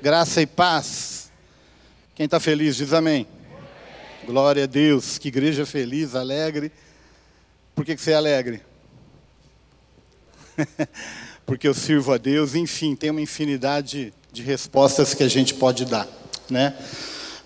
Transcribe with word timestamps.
Graça 0.00 0.40
e 0.40 0.46
paz. 0.46 1.28
Quem 2.14 2.26
está 2.26 2.38
feliz, 2.38 2.76
diz 2.76 2.92
amém. 2.92 3.26
Glória 4.24 4.62
a 4.62 4.66
Deus. 4.66 5.18
Que 5.18 5.26
igreja 5.26 5.66
feliz, 5.66 6.14
alegre. 6.14 6.70
Por 7.74 7.84
que, 7.84 7.96
que 7.96 8.00
você 8.00 8.12
é 8.12 8.14
alegre? 8.14 8.62
Porque 11.44 11.66
eu 11.66 11.74
sirvo 11.74 12.12
a 12.12 12.16
Deus. 12.16 12.54
Enfim, 12.54 12.94
tem 12.94 13.10
uma 13.10 13.20
infinidade 13.20 14.14
de 14.32 14.40
respostas 14.40 15.14
que 15.14 15.24
a 15.24 15.28
gente 15.28 15.54
pode 15.54 15.84
dar, 15.84 16.06
né? 16.48 16.76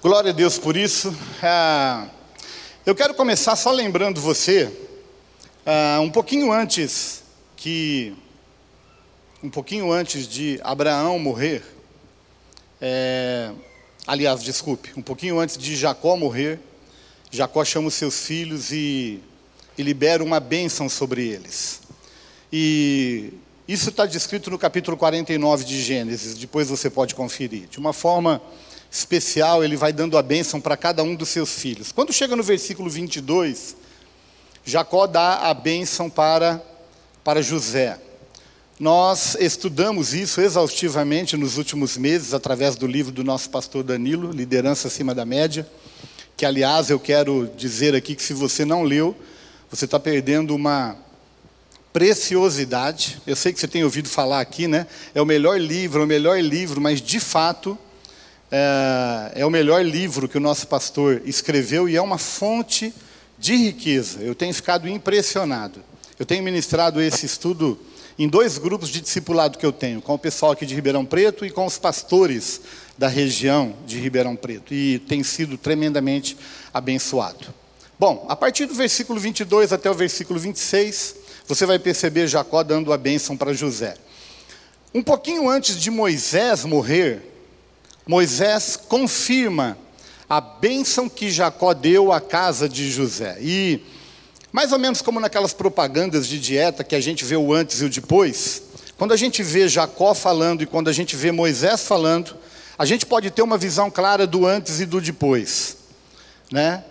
Glória 0.03 0.30
a 0.30 0.34
Deus 0.34 0.59
por 0.59 0.77
isso. 0.77 1.16
Ah, 1.43 2.07
eu 2.84 2.95
quero 2.95 3.14
começar 3.14 3.57
só 3.57 3.73
lembrando 3.73 4.21
você, 4.21 4.71
ah, 5.64 6.00
um 6.03 6.11
pouquinho 6.11 6.53
antes 6.53 7.23
que, 7.57 8.14
um 9.43 9.48
pouquinho 9.48 9.91
antes 9.91 10.29
de 10.29 10.61
Abraão 10.62 11.19
morrer, 11.19 11.71
é, 12.85 13.53
aliás, 14.05 14.43
desculpe, 14.43 14.90
um 14.96 15.03
pouquinho 15.03 15.39
antes 15.39 15.57
de 15.57 15.77
Jacó 15.77 16.17
morrer, 16.17 16.59
Jacó 17.31 17.64
chama 17.64 17.86
os 17.86 17.95
seus 17.95 18.27
filhos 18.27 18.73
e, 18.73 19.21
e 19.79 19.82
libera 19.85 20.23
uma 20.23 20.40
bênção 20.40 20.89
sobre 20.89 21.25
eles. 21.29 21.81
E 22.53 23.32
isso 23.68 23.90
está 23.90 24.04
descrito 24.04 24.50
no 24.50 24.59
capítulo 24.59 24.96
49 24.96 25.64
de 25.64 25.81
Gênesis, 25.81 26.37
depois 26.37 26.68
você 26.68 26.90
pode 26.90 27.14
conferir. 27.14 27.68
De 27.68 27.79
uma 27.79 27.93
forma 27.93 28.43
especial, 28.90 29.62
ele 29.62 29.76
vai 29.76 29.93
dando 29.93 30.18
a 30.18 30.23
bênção 30.23 30.61
para 30.61 30.76
cada 30.76 31.04
um 31.04 31.14
dos 31.14 31.29
seus 31.29 31.53
filhos. 31.53 31.93
Quando 31.93 32.12
chega 32.12 32.34
no 32.34 32.42
versículo 32.42 32.91
22, 32.91 33.77
Jacó 34.64 35.06
dá 35.06 35.48
a 35.48 35.55
bênção 35.55 36.11
para, 36.11 36.61
para 37.23 37.41
José. 37.42 37.97
Nós 38.81 39.36
estudamos 39.39 40.14
isso 40.14 40.41
exaustivamente 40.41 41.36
nos 41.36 41.58
últimos 41.58 41.97
meses, 41.97 42.33
através 42.33 42.75
do 42.75 42.86
livro 42.86 43.12
do 43.12 43.22
nosso 43.22 43.50
pastor 43.50 43.84
Danilo, 43.84 44.33
Liderança 44.33 44.89
Acima 44.89 45.14
da 45.14 45.25
Média, 45.27 45.69
que, 46.37 46.47
aliás, 46.47 46.89
eu 46.91 46.98
quero 46.98 47.50
dizer 47.56 47.95
aqui 47.95 48.15
que 48.15 48.23
se 48.23 48.33
você 48.33 48.65
não 48.65 48.83
leu, 48.83 49.15
você 49.70 49.84
está 49.84 50.00
perdendo 50.00 50.55
uma 50.55 50.97
preciosidade. 51.93 53.20
Eu 53.27 53.37
sei 53.37 53.53
que 53.53 53.61
você 53.61 53.69
tem 53.69 53.84
ouvido 53.84 54.09
falar 54.09 54.41
aqui, 54.41 54.67
né? 54.67 54.87
É 55.15 55.20
o 55.20 55.27
melhor 55.27 55.61
livro, 55.61 56.00
é 56.00 56.05
o 56.05 56.09
melhor 56.09 56.41
livro, 56.41 56.81
mas 56.81 57.00
de 57.00 57.20
fato 57.20 57.78
é, 58.50 59.33
é, 59.37 59.47
o 59.47 59.50
melhor 59.50 59.84
livro 59.84 60.27
que 60.27 60.39
o 60.39 60.41
nosso 60.41 60.67
pastor 60.67 61.23
escreveu 61.27 61.89
e 61.89 61.97
é 61.97 62.03
uma 62.03 62.19
fonte 62.19 62.93
de 63.39 63.55
riqueza. 63.55 64.20
Eu 64.20 64.34
tenho 64.34 64.53
ficado 64.55 64.89
impressionado. 64.89 65.83
Eu 66.19 66.25
tenho 66.25 66.43
ministrado 66.43 67.00
esse 67.00 67.27
estudo 67.27 67.78
em 68.23 68.28
dois 68.28 68.56
grupos 68.56 68.89
de 68.89 69.01
discipulado 69.01 69.59
que 69.59 69.67
eu 69.67 69.73
tenho, 69.73 70.01
com 70.01 70.15
o 70.15 70.19
pessoal 70.19 70.53
aqui 70.53 70.65
de 70.65 70.77
Ribeirão 70.77 71.05
Preto 71.05 71.45
e 71.45 71.51
com 71.51 71.67
os 71.67 71.77
pastores 71.77 72.61
da 72.97 73.09
região 73.09 73.75
de 73.84 73.98
Ribeirão 73.98 74.37
Preto. 74.37 74.73
E 74.73 75.01
tem 75.01 75.25
sido 75.25 75.59
tremendamente 75.59 76.37
abençoado. 76.73 77.53
Bom, 77.98 78.25
a 78.28 78.37
partir 78.37 78.67
do 78.67 78.75
versículo 78.75 79.19
22 79.19 79.73
até 79.73 79.91
o 79.91 79.95
versículo 79.95 80.39
26, 80.39 81.17
você 81.48 81.67
vai 81.67 81.81
perceber 81.81 82.28
Jacó 82.28 82.62
dando 82.62 82.93
a 82.93 82.97
bênção 82.97 83.37
para 83.37 83.53
José. 83.53 83.97
Um 84.95 85.03
pouquinho 85.03 85.50
antes 85.50 85.77
de 85.77 85.91
Moisés 85.91 86.65
morrer, 86.65 87.23
Moisés 88.06 88.77
confirma 88.77 89.77
a 90.28 90.41
bênção 90.41 91.09
que 91.09 91.28
Jacó 91.28 91.75
deu 91.75 92.12
à 92.12 92.20
casa 92.20 92.69
de 92.69 92.89
José. 92.89 93.37
E, 93.41 93.81
mais 94.53 94.70
ou 94.70 94.78
menos 94.78 95.03
como 95.03 95.19
naquelas 95.19 95.53
propagandas 95.53 96.28
de 96.28 96.39
dieta 96.39 96.84
que 96.84 96.95
a 96.95 97.00
gente 97.00 97.25
vê 97.25 97.36
o 97.36 97.53
antes 97.53 97.81
e 97.81 97.84
o 97.84 97.91
depois, 97.91 98.62
quando 98.98 99.12
a 99.12 99.17
gente 99.17 99.42
vê 99.42 99.67
Jacó 99.69 100.14
falando 100.14 100.62
e 100.62 100.67
quando 100.67 100.89
a 100.89 100.92
gente 100.92 101.17
vê 101.17 101.33
Moisés 101.33 101.83
falando, 101.83 102.36
a 102.78 102.84
gente 102.84 103.06
pode 103.06 103.31
ter 103.31 103.42
uma 103.42 103.59
visão 103.59 103.91
clara 103.91 104.27
do 104.27 104.47
antes 104.47 104.78
e 104.81 104.86
do 104.86 105.00
depois. 105.00 105.78
Né? 106.50 106.84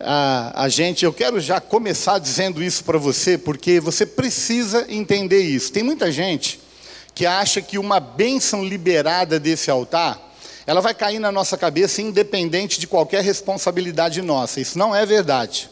a, 0.00 0.64
a 0.64 0.68
gente, 0.68 1.04
eu 1.04 1.12
quero 1.12 1.40
já 1.40 1.60
começar 1.60 2.18
dizendo 2.18 2.62
isso 2.62 2.84
para 2.84 2.98
você, 2.98 3.36
porque 3.38 3.80
você 3.80 4.04
precisa 4.06 4.86
entender 4.88 5.42
isso. 5.42 5.72
Tem 5.72 5.82
muita 5.82 6.10
gente 6.10 6.60
que 7.14 7.26
acha 7.26 7.60
que 7.62 7.78
uma 7.78 8.00
bênção 8.00 8.64
liberada 8.64 9.38
desse 9.38 9.70
altar, 9.70 10.20
ela 10.66 10.80
vai 10.80 10.94
cair 10.94 11.18
na 11.18 11.30
nossa 11.30 11.56
cabeça 11.56 12.02
independente 12.02 12.80
de 12.80 12.86
qualquer 12.86 13.22
responsabilidade 13.22 14.20
nossa. 14.22 14.60
Isso 14.60 14.78
não 14.78 14.94
é 14.94 15.04
verdade. 15.06 15.70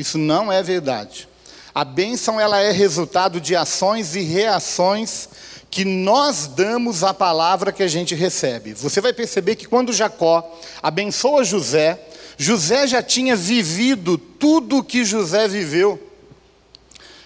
Isso 0.00 0.16
não 0.16 0.50
é 0.50 0.62
verdade. 0.62 1.28
A 1.74 1.84
bênção 1.84 2.40
ela 2.40 2.58
é 2.58 2.72
resultado 2.72 3.38
de 3.38 3.54
ações 3.54 4.14
e 4.16 4.22
reações 4.22 5.28
que 5.70 5.84
nós 5.84 6.46
damos 6.46 7.04
à 7.04 7.12
palavra 7.12 7.70
que 7.70 7.82
a 7.82 7.86
gente 7.86 8.14
recebe. 8.14 8.72
Você 8.72 8.98
vai 9.00 9.12
perceber 9.12 9.56
que 9.56 9.68
quando 9.68 9.92
Jacó 9.92 10.58
abençoa 10.82 11.44
José, 11.44 12.00
José 12.38 12.86
já 12.86 13.02
tinha 13.02 13.36
vivido 13.36 14.16
tudo 14.16 14.78
o 14.78 14.82
que 14.82 15.04
José 15.04 15.46
viveu. 15.46 16.09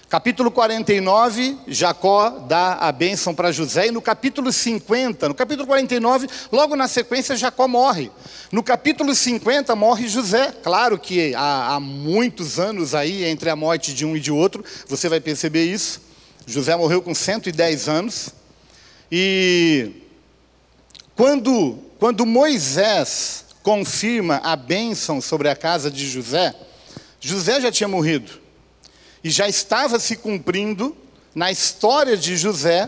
Capítulo 0.07 0.51
49, 0.51 1.57
Jacó 1.67 2.29
dá 2.29 2.73
a 2.73 2.91
bênção 2.91 3.33
para 3.33 3.51
José, 3.51 3.87
e 3.87 3.91
no 3.91 4.01
capítulo 4.01 4.51
50, 4.51 5.27
no 5.27 5.33
capítulo 5.33 5.65
49, 5.65 6.27
logo 6.51 6.75
na 6.75 6.87
sequência, 6.87 7.35
Jacó 7.35 7.67
morre. 7.67 8.11
No 8.51 8.61
capítulo 8.61 9.15
50, 9.15 9.75
morre 9.75 10.07
José. 10.07 10.53
Claro 10.61 10.99
que 10.99 11.33
há, 11.33 11.73
há 11.73 11.79
muitos 11.79 12.59
anos 12.59 12.93
aí 12.93 13.25
entre 13.25 13.49
a 13.49 13.55
morte 13.55 13.95
de 13.95 14.05
um 14.05 14.15
e 14.15 14.19
de 14.19 14.31
outro, 14.31 14.63
você 14.87 15.09
vai 15.09 15.19
perceber 15.19 15.65
isso. 15.65 16.01
José 16.45 16.75
morreu 16.75 17.01
com 17.01 17.15
110 17.15 17.89
anos. 17.89 18.29
E 19.11 19.91
quando, 21.15 21.79
quando 21.97 22.27
Moisés 22.27 23.45
confirma 23.63 24.39
a 24.43 24.55
bênção 24.55 25.19
sobre 25.19 25.49
a 25.49 25.55
casa 25.55 25.89
de 25.89 26.07
José, 26.07 26.53
José 27.19 27.59
já 27.59 27.71
tinha 27.71 27.87
morrido. 27.87 28.44
E 29.25 29.31
já 29.31 29.49
estava 29.49 29.97
se 29.97 30.17
cumprindo 30.17 30.95
na 31.33 31.51
história 31.51 32.15
de 32.15 32.37
José, 32.37 32.87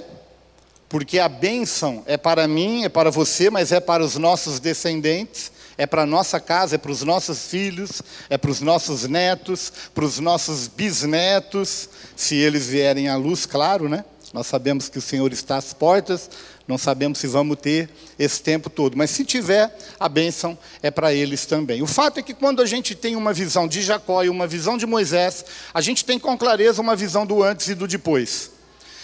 porque 0.88 1.18
a 1.18 1.28
bênção 1.28 2.04
é 2.06 2.16
para 2.16 2.48
mim, 2.48 2.84
é 2.84 2.90
para 2.90 3.10
você, 3.10 3.50
mas 3.50 3.72
é 3.72 3.80
para 3.80 4.04
os 4.04 4.18
nossos 4.18 4.60
descendentes, 4.60 5.52
é 5.80 5.88
para 5.88 6.04
a 6.04 6.06
nossa 6.06 6.40
casa, 6.40 6.76
é 6.76 6.78
para 6.78 6.92
os 6.92 7.02
nossos 7.02 7.48
filhos, 7.48 8.04
é 8.30 8.38
para 8.38 8.52
os 8.52 8.62
nossos 8.62 9.08
netos, 9.08 9.74
para 9.96 10.06
os 10.06 10.20
nossos 10.20 10.68
bisnetos, 10.68 11.90
se 12.16 12.36
eles 12.36 12.68
vierem 12.68 13.10
à 13.10 13.16
luz, 13.16 13.48
claro, 13.48 13.90
né? 13.90 14.06
Nós 14.32 14.46
sabemos 14.46 14.90
que 14.90 15.00
o 15.00 15.02
Senhor 15.02 15.34
está 15.34 15.58
às 15.58 15.74
portas, 15.74 16.30
não 16.68 16.78
sabemos 16.78 17.20
se 17.20 17.28
vamos 17.28 17.58
ter 17.58 17.90
esse 18.20 18.42
tempo 18.42 18.70
todo, 18.70 18.98
mas 18.98 19.10
se 19.10 19.24
tiver, 19.24 19.76
a 20.00 20.10
bênção 20.10 20.58
é 20.84 20.92
para 20.92 21.14
eles 21.14 21.46
também. 21.46 21.82
O 21.82 21.88
fato 21.88 22.20
é 22.20 22.24
que 22.24 22.34
quando 22.34 22.62
a 22.62 22.66
gente 22.66 22.94
tem 22.94 23.16
uma 23.16 23.32
visão 23.32 23.68
de 23.68 23.82
Jacó 23.82 24.24
e 24.24 24.30
uma 24.30 24.46
visão 24.46 24.78
de 24.78 24.86
Moisés, 24.86 25.46
a 25.74 25.80
gente 25.80 26.04
tem 26.04 26.20
com 26.20 26.38
clareza 26.38 26.82
uma 26.82 26.96
visão 26.96 27.26
do 27.26 27.42
antes 27.42 27.70
e 27.70 27.76
do 27.76 27.88
depois. 27.88 28.52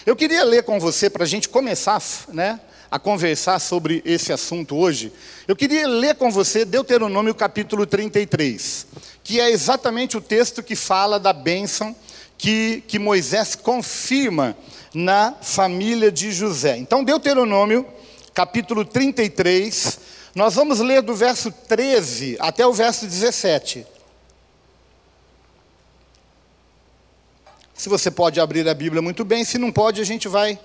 Eu 0.05 0.15
queria 0.15 0.43
ler 0.43 0.63
com 0.63 0.79
você, 0.79 1.09
para 1.09 1.23
a 1.23 1.27
gente 1.27 1.47
começar 1.47 2.01
né, 2.27 2.59
a 2.91 2.99
conversar 2.99 3.57
sobre 3.59 4.01
esse 4.05 4.33
assunto 4.33 4.75
hoje, 4.75 5.13
eu 5.47 5.55
queria 5.55 5.87
ler 5.87 6.15
com 6.15 6.29
você 6.29 6.65
Deuteronômio 6.65 7.33
capítulo 7.33 7.85
33, 7.85 8.85
que 9.23 9.39
é 9.39 9.49
exatamente 9.49 10.17
o 10.17 10.21
texto 10.21 10.61
que 10.61 10.75
fala 10.75 11.17
da 11.17 11.31
bênção 11.31 11.95
que, 12.37 12.83
que 12.87 12.99
Moisés 12.99 13.55
confirma 13.55 14.55
na 14.93 15.33
família 15.41 16.11
de 16.11 16.31
José. 16.31 16.77
Então, 16.77 17.03
Deuteronômio, 17.03 17.85
capítulo 18.33 18.85
33, 18.85 19.99
nós 20.35 20.55
vamos 20.55 20.79
ler 20.79 21.01
do 21.01 21.15
verso 21.15 21.51
13 21.51 22.37
até 22.39 22.65
o 22.65 22.73
verso 22.73 23.05
17. 23.05 23.85
Se 27.73 27.89
você 27.89 28.09
pode 28.09 28.39
abrir 28.39 28.67
a 28.67 28.73
Bíblia 28.73 29.01
muito 29.01 29.25
bem, 29.25 29.43
se 29.43 29.57
não 29.57 29.71
pode, 29.71 29.99
a 29.99 30.05
gente 30.05 30.27
vai 30.27 30.59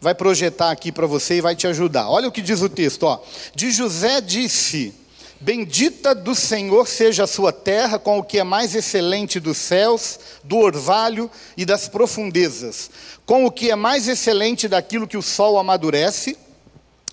vai 0.00 0.14
projetar 0.14 0.70
aqui 0.70 0.90
para 0.90 1.06
você 1.06 1.36
e 1.36 1.40
vai 1.40 1.54
te 1.54 1.66
ajudar. 1.66 2.08
Olha 2.08 2.26
o 2.26 2.32
que 2.32 2.40
diz 2.40 2.62
o 2.62 2.68
texto, 2.68 3.02
ó. 3.02 3.20
De 3.54 3.70
José 3.70 4.20
disse: 4.20 4.94
Bendita 5.42 6.14
do 6.14 6.34
Senhor 6.34 6.86
seja 6.86 7.24
a 7.24 7.26
sua 7.26 7.50
terra 7.50 7.98
com 7.98 8.18
o 8.18 8.22
que 8.22 8.38
é 8.38 8.44
mais 8.44 8.74
excelente 8.74 9.40
dos 9.40 9.56
céus, 9.56 10.20
do 10.44 10.58
orvalho 10.58 11.30
e 11.56 11.64
das 11.64 11.88
profundezas, 11.88 12.90
com 13.24 13.46
o 13.46 13.50
que 13.50 13.70
é 13.70 13.74
mais 13.74 14.06
excelente 14.06 14.68
daquilo 14.68 15.08
que 15.08 15.16
o 15.16 15.22
sol 15.22 15.58
amadurece 15.58 16.36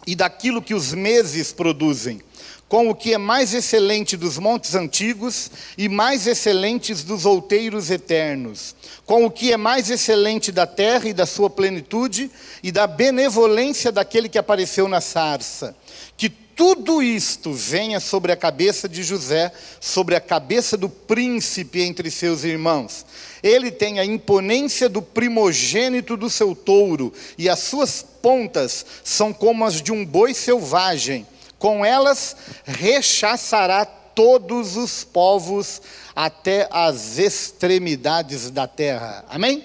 e 0.05 0.13
daquilo 0.13 0.61
que 0.61 0.73
os 0.73 0.93
meses 0.93 1.53
produzem, 1.53 2.21
com 2.67 2.89
o 2.89 2.95
que 2.95 3.13
é 3.13 3.17
mais 3.17 3.53
excelente 3.53 4.17
dos 4.17 4.37
montes 4.37 4.75
antigos 4.75 5.49
e 5.77 5.87
mais 5.87 6.27
excelentes 6.27 7.05
dos 7.05 7.25
outeiros 7.25 7.89
eternos, 7.89 8.75
com 9.05 9.25
o 9.25 9.31
que 9.31 9.53
é 9.53 9.57
mais 9.57 9.89
excelente 9.89 10.51
da 10.51 10.67
terra 10.67 11.07
e 11.07 11.13
da 11.13 11.25
sua 11.25 11.49
plenitude 11.49 12.29
e 12.61 12.73
da 12.73 12.87
benevolência 12.87 13.89
daquele 13.89 14.27
que 14.27 14.37
apareceu 14.37 14.85
na 14.89 14.99
sarça. 14.99 15.73
Que 16.17 16.46
tudo 16.57 17.03
isto 17.03 17.53
venha 17.53 17.99
sobre 17.99 18.31
a 18.31 18.35
cabeça 18.35 18.89
de 18.89 19.03
José, 19.03 19.53
sobre 19.79 20.15
a 20.15 20.19
cabeça 20.19 20.75
do 20.75 20.89
príncipe 20.89 21.81
entre 21.81 22.09
seus 22.09 22.43
irmãos. 22.43 23.05
Ele 23.43 23.69
tem 23.69 23.99
a 23.99 24.05
imponência 24.05 24.89
do 24.89 24.99
primogênito 24.99 26.17
do 26.17 26.31
seu 26.31 26.55
touro, 26.55 27.13
e 27.37 27.47
as 27.47 27.59
suas 27.59 28.01
pontas 28.01 28.83
são 29.03 29.31
como 29.31 29.63
as 29.63 29.79
de 29.79 29.91
um 29.91 30.03
boi 30.03 30.33
selvagem 30.33 31.27
com 31.59 31.85
elas 31.85 32.35
rechaçará 32.65 33.85
todos 33.85 34.75
os 34.75 35.03
povos 35.03 35.79
até 36.15 36.67
as 36.71 37.19
extremidades 37.19 38.49
da 38.49 38.67
terra. 38.67 39.23
Amém? 39.29 39.63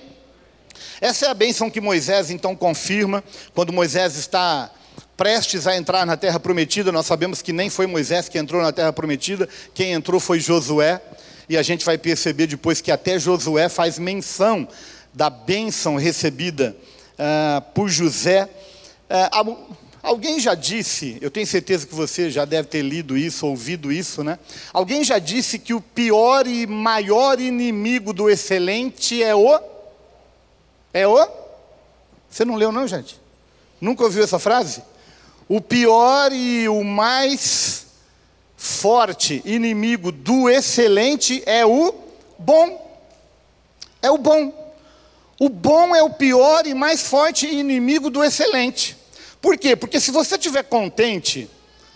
Essa 1.01 1.27
é 1.27 1.29
a 1.31 1.35
bênção 1.35 1.71
que 1.71 1.81
Moisés 1.81 2.31
então 2.31 2.55
confirma 2.55 3.25
quando 3.55 3.73
Moisés 3.73 4.17
está 4.17 4.71
prestes 5.23 5.69
a 5.69 5.77
entrar 5.77 6.05
na 6.05 6.17
terra 6.17 6.41
prometida. 6.41 6.91
Nós 6.91 7.07
sabemos 7.07 7.41
que 7.41 7.53
nem 7.53 7.71
foi 7.71 7.87
Moisés 7.87 8.29
que 8.29 8.37
entrou 8.37 8.61
na 8.61 8.73
terra 8.73 8.93
prometida, 8.93 9.49
quem 9.73 9.93
entrou 9.93 10.19
foi 10.19 10.41
Josué. 10.41 11.01
E 11.49 11.57
a 11.57 11.63
gente 11.63 11.85
vai 11.85 11.97
perceber 11.97 12.49
depois 12.49 12.81
que 12.81 12.91
até 12.91 13.21
Josué 13.21 13.69
faz 13.69 14.01
menção 14.01 14.67
da 15.15 15.31
bênção 15.31 15.95
recebida 15.95 16.77
uh, 17.13 17.63
por 17.73 17.89
José. 17.89 18.51
Uh, 19.09 19.57
Alguém 20.03 20.41
já 20.41 20.57
disse, 20.57 21.19
eu 21.21 21.31
tenho 21.31 21.47
certeza 21.47 21.87
que 21.87 21.95
você 21.95 22.29
já 22.29 22.45
deve 22.45 22.67
ter 22.67 22.83
lido 22.83 23.17
isso, 23.17 23.47
ouvido 23.47 23.93
isso, 23.93 24.25
né? 24.25 24.37
Alguém 24.73 25.05
já 25.05 25.21
disse 25.21 25.57
que 25.57 25.73
o 25.73 25.81
pior 25.81 26.49
e 26.49 26.67
maior 26.67 27.39
inimigo 27.39 28.13
do 28.13 28.29
excelente 28.29 29.23
é 29.23 29.33
o. 29.33 29.61
É 30.93 31.07
o? 31.07 31.29
Você 32.29 32.45
não 32.45 32.57
leu, 32.57 32.73
não, 32.73 32.89
gente? 32.89 33.21
Nunca 33.81 34.03
ouviu 34.03 34.25
essa 34.25 34.41
frase? 34.41 34.83
O 35.49 35.61
pior 35.61 36.33
e 36.33 36.69
o 36.69 36.83
mais 36.85 37.87
forte 38.57 39.43
inimigo 39.45 40.13
do 40.13 40.49
excelente 40.49 41.43
é 41.47 41.67
o 41.67 41.95
bom. 42.39 43.01
É 44.01 44.11
o 44.11 44.19
bom. 44.19 44.75
O 45.41 45.49
bom 45.49 45.95
é 45.95 46.03
o 46.03 46.11
pior 46.11 46.67
e 46.67 46.75
mais 46.75 47.03
forte 47.09 47.47
inimigo 47.47 48.09
do 48.09 48.23
excelente. 48.23 48.97
Por 49.41 49.59
quê? 49.59 49.75
Porque 49.75 49.99
se 49.99 50.13
você 50.13 50.37
estiver 50.37 50.63
contente, 50.63 51.51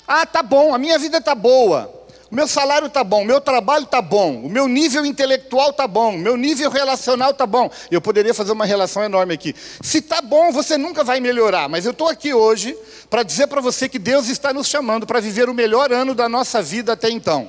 ah, 0.07 0.27
tá 0.27 0.43
bom, 0.43 0.75
a 0.75 0.79
minha 0.79 0.99
vida 0.99 1.21
tá 1.21 1.35
boa, 1.35 1.96
meu 2.37 2.47
salário 2.47 2.91
tá 2.91 3.03
bom, 3.03 3.25
meu 3.25 3.41
trabalho 3.41 3.87
tá 3.87 4.03
bom, 4.03 4.43
o 4.43 4.51
meu 4.51 4.69
nível 4.69 5.07
intelectual 5.07 5.73
tá 5.73 5.89
bom, 5.89 6.17
o 6.17 6.19
meu 6.19 6.37
nível 6.37 6.71
relacional 6.71 7.33
tá 7.33 7.47
bom. 7.47 7.71
Eu 7.91 7.99
poderia 7.99 8.35
fazer 8.35 8.53
uma 8.53 8.67
relação 8.67 9.03
enorme 9.03 9.33
aqui. 9.33 9.57
Se 9.81 10.03
tá 10.03 10.21
bom, 10.21 10.53
você 10.53 10.77
nunca 10.77 11.03
vai 11.03 11.19
melhorar, 11.19 11.67
mas 11.67 11.87
eu 11.87 11.93
estou 11.93 12.09
aqui 12.09 12.35
hoje 12.35 12.77
para 13.09 13.23
dizer 13.23 13.47
para 13.47 13.63
você 13.63 13.89
que 13.89 13.99
Deus 13.99 14.29
está 14.29 14.53
nos 14.53 14.67
chamando 14.67 15.07
para 15.07 15.19
viver 15.19 15.49
o 15.49 15.55
melhor 15.55 15.91
ano 15.91 16.15
da 16.15 16.29
nossa 16.29 16.61
vida 16.61 16.93
até 16.93 17.09
então. 17.09 17.49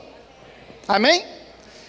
Amém? 0.88 1.26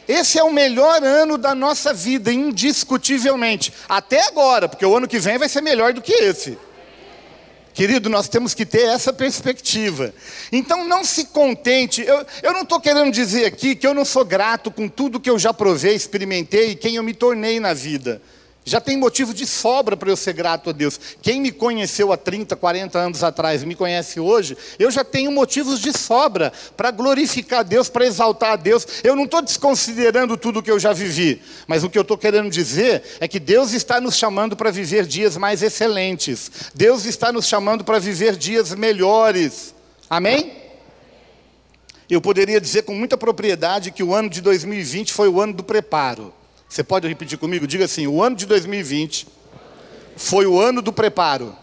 Esse 0.09 0.37
é 0.41 0.43
o 0.43 0.53
melhor 0.53 1.01
ano 1.05 1.39
da 1.39 1.55
nossa 1.55 1.95
vida, 1.95 2.33
indiscutivelmente. 2.33 3.73
Até 3.89 4.27
agora, 4.27 4.69
porque 4.69 4.85
o 4.85 4.97
ano 4.97 5.07
que 5.07 5.21
vem 5.21 5.39
vai 5.39 5.49
ser 5.49 5.61
melhor 5.61 5.93
do 5.93 6.03
que 6.03 6.15
esse. 6.15 6.59
Querido, 7.79 8.11
nós 8.11 8.29
temos 8.29 8.55
que 8.55 8.67
ter 8.67 8.89
essa 8.89 9.13
perspectiva. 9.13 10.13
Então 10.51 10.85
não 10.89 11.05
se 11.05 11.27
contente. 11.27 12.03
Eu, 12.03 12.27
eu 12.43 12.53
não 12.53 12.63
estou 12.63 12.81
querendo 12.81 13.13
dizer 13.13 13.45
aqui 13.45 13.77
que 13.77 13.87
eu 13.87 13.95
não 13.95 14.05
sou 14.05 14.25
grato 14.25 14.69
com 14.69 14.89
tudo 14.89 15.21
que 15.21 15.31
eu 15.31 15.39
já 15.39 15.55
provei, 15.55 15.95
experimentei 15.95 16.73
e 16.73 16.75
quem 16.75 16.97
eu 16.97 17.05
me 17.05 17.15
tornei 17.15 17.61
na 17.61 17.73
vida. 17.73 18.21
Já 18.69 18.81
tem 18.81 18.99
motivo 18.99 19.33
de 19.33 19.47
sobra 19.47 19.97
para 19.97 20.11
eu 20.11 20.17
ser 20.17 20.35
grato 20.35 20.69
a 20.69 20.73
Deus. 20.73 21.01
Quem 21.23 21.41
me 21.41 21.51
conheceu 21.51 22.13
há 22.13 22.19
30, 22.19 22.55
40 22.55 22.99
anos 22.99 23.25
atrás 23.25 23.65
me 23.65 23.75
conhece 23.75 24.21
hoje, 24.21 24.57
eu 24.79 24.91
já 24.91 25.03
tenho 25.03 25.33
motivos 25.33 25.81
de 25.81 25.97
sobra 25.97 26.53
para 26.77 26.91
glorificar 26.91 27.65
Deus, 27.65 27.89
para 27.89 28.07
exaltar 28.07 28.53
a 28.53 28.57
Deus. 28.57 28.87
Eu 29.03 29.17
não 29.17 29.25
estou 29.25 29.41
desconsiderando 29.41 30.37
tudo 30.37 30.63
que 30.63 30.71
eu 30.71 30.79
já 30.79 30.93
vivi, 30.93 31.41
mas 31.67 31.83
o 31.83 31.89
que 31.89 31.97
eu 31.97 32.03
estou 32.03 32.19
querendo 32.19 32.51
dizer 32.51 33.03
é 33.21 33.27
que 33.27 33.41
Deus 33.41 33.73
está 33.73 34.01
nos 34.01 34.17
chamando 34.17 34.55
para 34.55 34.71
viver 34.71 35.07
dias 35.07 35.37
mais 35.39 35.63
excelentes. 35.63 36.51
Deus 36.75 37.07
está 37.07 37.33
nos 37.33 37.47
chamando 37.47 37.85
para 37.85 37.99
viver 37.99 38.37
dias 38.37 38.75
melhores. 38.75 39.75
Amém? 40.11 40.53
Eu 42.11 42.21
poderia 42.21 42.61
dizer 42.61 42.83
com 42.83 42.95
muita 42.95 43.17
propriedade 43.17 43.91
que 43.91 44.03
o 44.03 44.15
ano 44.15 44.29
de 44.29 44.43
2020 44.43 45.13
foi 45.13 45.29
o 45.29 45.41
ano 45.41 45.55
do 45.55 45.65
preparo. 45.65 46.35
Você 46.69 46.85
pode 46.85 47.09
repetir 47.09 47.39
comigo? 47.39 47.67
Diga 47.67 47.87
assim: 47.87 48.07
o 48.07 48.23
ano 48.23 48.37
de 48.37 48.45
2020 48.47 49.27
foi 50.17 50.47
o 50.47 50.61
ano 50.61 50.83
do 50.83 50.93
preparo. 50.93 51.57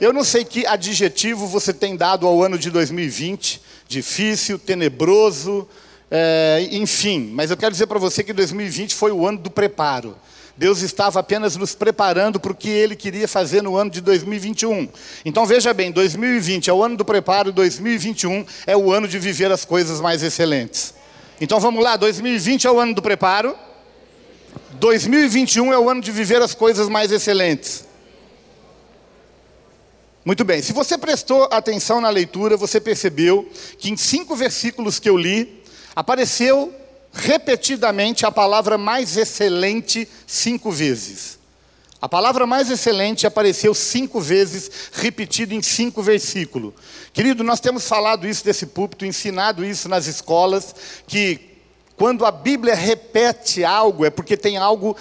Eu 0.00 0.12
não 0.12 0.24
sei 0.24 0.44
que 0.44 0.64
adjetivo 0.66 1.46
você 1.46 1.74
tem 1.74 1.96
dado 1.96 2.26
ao 2.26 2.42
ano 2.42 2.56
de 2.56 2.70
2020, 2.70 3.60
difícil, 3.86 4.58
tenebroso, 4.58 5.68
é, 6.10 6.66
enfim, 6.70 7.30
mas 7.34 7.50
eu 7.50 7.56
quero 7.56 7.72
dizer 7.72 7.86
para 7.86 7.98
você 7.98 8.24
que 8.24 8.32
2020 8.32 8.94
foi 8.94 9.12
o 9.12 9.26
ano 9.26 9.38
do 9.38 9.50
preparo. 9.50 10.16
Deus 10.56 10.82
estava 10.82 11.20
apenas 11.20 11.56
nos 11.56 11.74
preparando 11.74 12.38
para 12.38 12.52
o 12.52 12.54
que 12.54 12.68
Ele 12.68 12.96
queria 12.96 13.28
fazer 13.28 13.62
no 13.62 13.76
ano 13.76 13.90
de 13.90 14.00
2021. 14.00 14.88
Então 15.24 15.44
veja 15.44 15.72
bem, 15.74 15.90
2020 15.90 16.70
é 16.70 16.72
o 16.72 16.82
ano 16.82 16.96
do 16.96 17.04
preparo, 17.04 17.52
2021 17.52 18.44
é 18.66 18.76
o 18.76 18.92
ano 18.92 19.08
de 19.08 19.18
viver 19.18 19.50
as 19.50 19.64
coisas 19.64 20.00
mais 20.00 20.22
excelentes. 20.22 20.94
Então 21.40 21.60
vamos 21.60 21.82
lá, 21.82 21.96
2020 21.96 22.66
é 22.66 22.70
o 22.70 22.78
ano 22.78 22.94
do 22.94 23.02
preparo. 23.02 23.54
2021 24.74 25.72
é 25.72 25.78
o 25.78 25.88
ano 25.88 26.00
de 26.00 26.12
viver 26.12 26.40
as 26.40 26.54
coisas 26.54 26.88
mais 26.88 27.10
excelentes. 27.10 27.84
Muito 30.24 30.44
bem, 30.44 30.60
se 30.60 30.72
você 30.72 30.98
prestou 30.98 31.48
atenção 31.50 32.00
na 32.00 32.10
leitura, 32.10 32.56
você 32.56 32.80
percebeu 32.80 33.48
que 33.78 33.90
em 33.90 33.96
cinco 33.96 34.36
versículos 34.36 34.98
que 34.98 35.08
eu 35.08 35.16
li, 35.16 35.62
apareceu 35.96 36.74
repetidamente 37.12 38.24
a 38.24 38.30
palavra 38.30 38.78
mais 38.78 39.16
excelente 39.16 40.06
cinco 40.26 40.70
vezes. 40.70 41.38
A 42.00 42.08
palavra 42.08 42.46
mais 42.46 42.70
excelente 42.70 43.26
apareceu 43.26 43.74
cinco 43.74 44.20
vezes, 44.20 44.70
repetida 44.92 45.54
em 45.54 45.60
cinco 45.60 46.02
versículos. 46.02 46.72
Querido, 47.12 47.44
nós 47.44 47.60
temos 47.60 47.86
falado 47.86 48.26
isso 48.26 48.44
desse 48.44 48.66
púlpito, 48.66 49.04
ensinado 49.04 49.64
isso 49.64 49.88
nas 49.88 50.06
escolas, 50.06 50.74
que 51.06 51.49
quando 52.00 52.24
a 52.24 52.30
Bíblia 52.30 52.74
repete 52.74 53.62
algo, 53.62 54.06
é 54.06 54.08
porque 54.08 54.34
tem 54.34 54.56
algo 54.56 54.96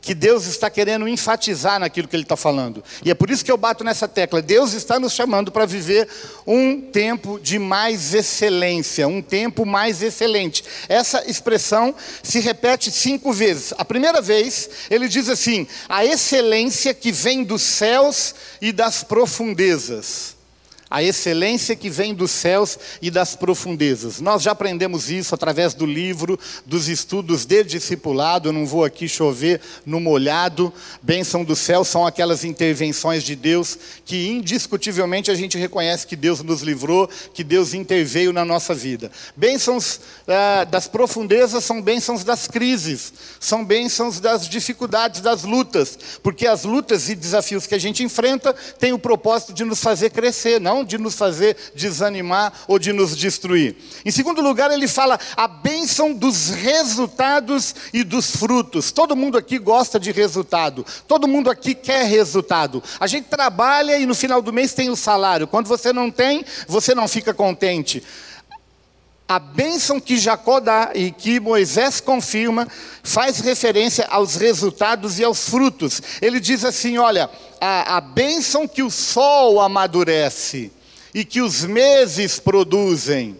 que 0.00 0.14
Deus 0.14 0.46
está 0.46 0.70
querendo 0.70 1.08
enfatizar 1.08 1.80
naquilo 1.80 2.06
que 2.06 2.14
Ele 2.14 2.22
está 2.22 2.36
falando. 2.36 2.84
E 3.04 3.10
é 3.10 3.14
por 3.14 3.30
isso 3.32 3.44
que 3.44 3.50
eu 3.50 3.56
bato 3.56 3.82
nessa 3.82 4.06
tecla. 4.06 4.40
Deus 4.40 4.72
está 4.72 5.00
nos 5.00 5.12
chamando 5.12 5.50
para 5.50 5.66
viver 5.66 6.08
um 6.46 6.80
tempo 6.80 7.40
de 7.40 7.58
mais 7.58 8.14
excelência, 8.14 9.08
um 9.08 9.20
tempo 9.20 9.66
mais 9.66 10.04
excelente. 10.04 10.62
Essa 10.88 11.28
expressão 11.28 11.92
se 12.22 12.38
repete 12.38 12.92
cinco 12.92 13.32
vezes. 13.32 13.74
A 13.76 13.84
primeira 13.84 14.20
vez, 14.20 14.70
ele 14.88 15.08
diz 15.08 15.28
assim: 15.28 15.66
a 15.88 16.04
excelência 16.04 16.94
que 16.94 17.10
vem 17.10 17.42
dos 17.42 17.62
céus 17.62 18.36
e 18.62 18.70
das 18.70 19.02
profundezas 19.02 20.35
a 20.88 21.02
excelência 21.02 21.74
que 21.74 21.90
vem 21.90 22.14
dos 22.14 22.30
céus 22.30 22.78
e 23.02 23.10
das 23.10 23.34
profundezas. 23.34 24.20
Nós 24.20 24.42
já 24.42 24.52
aprendemos 24.52 25.10
isso 25.10 25.34
através 25.34 25.74
do 25.74 25.84
livro, 25.84 26.38
dos 26.64 26.88
estudos 26.88 27.44
de 27.44 27.64
discipulado. 27.64 28.48
Eu 28.48 28.52
não 28.52 28.64
vou 28.64 28.84
aqui 28.84 29.08
chover 29.08 29.60
no 29.84 29.98
molhado. 29.98 30.72
Bênção 31.02 31.42
do 31.42 31.56
céu 31.56 31.84
são 31.84 32.06
aquelas 32.06 32.44
intervenções 32.44 33.24
de 33.24 33.34
Deus 33.34 33.76
que 34.04 34.28
indiscutivelmente 34.28 35.30
a 35.30 35.34
gente 35.34 35.58
reconhece 35.58 36.06
que 36.06 36.14
Deus 36.14 36.40
nos 36.42 36.62
livrou, 36.62 37.08
que 37.34 37.42
Deus 37.42 37.74
interveio 37.74 38.32
na 38.32 38.44
nossa 38.44 38.74
vida. 38.74 39.10
Bênçãos 39.36 40.00
ah, 40.28 40.64
das 40.64 40.86
profundezas 40.86 41.64
são 41.64 41.82
bênçãos 41.82 42.22
das 42.22 42.46
crises, 42.46 43.12
são 43.40 43.64
bênçãos 43.64 44.20
das 44.20 44.48
dificuldades, 44.48 45.20
das 45.20 45.42
lutas, 45.42 45.98
porque 46.22 46.46
as 46.46 46.64
lutas 46.64 47.08
e 47.08 47.14
desafios 47.14 47.66
que 47.66 47.74
a 47.74 47.78
gente 47.78 48.04
enfrenta 48.04 48.52
têm 48.78 48.92
o 48.92 48.98
propósito 48.98 49.52
de 49.52 49.64
nos 49.64 49.80
fazer 49.80 50.10
crescer, 50.10 50.60
não 50.60 50.75
não 50.76 50.84
de 50.84 50.98
nos 50.98 51.14
fazer 51.14 51.56
desanimar 51.74 52.52
ou 52.68 52.78
de 52.78 52.92
nos 52.92 53.16
destruir. 53.16 53.76
Em 54.04 54.10
segundo 54.10 54.42
lugar, 54.42 54.70
ele 54.70 54.86
fala 54.86 55.18
a 55.36 55.48
bênção 55.48 56.12
dos 56.12 56.50
resultados 56.50 57.74
e 57.92 58.04
dos 58.04 58.36
frutos. 58.36 58.92
Todo 58.92 59.16
mundo 59.16 59.38
aqui 59.38 59.58
gosta 59.58 59.98
de 59.98 60.12
resultado, 60.12 60.84
todo 61.08 61.26
mundo 61.26 61.50
aqui 61.50 61.74
quer 61.74 62.04
resultado. 62.04 62.82
A 63.00 63.06
gente 63.06 63.28
trabalha 63.28 63.98
e 63.98 64.06
no 64.06 64.14
final 64.14 64.42
do 64.42 64.52
mês 64.52 64.74
tem 64.74 64.90
o 64.90 64.96
salário. 64.96 65.46
Quando 65.46 65.66
você 65.66 65.92
não 65.92 66.10
tem, 66.10 66.44
você 66.68 66.94
não 66.94 67.08
fica 67.08 67.32
contente. 67.32 68.02
A 69.28 69.40
bênção 69.40 69.98
que 69.98 70.16
Jacó 70.16 70.60
dá 70.60 70.92
e 70.94 71.10
que 71.10 71.40
Moisés 71.40 72.00
confirma 72.00 72.68
faz 73.02 73.40
referência 73.40 74.06
aos 74.08 74.36
resultados 74.36 75.18
e 75.18 75.24
aos 75.24 75.48
frutos. 75.48 76.00
Ele 76.22 76.38
diz 76.38 76.64
assim: 76.64 76.96
olha, 76.96 77.28
a, 77.60 77.96
a 77.96 78.00
bênção 78.00 78.68
que 78.68 78.84
o 78.84 78.90
sol 78.90 79.60
amadurece 79.60 80.70
e 81.12 81.24
que 81.24 81.40
os 81.40 81.64
meses 81.64 82.38
produzem. 82.38 83.36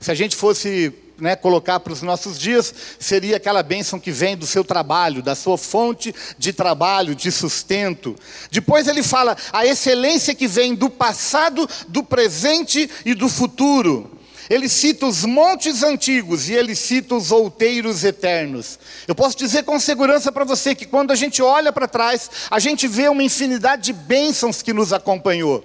se 0.00 0.10
a 0.10 0.14
gente 0.14 0.34
fosse 0.34 0.94
né, 1.18 1.34
colocar 1.34 1.80
para 1.80 1.92
os 1.92 2.02
nossos 2.02 2.38
dias, 2.38 2.72
seria 2.98 3.36
aquela 3.36 3.62
bênção 3.62 3.98
que 3.98 4.10
vem 4.10 4.36
do 4.36 4.46
seu 4.46 4.64
trabalho, 4.64 5.22
da 5.22 5.34
sua 5.34 5.58
fonte 5.58 6.14
de 6.38 6.52
trabalho, 6.52 7.14
de 7.14 7.30
sustento. 7.30 8.16
Depois 8.50 8.86
ele 8.86 9.02
fala 9.02 9.36
a 9.52 9.66
excelência 9.66 10.34
que 10.34 10.46
vem 10.46 10.74
do 10.74 10.88
passado, 10.88 11.68
do 11.88 12.02
presente 12.02 12.88
e 13.04 13.14
do 13.14 13.28
futuro. 13.28 14.10
Ele 14.48 14.68
cita 14.68 15.06
os 15.06 15.24
montes 15.24 15.82
antigos 15.82 16.48
e 16.48 16.54
ele 16.54 16.74
cita 16.74 17.14
os 17.14 17.32
outeiros 17.32 18.04
eternos. 18.04 18.78
Eu 19.06 19.14
posso 19.14 19.36
dizer 19.36 19.64
com 19.64 19.78
segurança 19.80 20.30
para 20.30 20.44
você 20.44 20.74
que 20.74 20.86
quando 20.86 21.10
a 21.10 21.16
gente 21.16 21.42
olha 21.42 21.72
para 21.72 21.88
trás, 21.88 22.30
a 22.50 22.58
gente 22.58 22.86
vê 22.86 23.08
uma 23.08 23.22
infinidade 23.22 23.82
de 23.82 23.92
bênçãos 23.92 24.62
que 24.62 24.72
nos 24.72 24.92
acompanhou. 24.92 25.64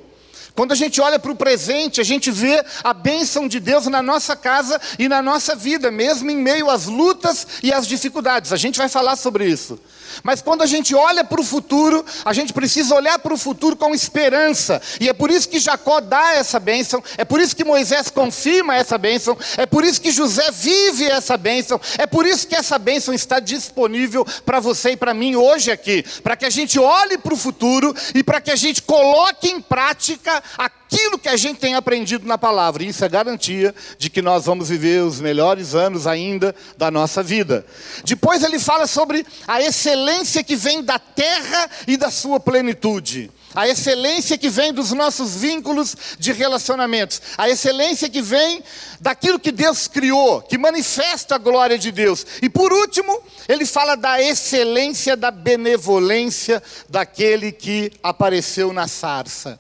Quando 0.54 0.74
a 0.74 0.76
gente 0.76 1.00
olha 1.00 1.18
para 1.18 1.32
o 1.32 1.36
presente, 1.36 2.02
a 2.02 2.04
gente 2.04 2.30
vê 2.30 2.64
a 2.84 2.94
bênção 2.94 3.48
de 3.48 3.60
Deus 3.60 3.88
na 3.88 4.02
nossa 4.02 4.36
casa 4.36 4.80
e 5.00 5.08
na 5.08 5.22
nossa 5.22 5.56
vida, 5.56 5.90
mesmo 5.90 6.30
em 6.30 6.36
meio 6.36 6.70
às 6.70 6.88
lutas 6.88 7.48
e 7.64 7.72
às 7.72 7.88
dificuldades. 7.88 8.52
A 8.52 8.58
gente 8.58 8.78
vai 8.78 8.90
falar 8.90 9.16
sobre 9.16 9.48
isso. 9.48 9.80
Mas 10.24 10.42
quando 10.42 10.62
a 10.62 10.66
gente 10.66 10.94
olha 10.96 11.24
para 11.24 11.40
o 11.40 11.44
futuro, 11.44 12.06
a 12.26 12.34
gente 12.34 12.54
precisa 12.54 12.96
olhar 12.96 13.20
para 13.20 13.34
o 13.34 13.38
futuro 13.38 13.76
com 13.76 13.94
esperança. 13.94 14.82
E 15.00 15.10
é 15.10 15.14
por 15.14 15.30
isso 15.32 15.50
que 15.50 15.60
Jacó 15.60 16.00
dá 16.00 16.34
essa 16.34 16.60
bênção, 16.60 17.04
é 17.18 17.26
por 17.26 17.40
isso 17.40 17.56
que 17.56 17.64
Moisés 17.64 18.10
confirma 18.10 18.76
essa 18.76 18.98
bênção, 18.98 19.38
é 19.58 19.66
por 19.66 19.84
isso 19.84 20.02
que 20.02 20.12
José 20.12 20.50
vive 20.52 21.06
essa 21.06 21.38
bênção, 21.38 21.80
é 21.98 22.06
por 22.06 22.26
isso 22.26 22.48
que 22.48 22.56
essa 22.56 22.78
bênção 22.78 23.14
está 23.14 23.40
disponível 23.40 24.26
para 24.46 24.60
você 24.60 24.92
e 24.92 24.98
para 24.98 25.14
mim 25.14 25.36
hoje 25.36 25.72
aqui. 25.72 26.04
Para 26.24 26.36
que 26.36 26.46
a 26.46 26.50
gente 26.50 26.80
olhe 26.80 27.18
para 27.18 27.34
o 27.34 27.38
futuro 27.38 27.96
e 28.14 28.24
para 28.24 28.42
que 28.42 28.52
a 28.52 28.56
gente 28.56 28.82
coloque 28.82 29.50
em 29.50 29.62
prática 29.62 30.44
aquilo 30.58 31.20
que 31.20 31.30
a 31.30 31.38
gente 31.38 31.60
tem 31.60 31.76
aprendido 31.76 32.28
na 32.28 32.38
palavra. 32.38 32.84
E 32.84 32.90
isso 32.90 33.04
é 33.06 33.10
garantia 33.10 33.74
de 33.98 34.10
que 34.10 34.22
nós 34.22 34.46
vamos 34.46 34.70
viver 34.70 35.04
os 35.04 35.20
melhores 35.20 35.74
anos 35.74 36.06
ainda 36.08 36.56
da 36.78 36.92
nossa 36.92 37.24
vida. 37.24 37.66
Depois 38.04 38.44
ele 38.44 38.60
fala 38.60 38.88
sobre 38.88 39.26
a 39.48 39.62
excelência 39.62 40.01
excelência 40.02 40.44
que 40.44 40.56
vem 40.56 40.84
da 40.84 40.98
terra 40.98 41.70
e 41.88 41.96
da 41.96 42.10
sua 42.10 42.40
plenitude. 42.40 43.30
A 43.54 43.68
excelência 43.68 44.38
que 44.38 44.50
vem 44.50 44.74
dos 44.74 44.92
nossos 44.94 45.36
vínculos 45.36 45.96
de 46.18 46.32
relacionamentos. 46.32 47.22
A 47.38 47.50
excelência 47.50 48.10
que 48.10 48.22
vem 48.22 48.64
daquilo 49.00 49.40
que 49.40 49.52
Deus 49.52 49.88
criou, 49.88 50.42
que 50.42 50.58
manifesta 50.58 51.36
a 51.36 51.38
glória 51.38 51.78
de 51.78 51.92
Deus. 51.92 52.26
E 52.42 52.50
por 52.50 52.72
último, 52.72 53.22
ele 53.48 53.66
fala 53.66 53.96
da 53.96 54.22
excelência 54.22 55.18
da 55.18 55.30
benevolência 55.30 56.64
daquele 56.90 57.52
que 57.52 57.92
apareceu 58.02 58.72
na 58.72 58.88
sarça. 58.88 59.60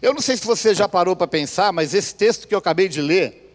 Eu 0.00 0.14
não 0.14 0.22
sei 0.22 0.36
se 0.36 0.46
você 0.46 0.74
já 0.74 0.88
parou 0.88 1.14
para 1.14 1.26
pensar, 1.26 1.72
mas 1.72 1.92
esse 1.92 2.14
texto 2.14 2.48
que 2.48 2.54
eu 2.54 2.58
acabei 2.58 2.88
de 2.88 3.02
ler, 3.02 3.54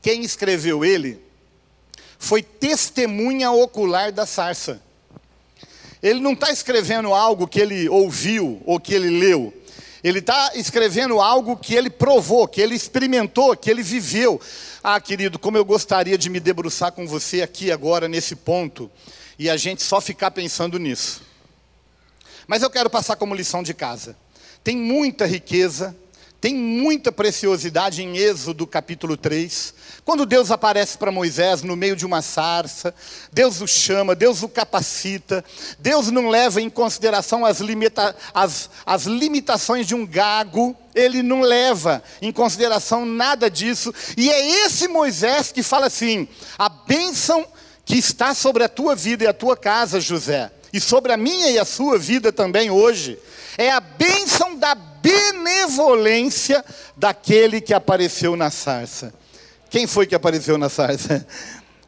quem 0.00 0.22
escreveu 0.22 0.84
ele 0.84 1.25
foi 2.18 2.42
testemunha 2.42 3.50
ocular 3.50 4.12
da 4.12 4.26
sarça. 4.26 4.80
Ele 6.02 6.20
não 6.20 6.32
está 6.32 6.50
escrevendo 6.50 7.12
algo 7.12 7.48
que 7.48 7.60
ele 7.60 7.88
ouviu 7.88 8.62
ou 8.64 8.78
que 8.78 8.94
ele 8.94 9.10
leu. 9.10 9.52
Ele 10.04 10.20
está 10.20 10.52
escrevendo 10.54 11.20
algo 11.20 11.56
que 11.56 11.74
ele 11.74 11.90
provou, 11.90 12.46
que 12.46 12.60
ele 12.60 12.74
experimentou, 12.74 13.56
que 13.56 13.70
ele 13.70 13.82
viveu. 13.82 14.40
Ah, 14.82 15.00
querido, 15.00 15.38
como 15.38 15.56
eu 15.56 15.64
gostaria 15.64 16.16
de 16.16 16.30
me 16.30 16.38
debruçar 16.38 16.92
com 16.92 17.06
você 17.08 17.42
aqui 17.42 17.72
agora, 17.72 18.06
nesse 18.06 18.36
ponto, 18.36 18.90
e 19.38 19.50
a 19.50 19.56
gente 19.56 19.82
só 19.82 20.00
ficar 20.00 20.30
pensando 20.30 20.78
nisso. 20.78 21.22
Mas 22.46 22.62
eu 22.62 22.70
quero 22.70 22.88
passar 22.88 23.16
como 23.16 23.34
lição 23.34 23.62
de 23.62 23.74
casa. 23.74 24.16
Tem 24.62 24.76
muita 24.76 25.26
riqueza, 25.26 25.96
tem 26.40 26.54
muita 26.54 27.10
preciosidade 27.10 28.02
em 28.02 28.16
Êxodo 28.16 28.66
capítulo 28.66 29.16
3. 29.16 29.74
Quando 30.06 30.24
Deus 30.24 30.52
aparece 30.52 30.96
para 30.96 31.10
Moisés 31.10 31.64
no 31.64 31.74
meio 31.74 31.96
de 31.96 32.06
uma 32.06 32.22
sarça, 32.22 32.94
Deus 33.32 33.60
o 33.60 33.66
chama, 33.66 34.14
Deus 34.14 34.40
o 34.40 34.48
capacita, 34.48 35.44
Deus 35.80 36.12
não 36.12 36.28
leva 36.28 36.62
em 36.62 36.70
consideração 36.70 37.44
as, 37.44 37.58
limita 37.58 38.14
as, 38.32 38.70
as 38.86 39.02
limitações 39.02 39.84
de 39.84 39.96
um 39.96 40.06
gago, 40.06 40.76
ele 40.94 41.24
não 41.24 41.40
leva 41.40 42.04
em 42.22 42.30
consideração 42.30 43.04
nada 43.04 43.50
disso, 43.50 43.92
e 44.16 44.30
é 44.30 44.64
esse 44.64 44.86
Moisés 44.86 45.50
que 45.50 45.60
fala 45.60 45.86
assim: 45.86 46.28
a 46.56 46.68
bênção 46.68 47.44
que 47.84 47.96
está 47.96 48.32
sobre 48.32 48.62
a 48.62 48.68
tua 48.68 48.94
vida 48.94 49.24
e 49.24 49.26
a 49.26 49.32
tua 49.32 49.56
casa, 49.56 50.00
José, 50.00 50.52
e 50.72 50.80
sobre 50.80 51.12
a 51.12 51.16
minha 51.16 51.50
e 51.50 51.58
a 51.58 51.64
sua 51.64 51.98
vida 51.98 52.30
também 52.30 52.70
hoje, 52.70 53.18
é 53.58 53.72
a 53.72 53.80
bênção 53.80 54.54
da 54.54 54.72
benevolência 54.76 56.64
daquele 56.96 57.60
que 57.60 57.74
apareceu 57.74 58.36
na 58.36 58.52
sarça. 58.52 59.12
Quem 59.68 59.86
foi 59.86 60.06
que 60.06 60.14
apareceu 60.14 60.56
na 60.56 60.68
sarça? 60.68 61.26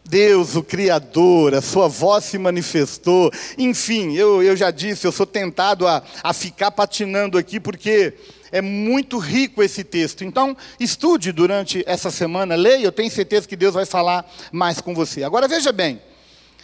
Deus, 0.09 0.57
o 0.57 0.63
Criador, 0.63 1.55
a 1.55 1.61
sua 1.61 1.87
voz 1.87 2.25
se 2.25 2.39
manifestou. 2.39 3.31
Enfim, 3.59 4.17
eu, 4.17 4.43
eu 4.43 4.57
já 4.57 4.71
disse, 4.71 5.07
eu 5.07 5.13
sou 5.13 5.27
tentado 5.27 5.87
a, 5.87 6.03
a 6.23 6.33
ficar 6.33 6.71
patinando 6.71 7.37
aqui, 7.37 7.61
porque 7.61 8.15
é 8.51 8.63
muito 8.63 9.19
rico 9.19 9.63
esse 9.63 9.85
texto. 9.85 10.25
Então, 10.25 10.57
estude 10.81 11.31
durante 11.31 11.85
essa 11.87 12.11
semana, 12.11 12.55
leia, 12.55 12.85
eu 12.85 12.93
tenho 12.93 13.11
certeza 13.11 13.47
que 13.47 13.57
Deus 13.57 13.75
vai 13.75 13.85
falar 13.85 14.27
mais 14.51 14.81
com 14.81 14.95
você. 14.95 15.23
Agora, 15.23 15.47
veja 15.47 15.73
bem, 15.73 16.01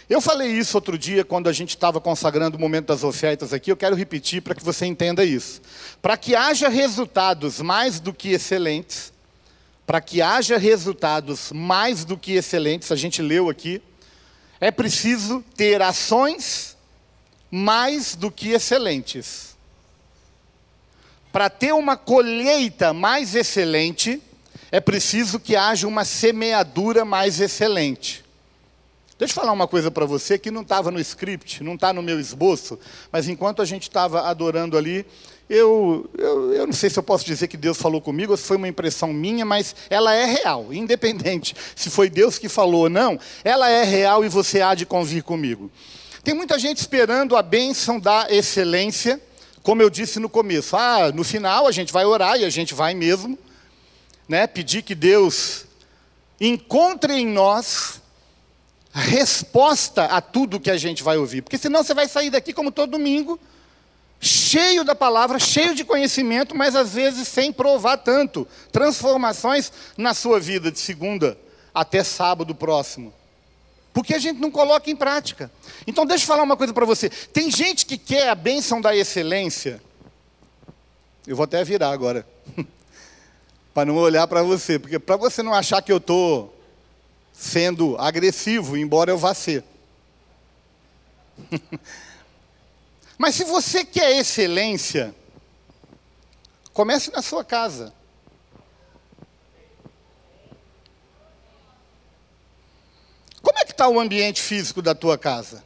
eu 0.08 0.20
falei 0.20 0.50
isso 0.50 0.76
outro 0.76 0.98
dia, 0.98 1.24
quando 1.24 1.48
a 1.48 1.52
gente 1.52 1.70
estava 1.70 2.00
consagrando 2.00 2.56
o 2.56 2.60
momento 2.60 2.86
das 2.86 3.04
ofertas 3.04 3.52
aqui, 3.52 3.70
eu 3.70 3.76
quero 3.76 3.96
repetir 3.96 4.42
para 4.42 4.54
que 4.54 4.64
você 4.64 4.84
entenda 4.86 5.24
isso. 5.24 5.62
Para 6.02 6.16
que 6.16 6.34
haja 6.34 6.68
resultados 6.68 7.60
mais 7.60 8.00
do 8.00 8.12
que 8.12 8.32
excelentes, 8.32 9.13
para 9.86 10.00
que 10.00 10.22
haja 10.22 10.56
resultados 10.56 11.52
mais 11.52 12.04
do 12.04 12.16
que 12.16 12.32
excelentes, 12.32 12.90
a 12.90 12.96
gente 12.96 13.20
leu 13.20 13.50
aqui, 13.50 13.82
é 14.60 14.70
preciso 14.70 15.44
ter 15.54 15.82
ações 15.82 16.76
mais 17.50 18.14
do 18.14 18.30
que 18.30 18.50
excelentes. 18.50 19.56
Para 21.30 21.50
ter 21.50 21.72
uma 21.72 21.96
colheita 21.96 22.92
mais 22.92 23.34
excelente, 23.34 24.22
é 24.70 24.80
preciso 24.80 25.38
que 25.38 25.54
haja 25.54 25.86
uma 25.86 26.04
semeadura 26.04 27.04
mais 27.04 27.40
excelente. 27.40 28.24
Deixa 29.18 29.32
eu 29.32 29.36
falar 29.36 29.52
uma 29.52 29.68
coisa 29.68 29.90
para 29.90 30.04
você 30.04 30.38
que 30.38 30.50
não 30.50 30.62
estava 30.62 30.90
no 30.90 30.98
script, 30.98 31.62
não 31.62 31.74
está 31.74 31.92
no 31.92 32.02
meu 32.02 32.18
esboço, 32.18 32.78
mas 33.12 33.28
enquanto 33.28 33.62
a 33.62 33.64
gente 33.64 33.84
estava 33.84 34.22
adorando 34.22 34.76
ali, 34.76 35.06
eu, 35.48 36.08
eu, 36.16 36.54
eu 36.54 36.66
não 36.66 36.72
sei 36.72 36.88
se 36.88 36.98
eu 36.98 37.02
posso 37.02 37.24
dizer 37.24 37.48
que 37.48 37.56
Deus 37.56 37.76
falou 37.76 38.00
comigo 38.00 38.32
ou 38.32 38.36
se 38.36 38.44
foi 38.44 38.56
uma 38.56 38.68
impressão 38.68 39.12
minha, 39.12 39.44
mas 39.44 39.74
ela 39.90 40.14
é 40.14 40.24
real, 40.24 40.68
independente 40.72 41.54
se 41.76 41.90
foi 41.90 42.08
Deus 42.08 42.38
que 42.38 42.48
falou 42.48 42.82
ou 42.82 42.90
não, 42.90 43.18
ela 43.44 43.68
é 43.68 43.84
real 43.84 44.24
e 44.24 44.28
você 44.28 44.60
há 44.60 44.74
de 44.74 44.86
convir 44.86 45.22
comigo. 45.22 45.70
Tem 46.22 46.34
muita 46.34 46.58
gente 46.58 46.78
esperando 46.78 47.36
a 47.36 47.42
bênção 47.42 48.00
da 48.00 48.26
excelência, 48.30 49.20
como 49.62 49.82
eu 49.82 49.90
disse 49.90 50.18
no 50.18 50.28
começo. 50.28 50.74
Ah, 50.74 51.12
no 51.12 51.22
final 51.22 51.66
a 51.66 51.72
gente 51.72 51.92
vai 51.92 52.06
orar 52.06 52.38
e 52.38 52.44
a 52.44 52.50
gente 52.50 52.72
vai 52.72 52.94
mesmo, 52.94 53.38
né, 54.26 54.46
pedir 54.46 54.82
que 54.82 54.94
Deus 54.94 55.66
encontre 56.40 57.12
em 57.12 57.26
nós 57.26 58.00
resposta 58.94 60.04
a 60.04 60.20
tudo 60.20 60.60
que 60.60 60.70
a 60.70 60.76
gente 60.76 61.02
vai 61.02 61.18
ouvir. 61.18 61.42
Porque 61.42 61.58
senão 61.58 61.82
você 61.82 61.92
vai 61.92 62.08
sair 62.08 62.30
daqui 62.30 62.52
como 62.52 62.70
todo 62.70 62.92
domingo, 62.92 63.38
cheio 64.20 64.84
da 64.84 64.94
palavra, 64.94 65.38
cheio 65.38 65.74
de 65.74 65.84
conhecimento, 65.84 66.54
mas 66.54 66.74
às 66.74 66.94
vezes 66.94 67.28
sem 67.28 67.52
provar 67.52 67.98
tanto 67.98 68.46
transformações 68.72 69.72
na 69.96 70.14
sua 70.14 70.40
vida 70.40 70.70
de 70.70 70.78
segunda 70.78 71.38
até 71.74 72.02
sábado 72.02 72.54
próximo. 72.54 73.12
Porque 73.92 74.14
a 74.14 74.18
gente 74.18 74.40
não 74.40 74.50
coloca 74.50 74.90
em 74.90 74.96
prática. 74.96 75.50
Então 75.86 76.04
deixa 76.04 76.24
eu 76.24 76.28
falar 76.28 76.42
uma 76.42 76.56
coisa 76.56 76.72
para 76.72 76.84
você. 76.84 77.08
Tem 77.08 77.50
gente 77.50 77.86
que 77.86 77.96
quer 77.96 78.28
a 78.28 78.34
bênção 78.34 78.80
da 78.80 78.94
excelência. 78.96 79.80
Eu 81.26 81.36
vou 81.36 81.44
até 81.44 81.62
virar 81.62 81.90
agora. 81.90 82.26
para 83.74 83.86
não 83.86 83.96
olhar 83.96 84.26
para 84.28 84.42
você, 84.42 84.78
porque 84.78 84.98
para 84.98 85.16
você 85.16 85.42
não 85.42 85.52
achar 85.52 85.82
que 85.82 85.92
eu 85.92 85.96
estou 85.96 86.56
sendo 87.32 87.96
agressivo, 87.98 88.76
embora 88.76 89.10
eu 89.10 89.18
vá 89.18 89.34
ser. 89.34 89.64
Mas 93.16 93.34
se 93.34 93.44
você 93.44 93.84
quer 93.84 94.16
excelência, 94.16 95.14
comece 96.72 97.10
na 97.10 97.22
sua 97.22 97.44
casa. 97.44 97.92
Como 103.40 103.58
é 103.58 103.64
que 103.64 103.72
está 103.72 103.88
o 103.88 104.00
ambiente 104.00 104.40
físico 104.40 104.82
da 104.82 104.94
tua 104.94 105.16
casa? 105.16 105.62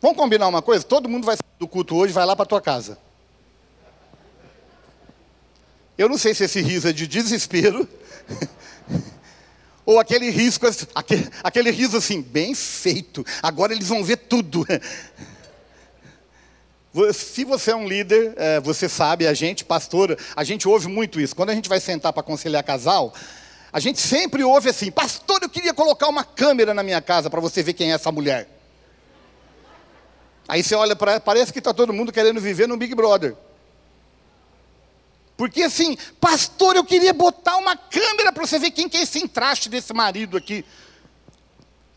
Vamos 0.00 0.16
combinar 0.16 0.48
uma 0.48 0.62
coisa? 0.62 0.84
Todo 0.84 1.08
mundo 1.08 1.24
vai 1.24 1.36
sair 1.36 1.58
do 1.58 1.68
culto 1.68 1.94
hoje, 1.94 2.12
vai 2.12 2.24
lá 2.24 2.34
para 2.34 2.44
a 2.44 2.48
tua 2.48 2.60
casa. 2.60 2.98
Eu 5.96 6.08
não 6.08 6.16
sei 6.16 6.34
se 6.34 6.44
esse 6.44 6.60
riso 6.62 6.88
é 6.88 6.92
de 6.92 7.06
desespero 7.06 7.86
Ou 9.84 9.98
aquele 9.98 10.30
risco, 10.30 10.66
aquele, 10.94 11.28
aquele 11.42 11.70
riso 11.70 11.96
assim, 11.96 12.22
bem 12.22 12.54
feito, 12.54 13.24
agora 13.42 13.72
eles 13.72 13.88
vão 13.88 14.04
ver 14.04 14.18
tudo. 14.18 14.64
Se 17.14 17.44
você 17.44 17.70
é 17.70 17.76
um 17.76 17.86
líder, 17.86 18.34
é, 18.36 18.60
você 18.60 18.88
sabe, 18.88 19.26
a 19.26 19.32
gente, 19.32 19.64
pastor, 19.64 20.18
a 20.34 20.42
gente 20.42 20.66
ouve 20.66 20.88
muito 20.88 21.20
isso. 21.20 21.36
Quando 21.36 21.50
a 21.50 21.54
gente 21.54 21.68
vai 21.68 21.78
sentar 21.78 22.12
para 22.12 22.20
aconselhar 22.20 22.64
casal, 22.64 23.14
A 23.72 23.78
gente 23.78 24.00
sempre 24.00 24.42
ouve 24.42 24.68
assim: 24.68 24.90
Pastor, 24.90 25.40
eu 25.42 25.48
queria 25.48 25.72
colocar 25.72 26.08
uma 26.08 26.24
câmera 26.24 26.74
na 26.74 26.82
minha 26.82 27.00
casa 27.00 27.30
para 27.30 27.40
você 27.40 27.62
ver 27.62 27.74
quem 27.74 27.92
é 27.92 27.94
essa 27.94 28.10
mulher. 28.10 28.48
Aí 30.48 30.62
você 30.62 30.74
olha 30.74 30.96
para 30.96 31.20
parece 31.20 31.52
que 31.52 31.60
está 31.60 31.72
todo 31.72 31.92
mundo 31.92 32.12
querendo 32.12 32.40
viver 32.40 32.66
no 32.66 32.76
Big 32.76 32.94
Brother. 32.94 33.36
Porque 35.36 35.62
assim, 35.62 35.96
pastor, 36.20 36.76
eu 36.76 36.84
queria 36.84 37.14
botar 37.14 37.56
uma 37.56 37.76
câmera 37.76 38.32
para 38.32 38.44
você 38.44 38.58
ver 38.58 38.72
quem 38.72 38.88
que 38.88 38.96
é 38.96 39.02
esse 39.02 39.18
entraste 39.18 39.68
desse 39.68 39.94
marido 39.94 40.36
aqui. 40.36 40.64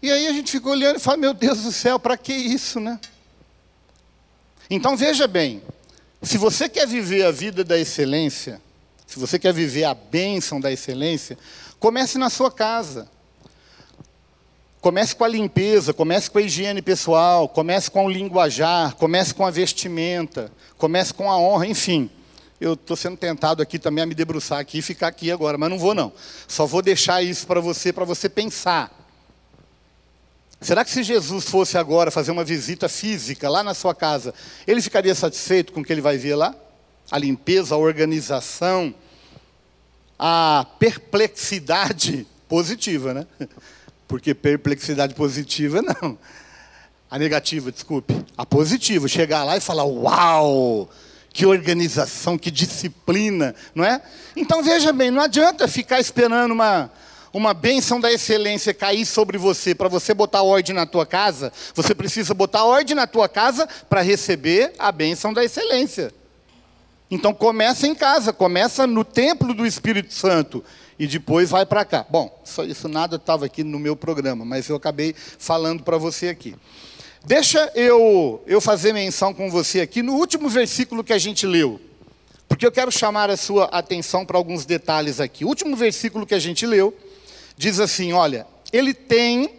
E 0.02 0.12
aí 0.12 0.28
a 0.28 0.32
gente 0.32 0.52
fica 0.52 0.70
olhando 0.70 0.98
e 0.98 1.00
fala, 1.00 1.18
meu 1.18 1.34
Deus 1.34 1.64
do 1.64 1.72
céu, 1.72 1.98
para 1.98 2.16
que 2.16 2.32
isso, 2.32 2.80
né? 2.80 3.00
Então 4.70 4.96
veja 4.96 5.28
bem, 5.28 5.62
se 6.22 6.38
você 6.38 6.70
quer 6.70 6.88
viver 6.88 7.26
a 7.26 7.32
vida 7.32 7.64
da 7.64 7.78
excelência, 7.78 8.62
se 9.06 9.20
você 9.20 9.38
quer 9.38 9.54
viver 9.54 9.84
a 9.84 9.94
bênção 9.94 10.60
da 10.60 10.72
excelência, 10.72 11.38
comece 11.80 12.18
na 12.18 12.30
sua 12.30 12.50
casa. 12.52 13.08
Comece 14.82 15.16
com 15.16 15.24
a 15.24 15.28
limpeza, 15.28 15.94
comece 15.94 16.30
com 16.30 16.40
a 16.40 16.42
higiene 16.42 16.82
pessoal, 16.82 17.48
comece 17.48 17.90
com 17.90 18.06
o 18.06 18.10
linguajar, 18.10 18.96
comece 18.96 19.34
com 19.34 19.46
a 19.46 19.52
vestimenta, 19.52 20.52
comece 20.78 21.14
com 21.14 21.32
a 21.32 21.38
honra, 21.38 21.68
enfim. 21.68 22.10
Eu 22.60 22.74
estou 22.74 22.96
sendo 22.96 23.18
tentado 23.18 23.62
aqui 23.62 23.78
também 23.78 24.04
a 24.04 24.08
me 24.08 24.16
debruçar 24.16 24.60
aqui 24.60 24.80
e 24.80 24.82
ficar 24.82 25.08
aqui 25.08 25.32
agora, 25.32 25.58
mas 25.58 25.70
não 25.70 25.78
vou 25.78 25.94
não. 25.94 26.12
Só 26.48 26.66
vou 26.66 26.82
deixar 26.82 27.22
isso 27.22 27.46
para 27.46 27.60
você, 27.60 27.94
para 27.94 28.06
você 28.06 28.28
pensar. 28.28 29.03
Será 30.64 30.86
que 30.86 30.92
se 30.92 31.04
Jesus 31.04 31.44
fosse 31.44 31.78
agora 31.78 32.10
fazer 32.10 32.32
uma 32.32 32.46
visita 32.46 32.88
física 32.88 33.50
lá 33.50 33.62
na 33.62 33.74
sua 33.74 33.94
casa, 33.94 34.34
ele 34.66 34.82
ficaria 34.82 35.14
satisfeito 35.14 35.74
com 35.74 35.82
o 35.82 35.84
que 35.84 35.92
ele 35.92 36.00
vai 36.00 36.18
ver 36.18 36.36
lá? 36.36 36.56
A 37.12 37.18
limpeza, 37.18 37.76
a 37.76 37.78
organização, 37.78 38.96
a 40.18 40.66
perplexidade 40.80 42.26
positiva, 42.48 43.14
né? 43.14 43.28
Porque 44.08 44.34
perplexidade 44.34 45.14
positiva, 45.14 45.82
não. 45.82 46.18
A 47.12 47.20
negativa, 47.20 47.70
desculpe. 47.70 48.16
A 48.38 48.46
positiva, 48.46 49.06
chegar 49.10 49.44
lá 49.44 49.58
e 49.58 49.62
falar: 49.62 49.84
Uau! 49.84 50.90
Que 51.34 51.46
organização, 51.46 52.38
que 52.38 52.52
disciplina, 52.52 53.54
não 53.74 53.84
é? 53.84 54.02
Então 54.36 54.64
veja 54.64 54.94
bem, 54.94 55.10
não 55.10 55.22
adianta 55.22 55.68
ficar 55.68 56.00
esperando 56.00 56.52
uma, 56.52 56.92
uma 57.34 57.52
bênção 57.52 58.00
da 58.00 58.14
excelência 58.14 58.76
cair 58.76 59.06
sobre 59.08 59.40
você 59.40 59.74
para 59.74 59.90
você 59.90 60.14
botar 60.14 60.44
ordem 60.44 60.76
na 60.76 60.86
tua 60.86 61.04
casa. 61.04 61.52
Você 61.74 61.96
precisa 61.96 62.32
botar 62.36 62.64
ordem 62.64 62.96
na 62.96 63.08
tua 63.08 63.28
casa 63.28 63.68
para 63.90 64.02
receber 64.02 64.74
a 64.78 64.92
bênção 64.92 65.34
da 65.34 65.44
excelência. 65.44 66.14
Então 67.10 67.34
começa 67.34 67.88
em 67.88 67.96
casa, 67.96 68.32
começa 68.32 68.86
no 68.86 69.04
templo 69.04 69.54
do 69.54 69.66
Espírito 69.66 70.14
Santo 70.14 70.64
e 70.98 71.08
depois 71.08 71.50
vai 71.50 71.66
para 71.66 71.84
cá. 71.84 72.06
Bom, 72.08 72.40
só 72.44 72.64
isso 72.64 72.88
nada 72.88 73.16
estava 73.16 73.46
aqui 73.46 73.64
no 73.64 73.80
meu 73.80 73.96
programa, 73.96 74.46
mas 74.46 74.70
eu 74.70 74.76
acabei 74.76 75.16
falando 75.40 75.84
para 75.84 75.98
você 75.98 76.30
aqui. 76.30 76.56
Deixa 77.26 77.72
eu, 77.74 78.44
eu 78.46 78.62
fazer 78.62 78.94
menção 78.94 79.34
com 79.34 79.50
você 79.50 79.82
aqui 79.82 80.04
no 80.04 80.14
último 80.14 80.50
versículo 80.50 81.04
que 81.04 81.14
a 81.14 81.18
gente 81.18 81.48
leu, 81.48 81.80
porque 82.48 82.66
eu 82.66 82.72
quero 82.72 82.92
chamar 82.92 83.30
a 83.30 83.38
sua 83.38 83.66
atenção 83.66 84.26
para 84.26 84.38
alguns 84.38 84.66
detalhes 84.66 85.20
aqui. 85.20 85.46
O 85.46 85.48
último 85.48 85.76
versículo 85.76 86.26
que 86.28 86.36
a 86.36 86.40
gente 86.40 86.66
leu 86.66 86.94
diz 87.58 87.80
assim: 87.80 88.14
olha, 88.14 88.48
ele 88.72 88.94
tem, 88.94 89.50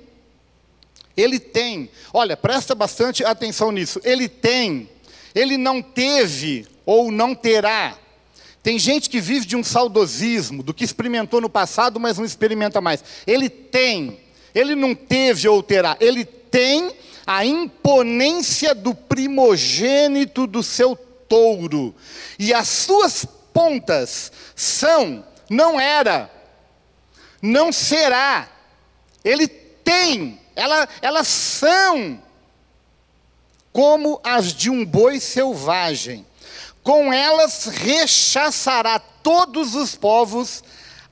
ele 1.17 1.39
tem, 1.39 1.91
olha, 2.13 2.37
presta 2.37 2.75
bastante 2.75 3.25
atenção 3.25 3.71
nisso, 3.71 4.01
ele 4.05 4.29
tem, 4.29 4.89
ele 5.35 5.57
não 5.57 5.83
teve 5.83 6.67
ou 6.85 7.11
não 7.11 7.35
terá 7.35 7.99
tem 8.65 8.79
gente 8.79 9.11
que 9.11 9.21
vive 9.21 9.45
de 9.45 9.57
um 9.57 9.63
saudosismo, 9.63 10.63
do 10.63 10.73
que 10.73 10.85
experimentou 10.85 11.39
no 11.39 11.51
passado, 11.51 12.01
mas 12.01 12.17
não 12.17 12.25
experimenta 12.25 12.81
mais. 12.81 13.05
Ele 13.27 13.51
tem, 13.51 14.19
ele 14.55 14.75
não 14.75 14.95
teve 14.95 15.47
ou 15.47 15.63
terá, 15.63 15.99
ele 16.01 16.25
tem 16.25 16.91
a 17.27 17.45
imponência 17.45 18.75
do 18.75 18.95
primogênito 18.95 20.47
do 20.47 20.63
seu 20.63 20.97
touro. 20.97 21.95
E 22.39 22.55
as 22.55 22.67
suas 22.67 23.27
pontas 23.53 24.33
são, 24.57 25.23
não 25.51 25.79
era, 25.79 26.31
não 27.45 27.71
será. 27.71 28.49
Ele 29.23 29.47
tem, 29.47 30.41
ela, 30.57 30.89
elas 31.03 31.29
são 31.29 32.23
como 33.71 34.19
as 34.25 34.55
de 34.55 34.71
um 34.71 34.85
boi 34.85 35.21
selvagem 35.21 36.25
com 36.83 37.13
elas 37.13 37.65
rechaçará 37.67 38.99
todos 38.99 39.75
os 39.75 39.95
povos 39.95 40.63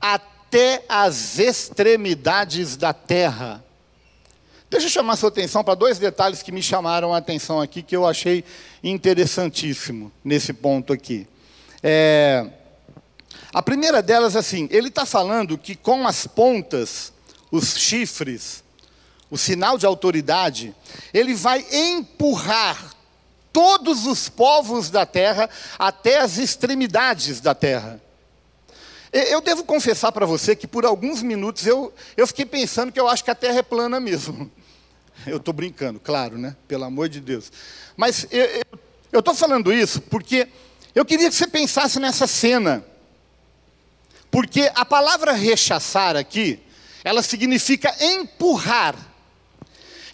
até 0.01 0.85
as 0.89 1.39
extremidades 1.39 2.77
da 2.77 2.93
terra. 2.93 3.65
Deixa 4.71 4.87
eu 4.87 4.91
chamar 4.91 5.17
sua 5.17 5.29
atenção 5.29 5.63
para 5.63 5.75
dois 5.75 5.99
detalhes 5.99 6.43
que 6.43 6.53
me 6.53 6.63
chamaram 6.63 7.13
a 7.13 7.19
atenção 7.19 7.61
aqui, 7.61 7.83
que 7.83 7.97
eu 7.97 8.07
achei 8.07 8.45
interessantíssimo 8.83 10.13
nesse 10.25 10.53
ponto 10.53 10.93
aqui. 10.93 11.27
É, 11.83 12.47
a 13.53 13.63
primeira 13.63 14.03
delas, 14.03 14.37
assim, 14.37 14.69
ele 14.71 14.89
está 14.89 15.05
falando 15.05 15.59
que 15.59 15.75
com 15.75 16.07
as 16.07 16.27
pontas, 16.27 17.13
os 17.51 17.77
chifres, 17.77 18.63
o 19.31 19.39
sinal 19.39 19.79
de 19.79 19.87
autoridade, 19.87 20.75
ele 21.13 21.35
vai 21.35 21.65
empurrar 21.71 22.95
todos 23.53 24.07
os 24.07 24.29
povos 24.29 24.91
da 24.91 25.05
terra 25.05 25.49
até 25.79 26.21
as 26.21 26.39
extremidades 26.39 27.41
da 27.41 27.55
terra. 27.55 28.01
Eu 29.13 29.43
devo 29.43 29.63
confessar 29.65 30.11
para 30.11 30.25
você 30.25 30.57
que 30.57 30.67
por 30.67 30.87
alguns 30.87 31.23
minutos 31.23 31.67
eu, 31.67 31.93
eu 32.17 32.27
fiquei 32.27 32.47
pensando 32.47 32.91
que 32.91 32.99
eu 32.99 33.07
acho 33.07 33.23
que 33.23 33.31
a 33.31 33.35
terra 33.35 33.59
é 33.59 33.63
plana 33.63 34.01
mesmo. 34.01 34.51
Eu 35.25 35.37
estou 35.37 35.55
brincando, 35.55 36.01
claro, 36.01 36.37
né? 36.37 36.57
Pelo 36.67 36.83
amor 36.83 37.09
de 37.09 37.21
Deus. 37.21 37.53
Mas 37.97 38.27
eu 39.13 39.21
estou 39.21 39.35
falando 39.35 39.73
isso 39.73 40.01
porque 40.01 40.49
eu 40.95 41.05
queria 41.05 41.29
que 41.29 41.35
você 41.37 41.47
pensasse 41.47 42.01
nessa 42.01 42.27
cena. 42.27 42.85
Porque 44.33 44.73
a 44.75 44.83
palavra 44.83 45.33
rechaçar 45.33 46.17
aqui, 46.17 46.59
ela 47.05 47.23
significa 47.23 47.95
empurrar. 48.01 48.97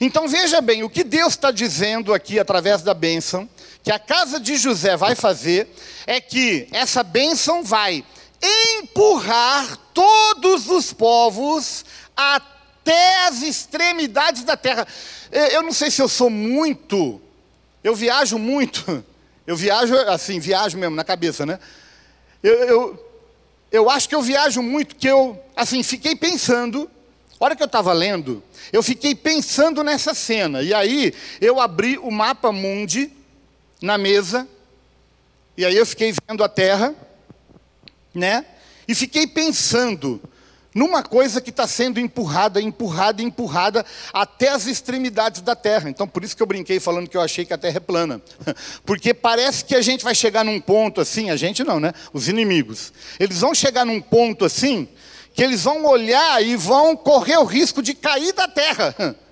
Então 0.01 0.27
veja 0.27 0.61
bem, 0.61 0.83
o 0.83 0.91
que 0.91 1.05
Deus 1.05 1.35
está 1.35 1.53
dizendo 1.53 2.13
aqui 2.13 2.37
através 2.37 2.83
da 2.83 2.93
bênção, 2.93 3.49
que 3.81 3.93
a 3.93 3.99
casa 3.99 4.41
de 4.41 4.57
José 4.57 4.97
vai 4.97 5.15
fazer, 5.15 5.73
é 6.05 6.21
que 6.21 6.67
essa 6.73 7.05
bênção 7.05 7.63
vai 7.63 8.05
empurrar 8.43 9.79
todos 9.95 10.69
os 10.69 10.93
povos 10.93 11.85
até 12.17 13.29
as 13.29 13.43
extremidades 13.43 14.43
da 14.43 14.57
terra. 14.57 14.85
Eu 15.31 15.63
não 15.63 15.73
sei 15.73 15.93
se 15.93 16.03
eu 16.03 16.09
sou 16.09 16.29
muito, 16.29 17.23
eu 17.85 17.95
viajo 17.95 18.37
muito, 18.37 19.05
eu 19.47 19.55
viajo 19.55 19.95
assim, 19.95 20.41
viajo 20.41 20.77
mesmo 20.77 20.97
na 20.97 21.05
cabeça, 21.05 21.47
né? 21.47 21.61
Eu, 22.43 22.55
eu, 22.55 23.08
eu 23.71 23.91
acho 23.91 24.09
que 24.09 24.15
eu 24.15 24.23
viajo 24.23 24.63
muito, 24.63 24.97
que 24.97 25.07
eu, 25.07 25.39
assim, 25.55 25.83
fiquei 25.83 26.17
pensando 26.17 26.91
a 27.41 27.45
hora 27.45 27.55
que 27.55 27.63
eu 27.63 27.67
estava 27.67 27.93
lendo, 27.93 28.43
eu 28.73 28.83
fiquei 28.83 29.15
pensando 29.15 29.85
nessa 29.85 30.13
cena. 30.13 30.61
E 30.61 30.75
aí 30.75 31.15
eu 31.41 31.61
abri 31.61 31.97
o 31.97 32.11
mapa 32.11 32.51
mundi 32.51 33.13
na 33.81 33.97
mesa. 33.97 34.47
E 35.57 35.65
aí 35.65 35.77
eu 35.77 35.87
fiquei 35.87 36.13
vendo 36.29 36.43
a 36.43 36.49
terra, 36.49 36.95
né? 38.13 38.45
E 38.89 38.95
fiquei 38.95 39.27
pensando 39.27 40.21
numa 40.79 41.03
coisa 41.03 41.41
que 41.41 41.51
está 41.51 41.67
sendo 41.67 41.99
empurrada, 41.99 42.61
empurrada, 42.61 43.21
empurrada 43.21 43.85
até 44.13 44.51
as 44.51 44.67
extremidades 44.67 45.41
da 45.41 45.57
terra. 45.57 45.91
Então, 45.91 46.07
por 46.07 46.23
isso 46.23 46.37
que 46.37 46.43
eu 46.43 46.47
brinquei 46.47 46.79
falando 46.79 47.09
que 47.09 47.17
eu 47.17 47.21
achei 47.21 47.45
que 47.45 47.53
a 47.53 47.59
terra 47.59 47.79
é 47.79 47.81
plana. 47.81 48.23
Porque 48.87 49.13
parece 49.13 49.65
que 49.65 49.75
a 49.75 49.83
gente 49.83 50.05
vai 50.05 50.15
chegar 50.15 50.45
num 50.45 50.61
ponto 50.61 51.01
assim, 51.01 51.31
a 51.31 51.37
gente 51.37 51.65
não, 51.65 51.81
né? 51.81 51.93
Os 52.13 52.29
inimigos. 52.29 52.93
Eles 53.19 53.41
vão 53.41 53.53
chegar 53.53 53.85
num 53.85 54.01
ponto 54.01 54.45
assim, 54.45 54.87
que 55.35 55.43
eles 55.43 55.65
vão 55.65 55.85
olhar 55.85 56.41
e 56.45 56.55
vão 56.55 56.97
correr 56.97 57.39
o 57.39 57.45
risco 57.45 57.83
de 57.83 57.93
cair 57.93 58.33
da 58.33 58.47
terra. 58.47 58.95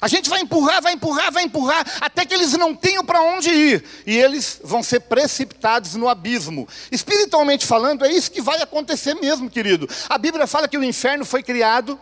A 0.00 0.08
gente 0.08 0.28
vai 0.28 0.40
empurrar, 0.40 0.82
vai 0.82 0.92
empurrar, 0.92 1.32
vai 1.32 1.44
empurrar, 1.44 1.84
até 2.00 2.26
que 2.26 2.34
eles 2.34 2.52
não 2.52 2.74
tenham 2.74 3.04
para 3.04 3.22
onde 3.22 3.48
ir. 3.48 3.84
E 4.06 4.16
eles 4.16 4.60
vão 4.62 4.82
ser 4.82 5.00
precipitados 5.00 5.94
no 5.94 6.08
abismo. 6.08 6.68
Espiritualmente 6.92 7.64
falando, 7.64 8.04
é 8.04 8.12
isso 8.12 8.30
que 8.30 8.42
vai 8.42 8.60
acontecer 8.60 9.14
mesmo, 9.14 9.48
querido. 9.48 9.88
A 10.08 10.18
Bíblia 10.18 10.46
fala 10.46 10.68
que 10.68 10.76
o 10.76 10.84
inferno 10.84 11.24
foi 11.24 11.42
criado 11.42 11.98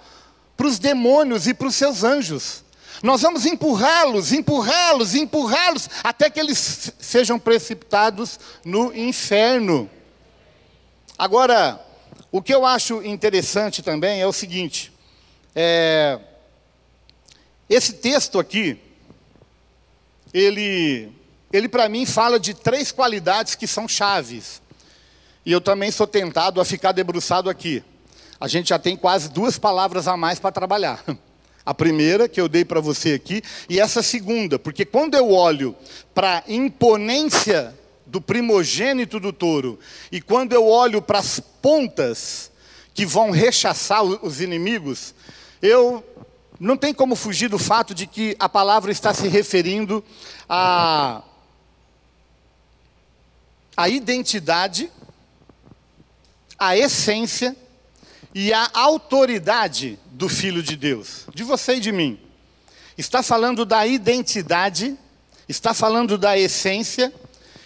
para 0.57 0.66
os 0.66 0.78
demônios 0.78 1.46
e 1.46 1.54
para 1.54 1.68
os 1.68 1.76
seus 1.76 2.02
anjos. 2.02 2.64
Nós 3.02 3.22
vamos 3.22 3.46
empurrá-los, 3.46 4.33
empurrá-los, 4.33 5.14
empurrá-los, 5.14 5.88
até 6.02 6.30
que 6.30 6.40
eles 6.40 6.92
sejam 6.98 7.38
precipitados 7.38 8.40
no 8.64 8.94
inferno. 8.94 9.88
Agora, 11.16 11.80
o 12.33 12.42
que 12.42 12.52
eu 12.52 12.66
acho 12.66 13.04
interessante 13.04 13.83
também 13.83 14.20
é 14.20 14.26
o 14.26 14.33
seguinte: 14.33 14.92
é, 15.54 16.18
esse 17.68 17.94
texto 17.94 18.38
aqui, 18.38 18.79
ele, 20.33 21.11
ele 21.53 21.68
para 21.68 21.88
mim 21.88 22.05
fala 22.05 22.38
de 22.38 22.53
três 22.53 22.92
qualidades 22.92 23.55
que 23.55 23.66
são 23.66 23.88
chaves. 23.88 24.61
E 25.46 25.53
eu 25.53 25.61
também 25.61 25.90
sou 25.90 26.07
tentado 26.07 26.61
a 26.61 26.64
ficar 26.64 26.92
debruçado 26.92 27.48
aqui. 27.48 27.83
a 28.40 28.48
gente 28.48 28.70
já 28.70 28.79
tem 28.79 28.96
quase 28.96 29.31
duas 29.31 29.59
palavras 29.59 30.09
a 30.09 30.16
mais 30.16 30.38
para 30.38 30.53
trabalhar. 30.53 31.03
A 31.66 31.72
primeira 31.72 32.29
que 32.29 32.38
eu 32.38 32.46
dei 32.46 32.62
para 32.62 32.79
você 32.79 33.14
aqui 33.14 33.42
e 33.70 33.81
essa 33.81 34.03
segunda, 34.03 34.59
porque 34.59 34.85
quando 34.85 35.14
eu 35.14 35.31
olho 35.31 35.74
para 36.14 36.40
a 36.40 36.42
imponência 36.46 37.74
do 38.05 38.20
primogênito 38.20 39.18
do 39.18 39.33
touro 39.33 39.79
e 40.12 40.20
quando 40.20 40.53
eu 40.53 40.66
olho 40.66 41.00
para 41.00 41.20
as 41.20 41.40
pontas 41.40 42.50
que 42.92 43.07
vão 43.07 43.31
rechaçar 43.31 44.05
os 44.05 44.42
inimigos, 44.42 45.14
eu 45.62 46.05
não 46.64 46.79
tem 46.79 46.94
como 46.94 47.14
fugir 47.14 47.48
do 47.50 47.59
fato 47.59 47.94
de 47.94 48.07
que 48.07 48.35
a 48.38 48.48
palavra 48.48 48.90
está 48.90 49.12
se 49.12 49.29
referindo 49.29 50.03
a 50.48 51.22
a 53.77 53.88
identidade, 53.88 54.90
a 56.59 56.77
essência 56.77 57.55
e 58.33 58.53
a 58.53 58.70
autoridade 58.72 59.98
do 60.07 60.29
Filho 60.29 60.62
de 60.62 60.77
Deus, 60.77 61.27
de 61.35 61.42
você 61.42 61.74
e 61.74 61.81
de 61.81 61.92
mim. 61.92 62.18
Está 62.96 63.22
falando 63.22 63.66
da 63.66 63.85
identidade, 63.87 64.96
está 65.48 65.74
falando 65.74 66.16
da 66.16 66.38
essência 66.38 67.12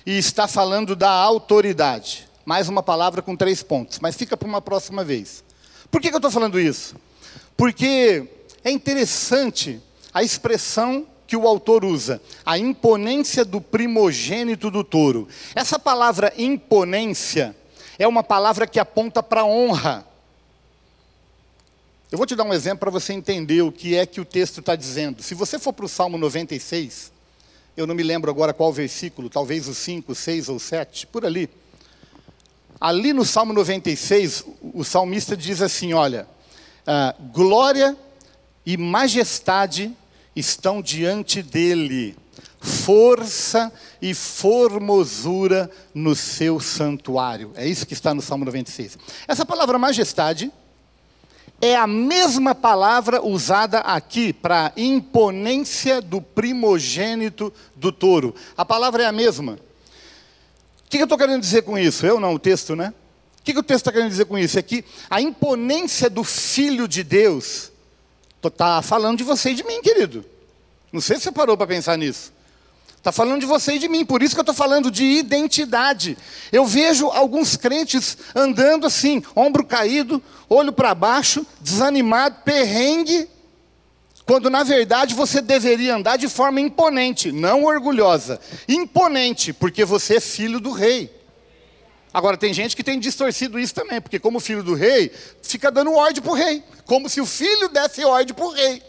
e 0.04 0.16
está 0.18 0.48
falando 0.48 0.96
da 0.96 1.10
autoridade. 1.10 2.26
Mais 2.44 2.68
uma 2.68 2.82
palavra 2.82 3.20
com 3.20 3.36
três 3.36 3.62
pontos, 3.62 3.98
mas 4.00 4.16
fica 4.16 4.36
para 4.36 4.48
uma 4.48 4.62
próxima 4.62 5.04
vez. 5.04 5.44
Por 5.90 6.00
que, 6.00 6.08
que 6.08 6.14
eu 6.14 6.18
estou 6.18 6.30
falando 6.30 6.58
isso? 6.58 6.96
Porque 7.54 8.37
é 8.68 8.70
interessante 8.70 9.80
a 10.12 10.22
expressão 10.22 11.06
que 11.26 11.36
o 11.36 11.46
autor 11.46 11.84
usa, 11.84 12.20
a 12.44 12.58
imponência 12.58 13.44
do 13.44 13.60
primogênito 13.60 14.70
do 14.70 14.82
touro. 14.84 15.28
Essa 15.54 15.78
palavra 15.78 16.32
imponência 16.36 17.56
é 17.98 18.06
uma 18.06 18.22
palavra 18.22 18.66
que 18.66 18.78
aponta 18.78 19.22
para 19.22 19.44
honra. 19.44 20.06
Eu 22.10 22.16
vou 22.16 22.26
te 22.26 22.34
dar 22.34 22.44
um 22.44 22.54
exemplo 22.54 22.80
para 22.80 22.90
você 22.90 23.12
entender 23.12 23.60
o 23.60 23.72
que 23.72 23.94
é 23.94 24.06
que 24.06 24.20
o 24.20 24.24
texto 24.24 24.60
está 24.60 24.74
dizendo. 24.74 25.22
Se 25.22 25.34
você 25.34 25.58
for 25.58 25.74
para 25.74 25.84
o 25.84 25.88
Salmo 25.88 26.16
96, 26.16 27.12
eu 27.76 27.86
não 27.86 27.94
me 27.94 28.02
lembro 28.02 28.30
agora 28.30 28.54
qual 28.54 28.72
versículo, 28.72 29.28
talvez 29.28 29.68
o 29.68 29.74
5, 29.74 30.14
6 30.14 30.48
ou 30.48 30.58
7, 30.58 31.06
por 31.06 31.26
ali. 31.26 31.50
Ali 32.80 33.12
no 33.12 33.24
Salmo 33.24 33.52
96, 33.52 34.44
o 34.72 34.84
salmista 34.84 35.36
diz 35.36 35.60
assim: 35.60 35.92
Olha, 35.92 36.26
uh, 36.86 37.22
glória 37.30 37.96
e 38.68 38.76
majestade 38.76 39.96
estão 40.36 40.82
diante 40.82 41.42
dele, 41.42 42.14
força 42.60 43.72
e 44.00 44.12
formosura 44.12 45.70
no 45.94 46.14
seu 46.14 46.60
santuário. 46.60 47.50
É 47.54 47.66
isso 47.66 47.86
que 47.86 47.94
está 47.94 48.12
no 48.12 48.20
Salmo 48.20 48.44
96. 48.44 48.98
Essa 49.26 49.46
palavra 49.46 49.78
majestade 49.78 50.52
é 51.62 51.76
a 51.76 51.86
mesma 51.86 52.54
palavra 52.54 53.24
usada 53.24 53.78
aqui 53.78 54.34
para 54.34 54.70
imponência 54.76 56.02
do 56.02 56.20
primogênito 56.20 57.50
do 57.74 57.90
touro. 57.90 58.34
A 58.54 58.66
palavra 58.66 59.04
é 59.04 59.06
a 59.06 59.12
mesma. 59.12 59.54
O 60.84 60.90
que 60.90 60.98
eu 60.98 61.04
estou 61.04 61.16
querendo 61.16 61.40
dizer 61.40 61.62
com 61.62 61.78
isso? 61.78 62.04
Eu 62.04 62.20
não, 62.20 62.34
o 62.34 62.38
texto, 62.38 62.76
né? 62.76 62.92
O 63.40 63.42
que, 63.42 63.54
que 63.54 63.60
o 63.60 63.62
texto 63.62 63.80
está 63.80 63.92
querendo 63.92 64.10
dizer 64.10 64.26
com 64.26 64.36
isso? 64.36 64.58
É 64.58 64.62
que 64.62 64.84
a 65.08 65.22
imponência 65.22 66.10
do 66.10 66.22
Filho 66.22 66.86
de 66.86 67.02
Deus 67.02 67.72
está 68.44 68.80
falando 68.82 69.18
de 69.18 69.24
você 69.24 69.50
e 69.50 69.54
de 69.54 69.64
mim, 69.64 69.80
querido. 69.82 70.24
Não 70.92 71.00
sei 71.00 71.16
se 71.16 71.24
você 71.24 71.32
parou 71.32 71.56
para 71.56 71.66
pensar 71.66 71.96
nisso. 71.98 72.32
Está 72.96 73.12
falando 73.12 73.40
de 73.40 73.46
você 73.46 73.74
e 73.74 73.78
de 73.78 73.88
mim, 73.88 74.04
por 74.04 74.22
isso 74.22 74.34
que 74.34 74.40
eu 74.40 74.42
estou 74.42 74.54
falando 74.54 74.90
de 74.90 75.04
identidade. 75.04 76.18
Eu 76.50 76.66
vejo 76.66 77.08
alguns 77.08 77.56
crentes 77.56 78.18
andando 78.34 78.86
assim, 78.86 79.22
ombro 79.34 79.64
caído, 79.64 80.22
olho 80.48 80.72
para 80.72 80.94
baixo, 80.94 81.46
desanimado, 81.60 82.36
perrengue, 82.44 83.28
quando 84.26 84.50
na 84.50 84.62
verdade 84.62 85.14
você 85.14 85.40
deveria 85.40 85.96
andar 85.96 86.18
de 86.18 86.28
forma 86.28 86.60
imponente, 86.60 87.32
não 87.32 87.64
orgulhosa. 87.64 88.38
Imponente, 88.68 89.54
porque 89.54 89.86
você 89.86 90.16
é 90.16 90.20
filho 90.20 90.60
do 90.60 90.70
rei. 90.70 91.17
Agora, 92.12 92.36
tem 92.36 92.54
gente 92.54 92.74
que 92.74 92.82
tem 92.82 92.98
distorcido 92.98 93.58
isso 93.58 93.74
também, 93.74 94.00
porque, 94.00 94.18
como 94.18 94.40
filho 94.40 94.62
do 94.62 94.74
rei, 94.74 95.12
fica 95.42 95.70
dando 95.70 95.92
ordem 95.92 96.22
para 96.22 96.32
o 96.32 96.34
rei, 96.34 96.62
como 96.86 97.08
se 97.08 97.20
o 97.20 97.26
filho 97.26 97.68
desse 97.68 98.04
ordem 98.04 98.34
para 98.34 98.44
o 98.44 98.50
rei. 98.50 98.82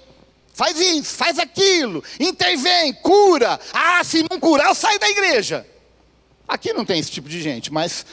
Faz 0.54 0.80
isso, 0.80 1.16
faz 1.16 1.40
aquilo, 1.40 2.04
intervém, 2.20 2.94
cura. 2.94 3.60
Ah, 3.74 4.04
se 4.04 4.26
não 4.30 4.40
curar, 4.40 4.68
eu 4.68 4.76
saio 4.76 5.00
da 5.00 5.10
igreja. 5.10 5.66
Aqui 6.48 6.74
não 6.74 6.84
tem 6.84 7.00
esse 7.00 7.12
tipo 7.12 7.30
de 7.30 7.42
gente, 7.42 7.72
mas, 7.72 8.06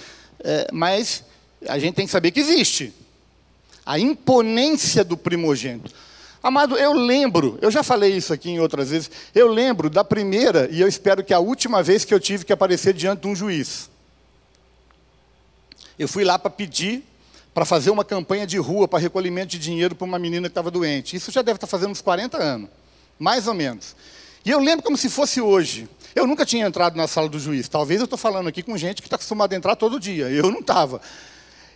é, 0.44 0.68
mas 0.72 1.24
a 1.66 1.78
gente 1.78 1.94
tem 1.94 2.06
que 2.06 2.12
saber 2.12 2.30
que 2.30 2.40
existe. 2.40 2.92
A 3.84 3.98
imponência 3.98 5.02
do 5.02 5.16
primogênito. 5.16 5.92
Amado, 6.42 6.76
eu 6.76 6.92
lembro, 6.92 7.58
eu 7.60 7.70
já 7.70 7.82
falei 7.82 8.14
isso 8.16 8.32
aqui 8.32 8.50
em 8.50 8.60
outras 8.60 8.90
vezes, 8.90 9.10
eu 9.34 9.48
lembro 9.48 9.90
da 9.90 10.04
primeira, 10.04 10.68
e 10.70 10.80
eu 10.80 10.86
espero 10.86 11.24
que 11.24 11.34
a 11.34 11.40
última 11.40 11.82
vez 11.82 12.04
que 12.04 12.14
eu 12.14 12.20
tive 12.20 12.44
que 12.44 12.52
aparecer 12.52 12.94
diante 12.94 13.22
de 13.22 13.28
um 13.28 13.34
juiz. 13.34 13.90
Eu 15.98 16.08
fui 16.08 16.24
lá 16.24 16.38
para 16.38 16.50
pedir 16.50 17.02
para 17.54 17.64
fazer 17.64 17.90
uma 17.90 18.04
campanha 18.04 18.46
de 18.46 18.58
rua 18.58 18.86
para 18.86 18.98
recolhimento 18.98 19.48
de 19.48 19.58
dinheiro 19.58 19.94
para 19.94 20.04
uma 20.04 20.18
menina 20.18 20.46
que 20.46 20.50
estava 20.50 20.70
doente. 20.70 21.16
Isso 21.16 21.32
já 21.32 21.40
deve 21.40 21.56
estar 21.56 21.66
tá 21.66 21.70
fazendo 21.70 21.90
uns 21.90 22.02
40 22.02 22.36
anos, 22.36 22.68
mais 23.18 23.48
ou 23.48 23.54
menos. 23.54 23.96
E 24.44 24.50
eu 24.50 24.60
lembro 24.60 24.84
como 24.84 24.96
se 24.96 25.08
fosse 25.08 25.40
hoje. 25.40 25.88
Eu 26.14 26.26
nunca 26.26 26.44
tinha 26.44 26.66
entrado 26.66 26.96
na 26.96 27.08
sala 27.08 27.28
do 27.28 27.38
juiz. 27.38 27.66
Talvez 27.66 28.00
eu 28.00 28.04
estou 28.04 28.18
falando 28.18 28.48
aqui 28.48 28.62
com 28.62 28.76
gente 28.76 29.00
que 29.00 29.06
está 29.06 29.16
acostumada 29.16 29.54
a 29.54 29.56
entrar 29.56 29.74
todo 29.74 29.98
dia. 29.98 30.28
Eu 30.28 30.50
não 30.50 30.60
estava. 30.60 31.00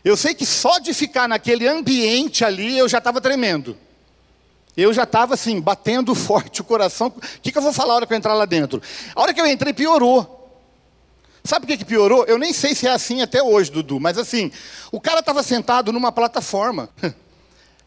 Eu 0.04 0.16
sei 0.16 0.35
que 0.35 0.46
só 0.46 0.78
de 0.78 0.92
ficar 0.94 1.28
naquele 1.28 1.66
ambiente 1.66 2.44
ali 2.44 2.76
eu 2.78 2.88
já 2.88 2.98
estava 2.98 3.20
tremendo. 3.20 3.76
Eu 4.76 4.92
já 4.92 5.02
estava 5.04 5.35
assim, 5.35 5.61
batendo 5.61 6.14
forte 6.16 6.61
o 6.61 6.64
coração. 6.64 7.09
O 7.09 7.40
que, 7.40 7.50
que 7.50 7.59
eu 7.59 7.62
vou 7.62 7.72
falar 7.72 7.94
a 7.94 7.96
hora 7.96 8.06
que 8.06 8.12
eu 8.12 8.16
entrar 8.18 8.35
lá 8.35 8.44
dentro? 8.44 8.83
A 9.14 9.20
hora 9.22 9.35
que 9.35 9.40
eu 9.40 9.46
entrei, 9.46 9.72
piorou. 9.72 10.39
Sabe 11.50 11.64
o 11.64 11.66
que, 11.66 11.78
que 11.78 11.84
piorou? 11.84 12.24
Eu 12.26 12.38
nem 12.38 12.52
sei 12.52 12.76
se 12.76 12.86
é 12.86 12.90
assim 12.92 13.22
até 13.22 13.42
hoje, 13.42 13.72
Dudu, 13.72 13.98
mas 13.98 14.16
assim, 14.16 14.52
o 14.92 15.00
cara 15.00 15.18
estava 15.18 15.42
sentado 15.42 15.92
numa 15.92 16.12
plataforma. 16.12 16.88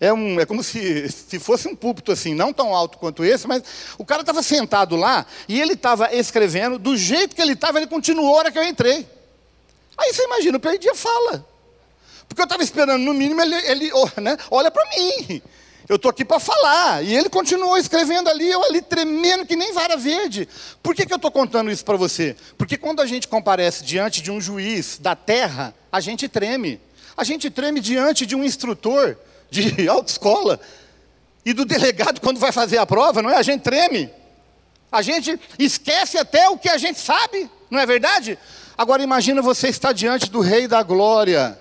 É, 0.02 0.12
um, 0.12 0.38
é 0.38 0.46
como 0.46 0.62
se, 0.62 1.10
se 1.10 1.40
fosse 1.40 1.66
um 1.66 1.74
púlpito 1.74 2.12
assim, 2.12 2.34
não 2.34 2.52
tão 2.52 2.76
alto 2.76 2.98
quanto 2.98 3.24
esse, 3.24 3.48
mas 3.48 3.64
o 3.98 4.04
cara 4.04 4.20
estava 4.20 4.44
sentado 4.44 4.98
lá 4.98 5.26
e 5.48 5.62
ele 5.62 5.74
estava 5.74 6.14
escrevendo, 6.14 6.78
do 6.78 6.98
jeito 6.98 7.34
que 7.34 7.42
ele 7.42 7.54
estava, 7.54 7.78
ele 7.78 7.88
continuou 7.88 8.36
a 8.36 8.40
hora 8.40 8.52
que 8.52 8.60
eu 8.60 8.66
entrei. 8.66 9.08
Aí 9.98 10.12
você 10.12 10.26
imagina, 10.26 10.58
eu 10.58 10.60
perdi 10.60 10.90
a 10.90 10.96
fala. 10.96 11.48
Porque 12.28 12.42
eu 12.42 12.44
estava 12.44 12.62
esperando, 12.64 13.02
no 13.02 13.14
mínimo, 13.14 13.40
ele, 13.44 13.56
ele 13.56 13.92
né, 14.22 14.36
olha 14.52 14.70
para 14.70 14.84
mim. 14.90 15.42
Eu 15.88 15.98
estou 15.98 16.10
aqui 16.10 16.24
para 16.24 16.40
falar. 16.40 17.04
E 17.04 17.16
ele 17.16 17.30
continuou 17.30 17.78
escrevendo 17.78 18.30
ali, 18.30 18.50
eu 18.50 18.64
ali 18.64 18.82
tremendo 18.82 19.46
que 19.46 19.56
nem 19.56 19.74
vara 19.74 19.98
verde. 19.98 20.48
Por 20.82 20.96
que, 20.96 21.06
que 21.06 21.14
eu 21.14 21.18
estou 21.18 21.32
contando 21.32 21.70
isso 21.70 21.84
para 21.84 21.98
você? 21.98 22.36
Porque 22.58 22.78
quando 22.78 23.02
a 23.02 23.06
gente 23.06 23.28
comparece 23.28 23.84
diante 23.84 24.22
de 24.22 24.32
um 24.32 24.40
juiz 24.40 24.98
da 25.00 25.16
terra, 25.16 25.74
a 25.92 26.00
gente 26.00 26.28
treme. 26.30 26.80
A 27.16 27.24
gente 27.24 27.50
treme 27.50 27.80
diante 27.80 28.26
de 28.26 28.36
um 28.36 28.44
instrutor 28.44 29.18
de 29.50 29.88
autoescola 29.90 30.60
e 31.46 31.54
do 31.54 31.66
delegado 31.66 32.22
quando 32.22 32.40
vai 32.40 32.52
fazer 32.52 32.78
a 32.78 32.86
prova, 32.86 33.22
não 33.22 33.30
é? 33.30 33.36
A 33.36 33.44
gente 33.44 33.62
treme. 33.62 34.10
A 34.92 35.02
gente 35.02 35.40
esquece 35.60 36.18
até 36.18 36.48
o 36.50 36.58
que 36.58 36.70
a 36.70 36.78
gente 36.78 37.00
sabe, 37.00 37.50
não 37.70 37.80
é 37.80 37.86
verdade? 37.86 38.38
Agora 38.78 39.04
imagina 39.04 39.42
você 39.42 39.68
estar 39.68 39.92
diante 39.92 40.30
do 40.30 40.40
Rei 40.40 40.68
da 40.68 40.82
Glória 40.82 41.58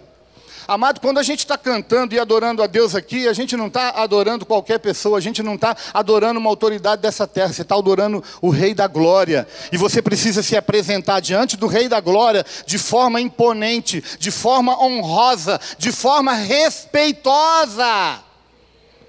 Amado, 0.72 1.02
quando 1.02 1.18
a 1.18 1.22
gente 1.22 1.40
está 1.40 1.58
cantando 1.58 2.14
e 2.14 2.18
adorando 2.18 2.62
a 2.62 2.66
Deus 2.66 2.94
aqui, 2.94 3.28
a 3.28 3.34
gente 3.34 3.58
não 3.58 3.66
está 3.66 3.90
adorando 3.90 4.46
qualquer 4.46 4.78
pessoa, 4.78 5.18
a 5.18 5.20
gente 5.20 5.42
não 5.42 5.56
está 5.56 5.76
adorando 5.92 6.40
uma 6.40 6.48
autoridade 6.48 7.02
dessa 7.02 7.26
terra, 7.26 7.52
você 7.52 7.60
está 7.60 7.74
adorando 7.74 8.24
o 8.40 8.48
Rei 8.48 8.72
da 8.72 8.86
Glória. 8.86 9.46
E 9.70 9.76
você 9.76 10.00
precisa 10.00 10.42
se 10.42 10.56
apresentar 10.56 11.20
diante 11.20 11.58
do 11.58 11.66
Rei 11.66 11.90
da 11.90 12.00
Glória 12.00 12.42
de 12.64 12.78
forma 12.78 13.20
imponente, 13.20 14.02
de 14.18 14.30
forma 14.30 14.82
honrosa, 14.82 15.60
de 15.76 15.92
forma 15.92 16.32
respeitosa. 16.32 18.22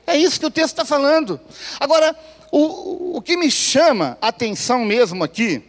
É 0.06 0.18
isso 0.18 0.42
que 0.42 0.46
o 0.46 0.52
texto 0.52 0.74
está 0.74 0.84
falando. 0.84 1.40
Agora, 1.80 2.14
o, 2.52 3.16
o 3.20 3.22
que 3.22 3.38
me 3.38 3.50
chama 3.50 4.18
a 4.22 4.28
atenção 4.28 4.84
mesmo 4.84 5.24
aqui, 5.24 5.64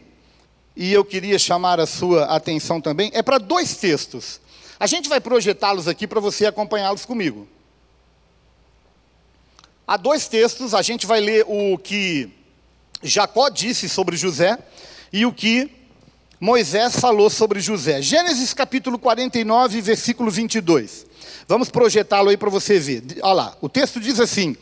e 0.75 0.93
eu 0.93 1.05
queria 1.05 1.39
chamar 1.39 1.79
a 1.79 1.87
sua 1.87 2.25
atenção 2.25 2.81
também, 2.81 3.13
é 3.15 3.23
para 3.23 3.39
dois 3.39 3.77
textos. 3.77 4.43
A 4.85 4.87
gente 4.87 5.09
vai 5.09 5.19
projetá-los 5.19 5.89
aqui 5.89 6.07
para 6.07 6.21
você 6.21 6.45
acompanhá-los 6.45 7.07
comigo. 7.07 7.49
Há 9.87 9.97
dois 9.97 10.29
textos, 10.29 10.75
a 10.75 10.83
gente 10.83 11.07
vai 11.07 11.23
ler 11.23 11.43
o 11.49 11.79
que 11.79 12.31
Jacó 13.03 13.49
disse 13.49 13.89
sobre 13.89 14.15
José 14.15 14.59
e 15.11 15.25
o 15.25 15.33
que 15.33 15.71
Moisés 16.39 17.01
falou 17.01 17.31
sobre 17.31 17.61
José. 17.61 18.03
Gênesis 18.03 18.53
capítulo 18.53 18.99
49, 18.99 19.81
versículo 19.81 20.31
22. 20.31 21.07
Vamos 21.49 21.71
projetá-lo 21.71 22.29
aí 22.29 22.37
para 22.37 22.51
você 22.51 22.79
ver. 22.79 23.05
Olha 23.23 23.33
lá, 23.33 23.57
o 23.63 23.71
texto 23.71 23.99
diz 23.99 24.21
assim: 24.21 24.55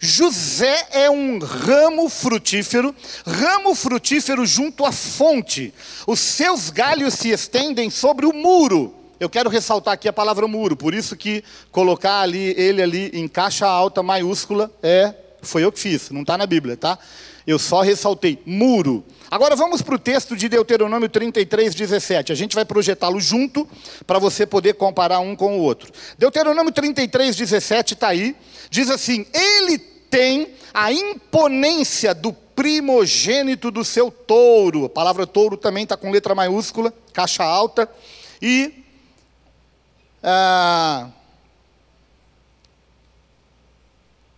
José 0.00 0.88
é 0.90 1.08
um 1.08 1.38
ramo 1.38 2.08
frutífero, 2.08 2.92
ramo 3.24 3.76
frutífero 3.76 4.44
junto 4.44 4.84
à 4.84 4.90
fonte. 4.90 5.72
Os 6.04 6.18
seus 6.18 6.68
galhos 6.68 7.14
se 7.14 7.28
estendem 7.28 7.90
sobre 7.90 8.26
o 8.26 8.32
muro 8.32 8.97
eu 9.20 9.28
quero 9.28 9.50
ressaltar 9.50 9.94
aqui 9.94 10.08
a 10.08 10.12
palavra 10.12 10.46
muro, 10.46 10.76
por 10.76 10.94
isso 10.94 11.16
que 11.16 11.42
colocar 11.70 12.20
ali 12.20 12.54
ele 12.56 12.82
ali 12.82 13.10
em 13.12 13.26
caixa 13.26 13.66
alta 13.66 14.02
maiúscula 14.02 14.70
é 14.82 15.14
foi 15.42 15.64
eu 15.64 15.72
que 15.72 15.78
fiz, 15.78 16.10
não 16.10 16.22
está 16.22 16.36
na 16.36 16.46
Bíblia, 16.46 16.76
tá? 16.76 16.98
Eu 17.46 17.58
só 17.58 17.80
ressaltei 17.80 18.42
muro. 18.44 19.04
Agora 19.30 19.56
vamos 19.56 19.80
para 19.80 19.94
o 19.94 19.98
texto 19.98 20.36
de 20.36 20.48
Deuteronômio 20.48 21.08
33, 21.08 21.74
17. 21.74 22.32
A 22.32 22.34
gente 22.34 22.54
vai 22.54 22.64
projetá-lo 22.64 23.20
junto 23.20 23.66
para 24.06 24.18
você 24.18 24.44
poder 24.44 24.74
comparar 24.74 25.20
um 25.20 25.34
com 25.34 25.58
o 25.58 25.62
outro. 25.62 25.90
Deuteronômio 26.18 26.72
33, 26.72 27.36
17 27.36 27.94
está 27.94 28.08
aí. 28.08 28.36
Diz 28.70 28.90
assim: 28.90 29.26
Ele 29.32 29.78
tem 29.78 30.48
a 30.74 30.92
imponência 30.92 32.14
do 32.14 32.32
primogênito 32.32 33.70
do 33.70 33.84
seu 33.84 34.10
touro. 34.10 34.86
A 34.86 34.90
palavra 34.90 35.26
touro 35.26 35.56
também 35.56 35.84
está 35.84 35.96
com 35.96 36.10
letra 36.10 36.34
maiúscula, 36.34 36.92
caixa 37.12 37.44
alta. 37.44 37.88
E. 38.42 38.84
Ah, 40.22 41.08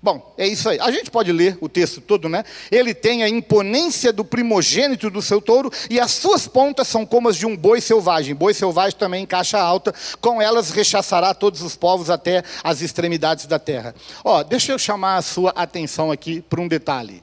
Bom, 0.02 0.32
é 0.38 0.48
isso 0.48 0.66
aí. 0.66 0.80
A 0.80 0.90
gente 0.90 1.10
pode 1.10 1.30
ler 1.30 1.58
o 1.60 1.68
texto 1.68 2.00
todo, 2.00 2.26
né? 2.26 2.42
Ele 2.70 2.94
tem 2.94 3.22
a 3.22 3.28
imponência 3.28 4.10
do 4.10 4.24
primogênito 4.24 5.10
do 5.10 5.20
seu 5.20 5.42
touro 5.42 5.70
e 5.90 6.00
as 6.00 6.10
suas 6.12 6.48
pontas 6.48 6.88
são 6.88 7.04
como 7.04 7.28
as 7.28 7.36
de 7.36 7.44
um 7.44 7.54
boi 7.54 7.82
selvagem. 7.82 8.34
Boi 8.34 8.54
selvagem 8.54 8.98
também 8.98 9.24
em 9.24 9.26
caixa 9.26 9.58
alta, 9.58 9.94
com 10.18 10.40
elas 10.40 10.70
rechaçará 10.70 11.34
todos 11.34 11.60
os 11.60 11.76
povos 11.76 12.08
até 12.08 12.42
as 12.64 12.80
extremidades 12.80 13.44
da 13.44 13.58
terra. 13.58 13.94
Ó, 14.24 14.42
deixa 14.42 14.72
eu 14.72 14.78
chamar 14.78 15.16
a 15.16 15.22
sua 15.22 15.50
atenção 15.50 16.10
aqui 16.10 16.40
para 16.40 16.62
um 16.62 16.68
detalhe. 16.68 17.22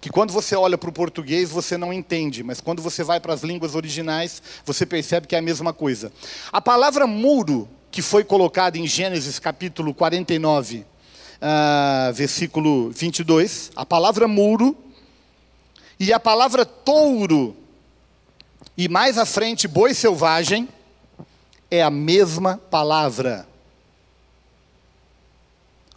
Que 0.00 0.08
quando 0.08 0.32
você 0.32 0.54
olha 0.54 0.78
para 0.78 0.90
o 0.90 0.92
português 0.92 1.50
você 1.50 1.76
não 1.76 1.92
entende, 1.92 2.44
mas 2.44 2.60
quando 2.60 2.80
você 2.80 3.02
vai 3.02 3.18
para 3.18 3.34
as 3.34 3.42
línguas 3.42 3.74
originais 3.74 4.40
você 4.64 4.86
percebe 4.86 5.26
que 5.26 5.34
é 5.34 5.38
a 5.38 5.42
mesma 5.42 5.72
coisa. 5.72 6.12
A 6.52 6.60
palavra 6.60 7.04
muro, 7.04 7.68
que 7.92 8.00
foi 8.00 8.24
colocada 8.24 8.78
em 8.78 8.86
Gênesis 8.86 9.38
capítulo 9.38 9.92
49, 9.92 10.78
uh, 10.78 12.12
versículo 12.14 12.90
22, 12.90 13.70
a 13.76 13.84
palavra 13.84 14.26
muro 14.26 14.74
e 16.00 16.10
a 16.10 16.18
palavra 16.18 16.64
touro, 16.64 17.54
e 18.78 18.88
mais 18.88 19.18
à 19.18 19.26
frente, 19.26 19.68
boi 19.68 19.92
selvagem, 19.92 20.66
é 21.70 21.82
a 21.82 21.90
mesma 21.90 22.56
palavra. 22.56 23.46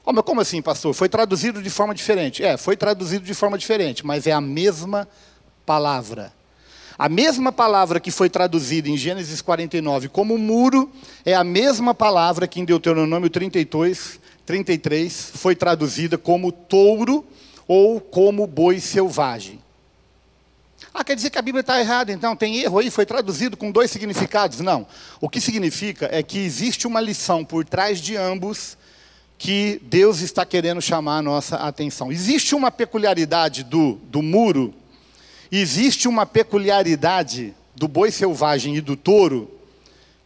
Oh, 0.05 0.11
mas 0.11 0.25
como 0.25 0.41
assim, 0.41 0.61
pastor? 0.61 0.93
Foi 0.93 1.07
traduzido 1.07 1.63
de 1.63 1.69
forma 1.69 1.95
diferente. 1.95 2.43
É, 2.43 2.57
foi 2.57 2.75
traduzido 2.75 3.25
de 3.25 3.33
forma 3.33 3.57
diferente, 3.57 4.05
mas 4.05 4.27
é 4.27 4.33
a 4.33 4.41
mesma 4.41 5.07
palavra. 5.65 6.33
A 6.97 7.09
mesma 7.09 7.51
palavra 7.51 7.99
que 7.99 8.09
foi 8.09 8.29
traduzida 8.29 8.89
em 8.89 8.95
Gênesis 8.95 9.41
49 9.41 10.07
como 10.09 10.37
muro, 10.37 10.89
é 11.25 11.33
a 11.33 11.43
mesma 11.43 11.93
palavra 11.93 12.47
que 12.47 12.59
em 12.59 12.65
Deuteronômio 12.65 13.29
32 13.29 14.19
33 14.45 15.31
foi 15.33 15.55
traduzida 15.55 16.17
como 16.17 16.51
touro 16.51 17.25
ou 17.67 17.99
como 17.99 18.45
boi 18.45 18.79
selvagem. 18.79 19.59
Ah, 20.93 21.03
quer 21.03 21.15
dizer 21.15 21.29
que 21.29 21.37
a 21.37 21.41
Bíblia 21.41 21.61
está 21.61 21.79
errada, 21.79 22.11
então 22.11 22.35
tem 22.35 22.59
erro 22.59 22.79
aí, 22.79 22.89
foi 22.89 23.05
traduzido 23.05 23.57
com 23.57 23.71
dois 23.71 23.91
significados. 23.91 24.59
Não. 24.61 24.87
O 25.19 25.27
que 25.27 25.41
significa 25.41 26.07
é 26.11 26.23
que 26.23 26.37
existe 26.39 26.87
uma 26.87 27.01
lição 27.01 27.43
por 27.43 27.65
trás 27.65 27.99
de 27.99 28.15
ambos 28.15 28.77
que 29.37 29.81
Deus 29.83 30.21
está 30.21 30.45
querendo 30.45 30.81
chamar 30.81 31.17
a 31.17 31.21
nossa 31.21 31.57
atenção. 31.57 32.11
Existe 32.11 32.55
uma 32.55 32.71
peculiaridade 32.71 33.63
do, 33.63 33.99
do 34.03 34.21
muro, 34.21 34.73
existe 35.59 36.07
uma 36.07 36.25
peculiaridade 36.25 37.53
do 37.75 37.87
boi 37.87 38.11
selvagem 38.11 38.75
e 38.75 38.81
do 38.81 38.95
touro 38.95 39.51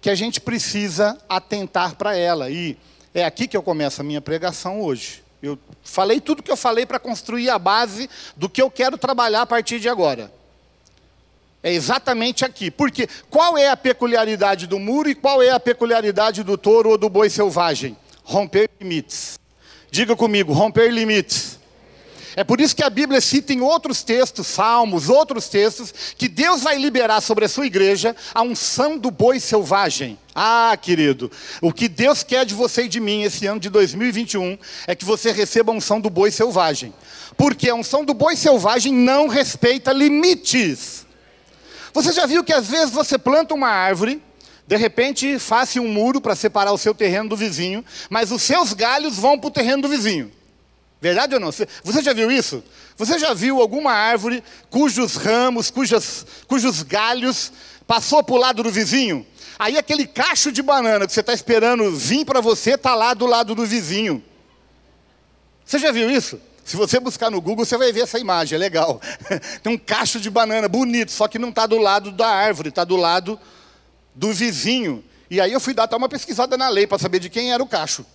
que 0.02 0.10
a 0.10 0.16
gente 0.16 0.40
precisa 0.40 1.18
atentar 1.28 1.96
para 1.96 2.16
ela. 2.16 2.50
E 2.50 2.78
é 3.14 3.26
aqui 3.26 3.48
que 3.48 3.58
eu 3.58 3.64
começo 3.64 4.02
a 4.02 4.04
minha 4.04 4.22
pregação 4.22 4.82
hoje. 4.82 5.24
Eu 5.42 5.58
falei 5.84 6.20
tudo 6.20 6.44
que 6.44 6.52
eu 6.52 6.58
falei 6.58 6.86
para 6.86 7.00
construir 7.00 7.50
a 7.50 7.60
base 7.60 8.10
do 8.36 8.50
que 8.50 8.62
eu 8.62 8.70
quero 8.70 8.98
trabalhar 8.98 9.42
a 9.42 9.46
partir 9.46 9.80
de 9.80 9.90
agora. 9.90 10.32
É 11.62 11.74
exatamente 11.74 12.46
aqui. 12.46 12.72
Porque 12.72 13.08
qual 13.30 13.58
é 13.58 13.70
a 13.70 13.78
peculiaridade 13.78 14.68
do 14.68 14.80
muro 14.80 15.10
e 15.10 15.16
qual 15.16 15.42
é 15.42 15.50
a 15.50 15.60
peculiaridade 15.60 16.44
do 16.44 16.58
touro 16.58 16.92
ou 16.92 16.98
do 16.98 17.10
boi 17.10 17.30
selvagem? 17.30 17.98
Romper 18.24 18.70
limites. 18.80 19.40
Diga 19.92 20.16
comigo, 20.16 20.54
romper 20.54 20.90
limites. 20.92 21.59
É 22.40 22.44
por 22.46 22.62
isso 22.62 22.74
que 22.74 22.82
a 22.86 22.90
Bíblia 22.90 23.20
cita 23.20 23.52
em 23.52 23.60
outros 23.60 24.02
textos, 24.02 24.48
salmos, 24.48 25.10
outros 25.10 25.50
textos, 25.50 25.94
que 26.18 26.30
Deus 26.30 26.62
vai 26.62 26.78
liberar 26.78 27.20
sobre 27.20 27.44
a 27.44 27.50
sua 27.50 27.66
igreja 27.66 28.16
a 28.34 28.42
unção 28.42 28.98
do 28.98 29.12
boi 29.12 29.42
selvagem. 29.42 30.18
Ah, 30.34 30.78
querido, 30.82 31.30
o 31.62 31.74
que 31.74 31.90
Deus 31.90 32.24
quer 32.24 32.46
de 32.46 32.56
você 32.56 32.84
e 32.84 32.88
de 32.88 33.02
mim 33.02 33.24
esse 33.24 33.46
ano 33.46 33.60
de 33.60 33.70
2021 33.70 34.58
é 34.88 34.96
que 34.96 35.04
você 35.04 35.34
receba 35.34 35.74
a 35.74 35.76
unção 35.76 36.00
do 36.00 36.10
boi 36.10 36.32
selvagem. 36.32 36.94
Porque 37.36 37.70
a 37.70 37.76
unção 37.76 38.06
do 38.06 38.14
boi 38.14 38.38
selvagem 38.38 38.94
não 38.94 39.28
respeita 39.28 39.92
limites. 39.92 41.06
Você 41.94 42.14
já 42.14 42.26
viu 42.26 42.42
que 42.42 42.54
às 42.54 42.68
vezes 42.68 42.92
você 42.92 43.18
planta 43.18 43.54
uma 43.54 43.68
árvore, 43.68 44.24
de 44.66 44.78
repente 44.78 45.38
faça 45.40 45.82
um 45.82 45.90
muro 45.90 46.22
para 46.22 46.38
separar 46.38 46.72
o 46.72 46.78
seu 46.78 46.96
terreno 46.96 47.28
do 47.28 47.36
vizinho, 47.36 47.84
mas 48.10 48.32
os 48.32 48.42
seus 48.42 48.72
galhos 48.72 49.18
vão 49.18 49.38
para 49.38 49.50
o 49.50 49.52
terreno 49.52 49.82
do 49.82 49.90
vizinho. 49.90 50.39
Verdade 51.02 51.36
ou 51.36 51.40
não? 51.40 51.52
Você 51.52 52.02
já 52.02 52.14
viu 52.14 52.30
isso? 52.30 52.64
Você 52.98 53.18
já 53.18 53.34
viu 53.34 53.62
alguma 53.62 53.92
árvore 53.92 54.44
cujos 54.70 55.16
ramos, 55.16 55.72
cujas, 55.72 56.26
cujos 56.48 56.84
galhos 56.84 57.52
passou 57.88 58.22
para 58.22 58.36
o 58.36 58.38
lado 58.38 58.64
do 58.64 58.70
vizinho? 58.70 59.26
Aí 59.58 59.78
aquele 59.78 60.06
cacho 60.06 60.52
de 60.52 60.62
banana 60.62 61.08
que 61.08 61.14
você 61.14 61.22
está 61.22 61.34
esperando 61.34 61.92
vir 61.96 62.26
para 62.26 62.42
você 62.42 62.72
está 62.72 62.96
lá 62.96 63.14
do 63.14 63.26
lado 63.26 63.56
do 63.56 63.66
vizinho. 63.66 64.24
Você 65.66 65.80
já 65.80 65.92
viu 65.92 66.10
isso? 66.10 66.40
Se 66.66 66.76
você 66.76 67.00
buscar 67.00 67.32
no 67.32 67.42
Google, 67.42 67.66
você 67.66 67.78
vai 67.78 67.92
ver 67.92 68.02
essa 68.02 68.20
imagem, 68.20 68.56
é 68.56 68.60
legal. 68.60 69.02
Tem 69.64 69.74
um 69.74 69.78
cacho 69.78 70.20
de 70.20 70.30
banana 70.30 70.68
bonito, 70.68 71.12
só 71.12 71.28
que 71.28 71.40
não 71.40 71.50
está 71.50 71.66
do 71.66 71.78
lado 71.78 72.12
da 72.12 72.28
árvore, 72.28 72.70
está 72.70 72.84
do 72.84 72.96
lado 72.96 73.40
do 74.14 74.32
vizinho. 74.34 75.04
E 75.30 75.40
aí 75.40 75.54
eu 75.54 75.60
fui 75.60 75.74
dar 75.74 75.90
uma 75.96 76.10
pesquisada 76.10 76.58
na 76.58 76.70
lei 76.70 76.86
para 76.86 77.00
saber 77.00 77.20
de 77.20 77.30
quem 77.30 77.52
era 77.52 77.62
o 77.64 77.68
cacho. 77.68 78.06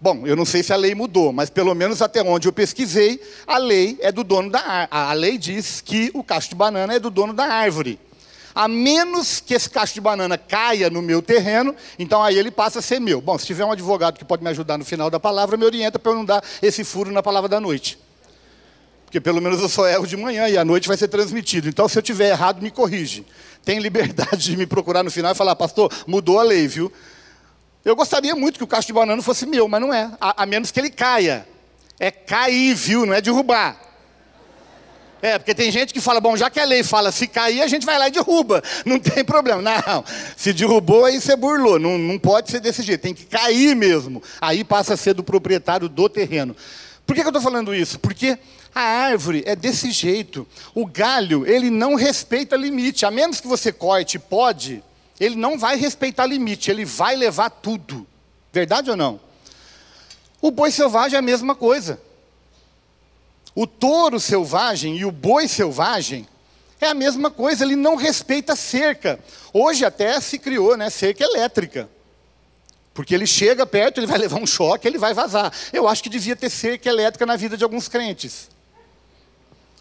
Bom, 0.00 0.24
eu 0.26 0.36
não 0.36 0.44
sei 0.44 0.62
se 0.62 0.72
a 0.72 0.76
lei 0.76 0.94
mudou, 0.94 1.32
mas 1.32 1.50
pelo 1.50 1.74
menos 1.74 2.00
até 2.00 2.22
onde 2.22 2.46
eu 2.46 2.52
pesquisei, 2.52 3.20
a 3.44 3.58
lei 3.58 3.98
é 4.00 4.12
do 4.12 4.22
dono 4.22 4.48
da 4.48 4.60
árvore. 4.60 4.88
A 4.92 5.12
lei 5.12 5.36
diz 5.36 5.80
que 5.80 6.10
o 6.14 6.22
cacho 6.22 6.50
de 6.50 6.54
banana 6.54 6.94
é 6.94 7.00
do 7.00 7.10
dono 7.10 7.32
da 7.32 7.44
árvore. 7.44 7.98
A 8.54 8.68
menos 8.68 9.40
que 9.40 9.54
esse 9.54 9.68
cacho 9.68 9.94
de 9.94 10.00
banana 10.00 10.38
caia 10.38 10.88
no 10.88 11.02
meu 11.02 11.20
terreno, 11.20 11.74
então 11.98 12.22
aí 12.22 12.38
ele 12.38 12.50
passa 12.50 12.78
a 12.78 12.82
ser 12.82 13.00
meu. 13.00 13.20
Bom, 13.20 13.36
se 13.38 13.46
tiver 13.46 13.64
um 13.64 13.72
advogado 13.72 14.18
que 14.18 14.24
pode 14.24 14.42
me 14.42 14.50
ajudar 14.50 14.78
no 14.78 14.84
final 14.84 15.10
da 15.10 15.18
palavra, 15.18 15.56
me 15.56 15.64
orienta 15.64 15.98
para 15.98 16.12
eu 16.12 16.16
não 16.16 16.24
dar 16.24 16.44
esse 16.62 16.84
furo 16.84 17.10
na 17.10 17.22
palavra 17.22 17.48
da 17.48 17.60
noite. 17.60 17.98
Porque 19.04 19.20
pelo 19.20 19.40
menos 19.40 19.60
eu 19.60 19.68
só 19.68 19.88
erro 19.88 20.06
de 20.06 20.16
manhã 20.16 20.48
e 20.48 20.56
à 20.56 20.64
noite 20.64 20.86
vai 20.86 20.96
ser 20.96 21.08
transmitido. 21.08 21.68
Então, 21.68 21.88
se 21.88 21.98
eu 21.98 22.02
tiver 22.02 22.28
errado, 22.28 22.62
me 22.62 22.70
corrige. 22.70 23.26
Tem 23.64 23.78
liberdade 23.80 24.44
de 24.44 24.56
me 24.56 24.66
procurar 24.66 25.02
no 25.02 25.10
final 25.10 25.32
e 25.32 25.34
falar, 25.34 25.56
pastor, 25.56 25.92
mudou 26.06 26.38
a 26.38 26.42
lei, 26.42 26.68
viu? 26.68 26.92
Eu 27.84 27.96
gostaria 27.96 28.34
muito 28.34 28.58
que 28.58 28.64
o 28.64 28.66
cacho 28.66 28.86
de 28.86 28.92
banana 28.92 29.22
fosse 29.22 29.46
meu, 29.46 29.68
mas 29.68 29.80
não 29.80 29.92
é. 29.92 30.10
A, 30.20 30.42
a 30.42 30.46
menos 30.46 30.70
que 30.70 30.80
ele 30.80 30.90
caia. 30.90 31.46
É 31.98 32.10
cair, 32.10 32.74
viu? 32.74 33.06
Não 33.06 33.14
é 33.14 33.20
derrubar. 33.20 33.88
É, 35.20 35.36
porque 35.36 35.54
tem 35.54 35.70
gente 35.70 35.92
que 35.92 36.00
fala, 36.00 36.20
bom, 36.20 36.36
já 36.36 36.48
que 36.48 36.60
a 36.60 36.64
lei 36.64 36.84
fala 36.84 37.10
se 37.10 37.26
cair, 37.26 37.60
a 37.60 37.66
gente 37.66 37.84
vai 37.84 37.98
lá 37.98 38.08
e 38.08 38.12
derruba. 38.12 38.62
Não 38.86 39.00
tem 39.00 39.24
problema. 39.24 39.60
Não, 39.60 40.04
se 40.36 40.52
derrubou, 40.52 41.04
aí 41.04 41.20
você 41.20 41.34
burlou. 41.34 41.78
Não, 41.78 41.98
não 41.98 42.18
pode 42.18 42.50
ser 42.50 42.60
desse 42.60 42.82
jeito, 42.82 43.00
tem 43.00 43.14
que 43.14 43.24
cair 43.24 43.74
mesmo. 43.74 44.22
Aí 44.40 44.62
passa 44.62 44.94
a 44.94 44.96
ser 44.96 45.14
do 45.14 45.24
proprietário 45.24 45.88
do 45.88 46.08
terreno. 46.08 46.54
Por 47.04 47.14
que, 47.14 47.22
que 47.22 47.26
eu 47.26 47.30
estou 47.30 47.42
falando 47.42 47.74
isso? 47.74 47.98
Porque 47.98 48.38
a 48.74 48.80
árvore 48.80 49.42
é 49.44 49.56
desse 49.56 49.90
jeito. 49.90 50.46
O 50.74 50.86
galho, 50.86 51.44
ele 51.46 51.68
não 51.70 51.94
respeita 51.94 52.54
limite. 52.54 53.04
A 53.04 53.10
menos 53.10 53.40
que 53.40 53.48
você 53.48 53.72
corte, 53.72 54.18
pode, 54.18 54.84
ele 55.20 55.36
não 55.36 55.58
vai 55.58 55.76
respeitar 55.76 56.26
limite, 56.26 56.70
ele 56.70 56.84
vai 56.84 57.16
levar 57.16 57.50
tudo. 57.50 58.06
Verdade 58.52 58.90
ou 58.90 58.96
não? 58.96 59.20
O 60.40 60.50
boi 60.50 60.70
selvagem 60.70 61.16
é 61.16 61.18
a 61.18 61.22
mesma 61.22 61.54
coisa. 61.54 62.00
O 63.54 63.66
touro 63.66 64.20
selvagem 64.20 64.96
e 64.96 65.04
o 65.04 65.10
boi 65.10 65.48
selvagem 65.48 66.28
é 66.80 66.86
a 66.86 66.94
mesma 66.94 67.30
coisa, 67.30 67.64
ele 67.64 67.74
não 67.74 67.96
respeita 67.96 68.54
cerca. 68.54 69.18
Hoje 69.52 69.84
até 69.84 70.20
se 70.20 70.38
criou, 70.38 70.76
né, 70.76 70.88
cerca 70.90 71.24
elétrica. 71.24 71.88
Porque 72.94 73.14
ele 73.14 73.26
chega 73.26 73.66
perto, 73.66 73.98
ele 73.98 74.06
vai 74.06 74.18
levar 74.18 74.36
um 74.36 74.46
choque, 74.46 74.86
ele 74.86 74.98
vai 74.98 75.12
vazar. 75.14 75.52
Eu 75.72 75.88
acho 75.88 76.02
que 76.02 76.08
devia 76.08 76.36
ter 76.36 76.50
cerca 76.50 76.88
elétrica 76.88 77.26
na 77.26 77.36
vida 77.36 77.56
de 77.56 77.64
alguns 77.64 77.88
crentes. 77.88 78.48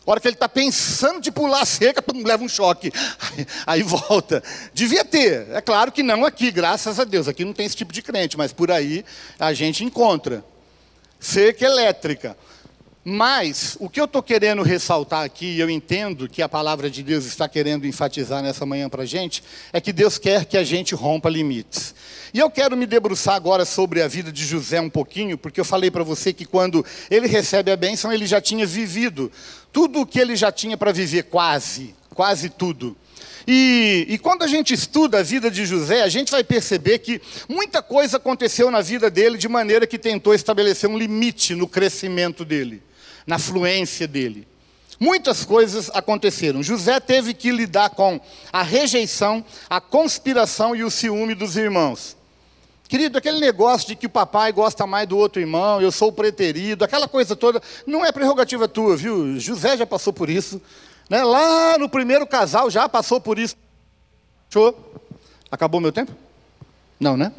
A 0.08 0.12
hora 0.12 0.22
que 0.22 0.28
ele 0.30 0.36
está 0.36 0.48
pensando 0.48 1.20
de 1.20 1.30
pular 1.30 1.64
a 1.64 1.66
cerca, 1.66 2.02
leva 2.24 2.42
um 2.42 2.48
choque. 2.48 2.94
Aí, 3.20 3.48
aí, 3.66 3.84
volta. 3.84 4.42
Devia 4.74 5.04
ter. 5.04 5.50
É 5.52 5.60
claro 5.60 5.92
que 5.92 6.02
não 6.02 6.24
aqui, 6.24 6.50
graças 6.50 6.98
a 6.98 7.04
Deus. 7.04 7.28
Aqui 7.28 7.44
não 7.44 7.52
tem 7.52 7.66
esse 7.66 7.76
tipo 7.76 7.92
de 7.92 8.02
crente, 8.02 8.38
mas 8.38 8.54
por 8.54 8.72
aí 8.72 9.04
a 9.38 9.52
gente 9.54 9.84
encontra. 9.84 10.46
Cerca 11.20 11.66
elétrica. 11.66 12.38
Mas 13.10 13.78
o 13.80 13.90
que 13.90 14.02
eu 14.02 14.04
estou 14.04 14.22
querendo 14.22 14.62
ressaltar 14.62 15.24
aqui, 15.24 15.58
eu 15.58 15.70
entendo 15.70 16.28
que 16.28 16.42
a 16.42 16.50
palavra 16.50 16.90
de 16.90 17.02
Deus 17.02 17.24
está 17.24 17.48
querendo 17.48 17.88
enfatizar 17.88 18.44
nessa 18.44 18.66
manhã 18.66 18.90
para 18.90 19.04
a 19.04 19.06
gente, 19.06 19.42
é 19.72 19.80
que 19.80 19.94
Deus 19.94 20.18
quer 20.18 20.44
que 20.44 20.58
a 20.58 20.64
gente 20.66 20.94
rompa 20.94 21.30
limites. 21.30 21.96
E 22.34 22.40
eu 22.40 22.52
quero 22.52 22.76
me 22.76 22.86
debruçar 22.86 23.36
agora 23.36 23.64
sobre 23.64 24.02
a 24.02 24.10
vida 24.10 24.30
de 24.30 24.46
José 24.46 24.82
um 24.82 24.90
pouquinho, 24.90 25.38
porque 25.38 25.58
eu 25.58 25.64
falei 25.64 25.90
para 25.90 26.04
você 26.04 26.34
que 26.34 26.44
quando 26.44 26.86
ele 27.10 27.30
recebe 27.30 27.72
a 27.72 27.78
bênção, 27.78 28.12
ele 28.12 28.28
já 28.28 28.42
tinha 28.42 28.66
vivido 28.66 29.32
tudo 29.72 30.02
o 30.02 30.06
que 30.06 30.20
ele 30.20 30.36
já 30.36 30.52
tinha 30.52 30.76
para 30.76 30.92
viver, 30.92 31.24
quase, 31.24 31.96
quase 32.10 32.50
tudo. 32.50 32.94
E, 33.48 34.06
e, 34.10 34.18
quando 34.18 34.44
a 34.44 34.48
gente 34.48 34.74
estuda 34.74 35.20
a 35.20 35.24
vida 35.24 35.50
de 35.50 35.66
José, 35.66 36.02
a 36.02 36.10
gente 36.10 36.30
vai 36.30 36.44
perceber 36.44 37.00
que 37.00 37.22
muita 37.48 37.82
coisa 37.82 38.18
aconteceu 38.18 38.70
na 38.70 38.82
vida 38.82 39.10
dele 39.10 39.38
de 39.38 39.48
maneira 39.48 39.88
que 39.88 39.98
tentou 39.98 40.34
estabelecer 40.34 40.90
um 40.90 40.98
limite 40.98 41.56
no 41.56 41.70
crescimento 41.70 42.44
dele 42.44 42.84
na 43.28 43.38
fluência 43.38 44.08
dele. 44.08 44.48
Muitas 45.00 45.46
coisas 45.46 45.92
aconteceram. 45.94 46.64
José 46.64 47.00
teve 47.00 47.34
que 47.34 47.52
lidar 47.52 47.92
com 47.92 48.20
a 48.52 48.64
rejeição, 48.64 49.46
a 49.70 49.80
conspiração 49.80 50.76
e 50.76 50.84
o 50.84 50.90
ciúme 50.90 51.36
dos 51.36 51.56
irmãos. 51.56 52.18
Querido, 52.88 53.18
aquele 53.18 53.40
negócio 53.40 53.90
de 53.90 53.96
que 53.96 54.06
o 54.08 54.10
papai 54.10 54.52
gosta 54.54 54.88
mais 54.88 55.08
do 55.08 55.18
outro 55.18 55.42
irmão, 55.42 55.82
eu 55.82 55.92
sou 55.92 56.08
o 56.08 56.14
preterido, 56.14 56.86
aquela 56.86 57.08
coisa 57.08 57.36
toda, 57.36 57.62
não 57.86 58.04
é 58.04 58.14
prerrogativa 58.14 58.68
tua, 58.68 58.96
viu? 58.96 59.38
José 59.38 59.76
já 59.76 59.86
passou 59.86 60.14
por 60.14 60.30
isso. 60.30 60.62
Né? 61.10 61.22
Lá 61.24 61.78
no 61.78 61.90
primeiro 61.90 62.26
casal 62.26 62.70
já 62.72 62.88
passou 62.88 63.20
por 63.20 63.38
isso. 63.38 63.56
Show? 64.50 64.74
Acabou 65.52 65.82
meu 65.82 65.92
tempo? 65.92 66.14
Não, 67.00 67.18
né? 67.18 67.32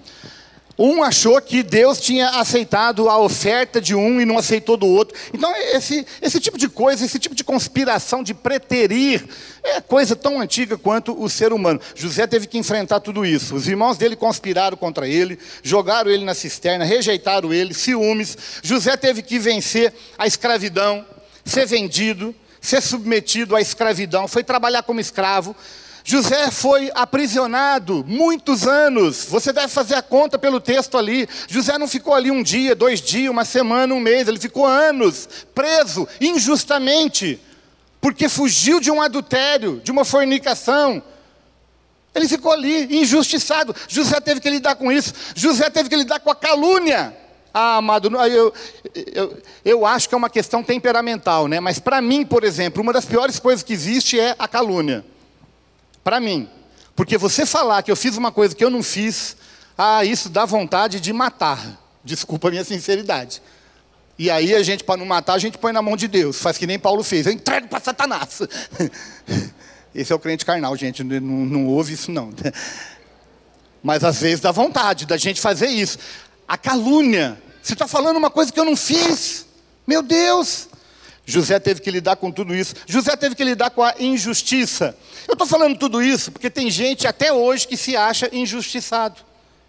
Um 0.79 1.03
achou 1.03 1.41
que 1.43 1.65
Deus 1.65 2.01
tinha 2.01 2.29
aceitado 2.31 3.09
a 3.09 3.19
oferta 3.19 3.81
de 3.81 3.97
um 3.97 4.21
e 4.21 4.25
não 4.25 4.39
aceitou 4.39 4.77
do 4.77 4.87
outro. 4.87 5.19
Então, 5.35 5.53
esse, 5.75 6.07
esse 6.23 6.39
tipo 6.39 6.57
de 6.57 6.69
coisa, 6.69 7.05
esse 7.05 7.19
tipo 7.19 7.35
de 7.35 7.43
conspiração, 7.43 8.23
de 8.23 8.33
preterir, 8.33 9.27
é 9.65 9.81
coisa 9.81 10.15
tão 10.15 10.41
antiga 10.41 10.79
quanto 10.79 11.21
o 11.21 11.29
ser 11.29 11.53
humano. 11.53 11.81
José 11.97 12.29
teve 12.29 12.47
que 12.47 12.57
enfrentar 12.57 13.01
tudo 13.01 13.27
isso. 13.27 13.57
Os 13.57 13.67
irmãos 13.67 13.97
dele 13.97 14.15
conspiraram 14.15 14.77
contra 14.77 15.09
ele, 15.09 15.37
jogaram 15.65 16.11
ele 16.11 16.25
na 16.25 16.35
cisterna, 16.35 16.85
rejeitaram 16.85 17.53
ele, 17.53 17.75
ciúmes. 17.75 18.39
José 18.63 18.97
teve 18.97 19.21
que 19.21 19.37
vencer 19.39 19.93
a 20.17 20.29
escravidão, 20.29 21.05
ser 21.45 21.67
vendido, 21.67 22.33
ser 22.61 22.81
submetido 22.81 23.57
à 23.57 23.61
escravidão, 23.61 24.29
foi 24.29 24.45
trabalhar 24.45 24.83
como 24.85 25.01
escravo. 25.01 25.57
José 26.11 26.51
foi 26.51 26.91
aprisionado 26.95 28.03
muitos 28.09 28.67
anos. 28.67 29.27
Você 29.27 29.53
deve 29.53 29.69
fazer 29.69 29.95
a 29.95 30.01
conta 30.01 30.39
pelo 30.39 30.59
texto 30.59 30.97
ali. 30.97 31.29
José 31.47 31.77
não 31.77 31.87
ficou 31.87 32.15
ali 32.15 32.31
um 32.31 32.43
dia, 32.43 32.75
dois 32.75 33.03
dias, 33.03 33.31
uma 33.31 33.45
semana, 33.45 33.93
um 33.93 34.01
mês. 34.01 34.27
Ele 34.27 34.41
ficou 34.41 34.65
anos 34.65 35.29
preso 35.55 36.09
injustamente, 36.19 37.39
porque 38.01 38.27
fugiu 38.27 38.81
de 38.81 38.91
um 38.91 39.03
adultério, 39.03 39.83
de 39.85 39.93
uma 39.93 40.03
fornicação. 40.03 41.03
Ele 42.15 42.27
ficou 42.27 42.53
ali 42.53 43.03
injustiçado. 43.03 43.77
José 43.87 44.19
teve 44.19 44.41
que 44.41 44.49
lidar 44.49 44.77
com 44.77 44.91
isso. 44.91 45.13
José 45.35 45.69
teve 45.69 45.91
que 45.91 45.97
lidar 45.97 46.21
com 46.21 46.31
a 46.31 46.35
calúnia. 46.35 47.15
Ah, 47.53 47.77
amado, 47.77 48.11
eu, 48.27 48.55
eu, 49.13 49.43
eu 49.63 49.85
acho 49.85 50.09
que 50.09 50.15
é 50.15 50.19
uma 50.19 50.31
questão 50.31 50.63
temperamental, 50.63 51.47
né? 51.47 51.61
Mas 51.61 51.79
para 51.79 52.01
mim, 52.01 52.25
por 52.25 52.45
exemplo, 52.45 52.83
uma 52.83 52.95
das 52.95 53.05
piores 53.05 53.39
coisas 53.39 53.63
que 53.63 53.75
existe 53.75 54.19
é 54.19 54.35
a 54.39 54.49
calúnia. 54.49 55.05
Para 56.09 56.21
mim. 56.21 56.49
Porque 56.97 57.19
você 57.19 57.45
falar 57.45 57.83
que 57.83 57.91
eu 57.91 57.95
fiz 57.95 58.17
uma 58.17 58.33
coisa 58.33 58.57
que 58.57 58.65
eu 58.65 58.71
não 58.71 58.83
fiz, 58.83 59.37
ah, 59.77 60.03
isso 60.07 60.31
dá 60.31 60.47
vontade 60.47 61.01
de 61.01 61.13
matar. 61.13 61.79
Desculpa 62.03 62.49
a 62.49 62.51
minha 62.51 62.65
sinceridade. 62.65 63.43
E 64.19 64.31
aí 64.31 64.55
a 64.55 64.63
gente, 64.63 64.85
para 64.85 64.97
não 64.97 65.05
matar, 65.05 65.35
a 65.35 65.39
gente 65.39 65.59
põe 65.59 65.71
na 65.71 65.83
mão 65.83 65.99
de 65.99 66.09
Deus. 66.09 66.41
Faz 66.41 66.57
que 66.57 66.67
nem 66.67 66.79
Paulo 66.79 67.05
fez. 67.05 67.27
Eu 67.27 67.33
entrego 67.33 67.69
para 67.69 67.79
Satanás. 67.79 68.41
Esse 69.95 70.11
é 70.11 70.17
o 70.17 70.19
crente 70.19 70.47
carnal, 70.47 70.75
gente. 70.79 71.05
Não, 71.05 71.21
não 71.21 71.67
ouve 71.67 71.93
isso, 71.93 72.11
não. 72.11 72.33
Mas 73.85 74.03
às 74.03 74.19
vezes 74.19 74.41
dá 74.41 74.51
vontade 74.51 75.05
da 75.05 75.19
gente 75.19 75.43
fazer 75.43 75.67
isso. 75.67 75.99
A 76.49 76.57
calúnia. 76.57 77.39
Você 77.63 77.75
está 77.75 77.87
falando 77.87 78.17
uma 78.17 78.31
coisa 78.31 78.51
que 78.51 78.59
eu 78.59 78.65
não 78.65 78.77
fiz. 78.77 79.45
Meu 79.87 80.03
Deus. 80.03 80.71
José 81.29 81.61
teve 81.61 81.83
que 81.83 81.91
lidar 81.91 82.17
com 82.17 82.33
tudo 82.33 82.55
isso. 82.55 82.75
José 82.87 83.15
teve 83.15 83.35
que 83.35 83.45
lidar 83.45 83.69
com 83.69 83.83
a 83.83 83.95
injustiça. 84.01 84.97
Eu 85.29 85.35
estou 85.35 85.47
falando 85.47 85.79
tudo 85.79 86.03
isso 86.03 86.33
porque 86.33 86.49
tem 86.49 86.71
gente 86.71 87.07
até 87.07 87.31
hoje 87.31 87.69
que 87.69 87.77
se 87.77 87.95
acha 87.95 88.35
injustiçado. 88.35 89.21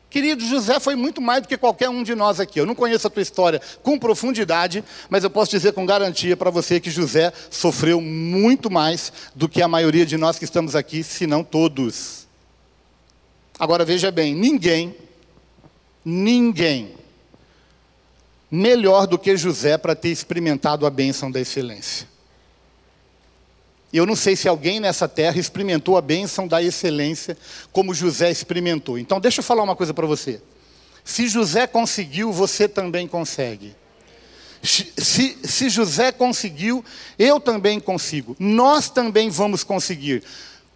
Querido, 0.10 0.42
José 0.46 0.80
foi 0.80 0.96
muito 0.96 1.20
mais 1.20 1.42
do 1.42 1.50
que 1.50 1.58
qualquer 1.58 1.90
um 1.90 2.02
de 2.02 2.16
nós 2.16 2.40
aqui. 2.40 2.62
Eu 2.62 2.66
não 2.66 2.74
conheço 2.74 3.08
a 3.08 3.10
tua 3.10 3.22
história 3.22 3.62
com 3.84 4.00
profundidade, 4.00 4.86
mas 5.10 5.26
eu 5.26 5.30
posso 5.30 5.52
dizer 5.52 5.74
com 5.74 5.86
garantia 5.86 6.38
para 6.38 6.50
você 6.50 6.80
que 6.80 6.90
José 6.90 7.34
sofreu 7.52 8.00
muito 8.00 8.72
mais 8.72 9.12
do 9.36 9.50
que 9.50 9.62
a 9.62 9.68
maioria 9.68 10.06
de 10.06 10.16
nós 10.16 10.40
que 10.40 10.46
estamos 10.46 10.78
aqui, 10.78 11.04
se 11.04 11.28
não 11.28 11.44
todos. 11.44 12.26
Agora 13.60 13.84
veja 13.84 14.10
bem: 14.12 14.34
ninguém, 14.34 14.96
ninguém 16.06 16.99
melhor 18.52 19.06
do 19.06 19.18
que 19.18 19.36
José 19.38 19.78
para 19.78 19.96
ter 19.96 20.10
experimentado 20.10 20.86
a 20.86 20.90
bênção 20.90 21.32
da 21.32 21.40
excelência. 21.40 22.08
Eu 23.92 24.06
não 24.06 24.16
sei 24.16 24.36
se 24.36 24.48
alguém 24.48 24.80
nessa 24.80 25.08
terra 25.08 25.40
experimentou 25.40 25.98
a 25.98 26.02
bênção 26.02 26.48
da 26.48 26.62
excelência 26.62 27.36
como 27.72 27.94
José 27.94 28.30
experimentou. 28.30 29.00
Então, 29.00 29.20
deixa 29.20 29.40
eu 29.40 29.44
falar 29.44 29.64
uma 29.64 29.76
coisa 29.76 29.94
para 29.94 30.06
você. 30.06 30.42
Se 31.04 31.28
José 31.28 31.66
conseguiu, 31.66 32.32
você 32.32 32.68
também 32.68 33.08
consegue. 33.08 33.76
Se, 34.62 35.38
se, 35.44 35.70
José 35.70 36.12
conseguiu, 36.12 36.84
eu 37.18 37.40
também 37.40 37.80
consigo. 37.80 38.36
Nós 38.38 38.90
também 38.90 39.30
vamos 39.30 39.64
conseguir. 39.64 40.22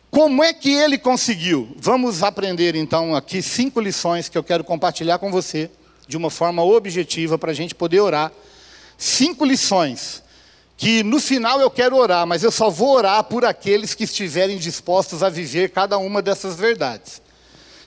Como 0.09 0.43
é 0.43 0.53
que 0.53 0.71
ele 0.71 0.97
conseguiu? 0.97 1.75
Vamos 1.77 2.23
aprender 2.23 2.75
então 2.75 3.15
aqui 3.15 3.41
cinco 3.41 3.79
lições 3.79 4.29
que 4.29 4.38
eu 4.38 4.43
quero 4.43 4.63
compartilhar 4.63 5.19
com 5.19 5.31
você 5.31 5.69
de 6.07 6.17
uma 6.17 6.29
forma 6.29 6.63
objetiva 6.63 7.37
para 7.37 7.51
a 7.51 7.53
gente 7.53 7.73
poder 7.75 7.99
orar. 7.99 8.31
Cinco 8.97 9.45
lições 9.45 10.23
que 10.77 11.03
no 11.03 11.19
final 11.19 11.59
eu 11.61 11.69
quero 11.69 11.95
orar, 11.95 12.25
mas 12.25 12.43
eu 12.43 12.51
só 12.51 12.69
vou 12.69 12.95
orar 12.95 13.23
por 13.23 13.45
aqueles 13.45 13.93
que 13.93 14.03
estiverem 14.03 14.57
dispostos 14.57 15.23
a 15.23 15.29
viver 15.29 15.69
cada 15.69 15.97
uma 15.97 16.21
dessas 16.21 16.55
verdades. 16.55 17.21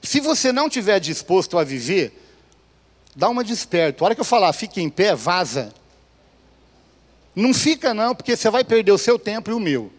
Se 0.03 0.21
você 0.21 0.53
não 0.53 0.67
estiver 0.69 1.01
disposto 1.01 1.59
a 1.59 1.65
viver, 1.65 2.17
dá 3.15 3.29
uma 3.29 3.43
desperto. 3.43 4.03
A 4.03 4.07
hora 4.07 4.15
que 4.15 4.21
eu 4.21 4.25
falar, 4.25 4.53
fique 4.53 4.81
em 4.81 4.89
pé, 4.89 5.15
vaza. 5.15 5.73
Não 7.35 7.53
fica 7.53 7.93
não, 7.93 8.15
porque 8.15 8.37
você 8.37 8.49
vai 8.51 8.65
perder 8.65 8.93
o 8.93 8.99
seu 8.99 9.19
tempo 9.19 9.51
e 9.51 9.55
o 9.55 9.61
meu. 9.61 9.93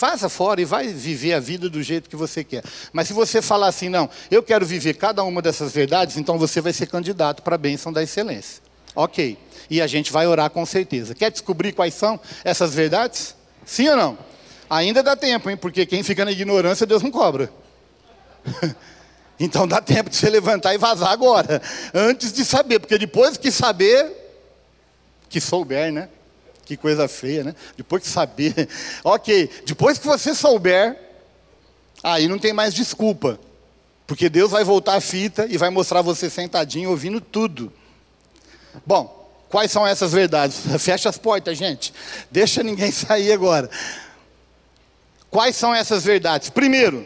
Faça 0.00 0.30
fora 0.30 0.62
e 0.62 0.64
vai 0.64 0.88
viver 0.88 1.34
a 1.34 1.40
vida 1.40 1.68
do 1.68 1.82
jeito 1.82 2.08
que 2.08 2.16
você 2.16 2.42
quer. 2.42 2.64
Mas 2.90 3.06
se 3.06 3.12
você 3.12 3.42
falar 3.42 3.66
assim, 3.66 3.90
não, 3.90 4.08
eu 4.30 4.42
quero 4.42 4.64
viver 4.64 4.94
cada 4.94 5.22
uma 5.22 5.42
dessas 5.42 5.72
verdades, 5.72 6.16
então 6.16 6.38
você 6.38 6.58
vai 6.58 6.72
ser 6.72 6.86
candidato 6.86 7.42
para 7.42 7.56
a 7.56 7.58
bênção 7.58 7.92
da 7.92 8.02
excelência. 8.02 8.62
Ok. 8.96 9.36
E 9.68 9.78
a 9.78 9.86
gente 9.86 10.10
vai 10.10 10.26
orar 10.26 10.48
com 10.48 10.64
certeza. 10.64 11.14
Quer 11.14 11.30
descobrir 11.30 11.72
quais 11.72 11.92
são 11.92 12.18
essas 12.42 12.74
verdades? 12.74 13.36
Sim 13.66 13.90
ou 13.90 13.96
não? 13.96 14.18
Ainda 14.70 15.02
dá 15.02 15.14
tempo, 15.14 15.50
hein? 15.50 15.56
Porque 15.58 15.84
quem 15.84 16.02
fica 16.02 16.24
na 16.24 16.32
ignorância, 16.32 16.86
Deus 16.86 17.02
não 17.02 17.10
cobra. 17.10 17.52
então 19.38 19.68
dá 19.68 19.82
tempo 19.82 20.08
de 20.08 20.16
você 20.16 20.30
levantar 20.30 20.72
e 20.72 20.78
vazar 20.78 21.10
agora. 21.10 21.60
Antes 21.92 22.32
de 22.32 22.42
saber, 22.42 22.78
porque 22.78 22.96
depois 22.96 23.36
que 23.36 23.50
saber, 23.52 24.10
que 25.28 25.42
souber, 25.42 25.92
né? 25.92 26.08
Que 26.70 26.76
coisa 26.76 27.08
feia, 27.08 27.42
né? 27.42 27.52
Depois 27.76 28.00
que 28.00 28.08
saber. 28.08 28.68
ok, 29.02 29.50
depois 29.66 29.98
que 29.98 30.06
você 30.06 30.32
souber, 30.32 30.96
aí 32.00 32.28
não 32.28 32.38
tem 32.38 32.52
mais 32.52 32.72
desculpa. 32.72 33.40
Porque 34.06 34.28
Deus 34.28 34.52
vai 34.52 34.62
voltar 34.62 34.94
a 34.94 35.00
fita 35.00 35.48
e 35.50 35.58
vai 35.58 35.68
mostrar 35.68 36.00
você 36.00 36.30
sentadinho 36.30 36.90
ouvindo 36.90 37.20
tudo. 37.20 37.72
Bom, 38.86 39.34
quais 39.48 39.72
são 39.72 39.84
essas 39.84 40.12
verdades? 40.12 40.60
Fecha 40.78 41.08
as 41.08 41.18
portas, 41.18 41.58
gente. 41.58 41.92
Deixa 42.30 42.62
ninguém 42.62 42.92
sair 42.94 43.32
agora. 43.32 43.68
Quais 45.28 45.56
são 45.56 45.74
essas 45.74 46.04
verdades? 46.04 46.50
Primeiro, 46.50 47.04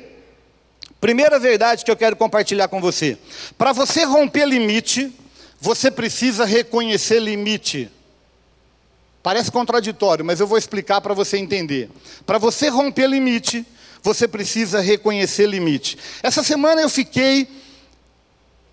primeira 1.00 1.38
verdade 1.38 1.86
que 1.86 1.90
eu 1.90 1.96
quero 1.96 2.16
compartilhar 2.16 2.68
com 2.68 2.82
você. 2.82 3.16
Para 3.56 3.72
você 3.72 4.04
romper 4.04 4.44
limite, 4.44 5.10
você 5.58 5.90
precisa 5.90 6.44
reconhecer 6.44 7.18
limite. 7.18 7.90
Parece 9.24 9.50
contraditório, 9.50 10.22
mas 10.22 10.38
eu 10.38 10.46
vou 10.46 10.58
explicar 10.58 11.00
para 11.00 11.14
você 11.14 11.38
entender. 11.38 11.88
Para 12.26 12.36
você 12.36 12.68
romper 12.68 13.06
limite, 13.06 13.66
você 14.02 14.28
precisa 14.28 14.82
reconhecer 14.82 15.46
limite. 15.46 15.96
Essa 16.22 16.42
semana 16.42 16.82
eu 16.82 16.90
fiquei 16.90 17.48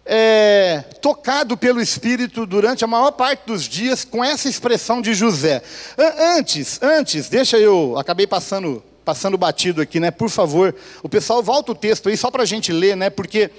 é, 0.06 0.84
tocado 1.02 1.56
pelo 1.56 1.80
Espírito 1.80 2.46
durante 2.46 2.84
a 2.84 2.88
maior 2.88 3.12
parte 3.12 3.44
dos 3.48 3.64
dias 3.64 4.04
com 4.04 4.22
essa 4.22 4.50
expressão 4.50 5.02
de 5.02 5.14
José. 5.14 5.64
Antes, 6.38 6.80
antes, 6.82 7.30
deixa 7.30 7.58
eu, 7.58 7.98
acabei 7.98 8.28
passando, 8.28 8.84
passando 9.06 9.38
batido 9.38 9.82
aqui, 9.82 10.02
né? 10.02 10.12
Por 10.12 10.30
favor, 10.30 10.76
o 11.02 11.08
pessoal 11.08 11.42
volta 11.42 11.72
o 11.72 11.76
texto 11.76 12.10
aí 12.10 12.18
só 12.18 12.30
para 12.30 12.44
a 12.44 12.46
gente 12.46 12.74
ler, 12.74 12.98
né? 12.98 13.10
Porque 13.10 13.50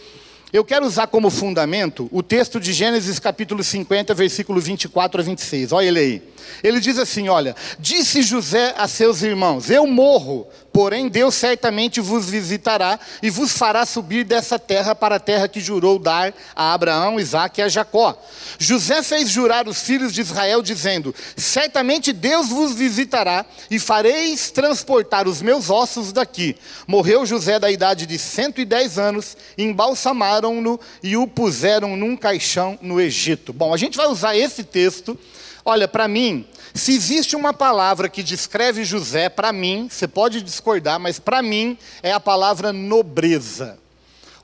Eu 0.52 0.66
quero 0.66 0.84
usar 0.84 1.06
como 1.06 1.30
fundamento 1.30 2.10
o 2.12 2.22
texto 2.22 2.60
de 2.60 2.74
Gênesis 2.74 3.18
capítulo 3.18 3.64
50, 3.64 4.12
versículo 4.12 4.60
24 4.60 5.22
a 5.22 5.24
26. 5.24 5.72
Olha 5.72 5.86
ele 5.86 5.98
aí. 5.98 6.22
Ele 6.62 6.78
diz 6.78 6.98
assim: 6.98 7.26
Olha, 7.30 7.56
disse 7.78 8.20
José 8.20 8.74
a 8.76 8.86
seus 8.86 9.22
irmãos: 9.22 9.70
Eu 9.70 9.86
morro, 9.86 10.46
porém 10.72 11.08
Deus 11.08 11.34
certamente 11.34 12.00
vos 12.00 12.28
visitará 12.28 12.98
e 13.22 13.28
vos 13.28 13.52
fará 13.52 13.84
subir 13.84 14.24
dessa 14.24 14.58
terra 14.58 14.94
para 14.94 15.16
a 15.16 15.20
terra 15.20 15.48
que 15.48 15.60
jurou 15.60 15.98
dar 15.98 16.32
a 16.56 16.72
Abraão, 16.72 17.20
Isaque 17.20 17.60
e 17.60 17.64
a 17.64 17.68
Jacó. 17.68 18.16
José 18.58 19.02
fez 19.02 19.28
jurar 19.28 19.68
os 19.68 19.82
filhos 19.82 20.12
de 20.12 20.20
Israel, 20.20 20.62
dizendo: 20.62 21.14
Certamente 21.36 22.12
Deus 22.12 22.48
vos 22.48 22.74
visitará 22.74 23.44
e 23.70 23.78
fareis 23.78 24.50
transportar 24.50 25.28
os 25.28 25.42
meus 25.42 25.68
ossos 25.68 26.12
daqui. 26.12 26.56
Morreu 26.86 27.26
José 27.26 27.58
da 27.58 27.70
idade 27.70 28.06
de 28.06 28.18
110 28.18 28.98
anos, 28.98 29.36
embalsamaram 29.58 30.60
no 30.60 30.80
e 31.02 31.16
o 31.16 31.26
puseram 31.26 31.96
num 31.96 32.16
caixão 32.16 32.78
no 32.80 33.00
Egito. 33.00 33.52
Bom, 33.52 33.74
a 33.74 33.76
gente 33.76 33.96
vai 33.96 34.06
usar 34.06 34.36
esse 34.36 34.64
texto. 34.64 35.18
Olha, 35.64 35.86
para 35.86 36.08
mim, 36.08 36.44
se 36.74 36.94
existe 36.94 37.36
uma 37.36 37.52
palavra 37.52 38.08
que 38.08 38.22
descreve 38.22 38.84
José, 38.84 39.28
para 39.28 39.52
mim, 39.52 39.88
você 39.90 40.08
pode 40.08 40.40
discordar, 40.40 40.98
mas 40.98 41.18
para 41.18 41.42
mim 41.42 41.76
é 42.02 42.12
a 42.12 42.20
palavra 42.20 42.72
nobreza. 42.72 43.78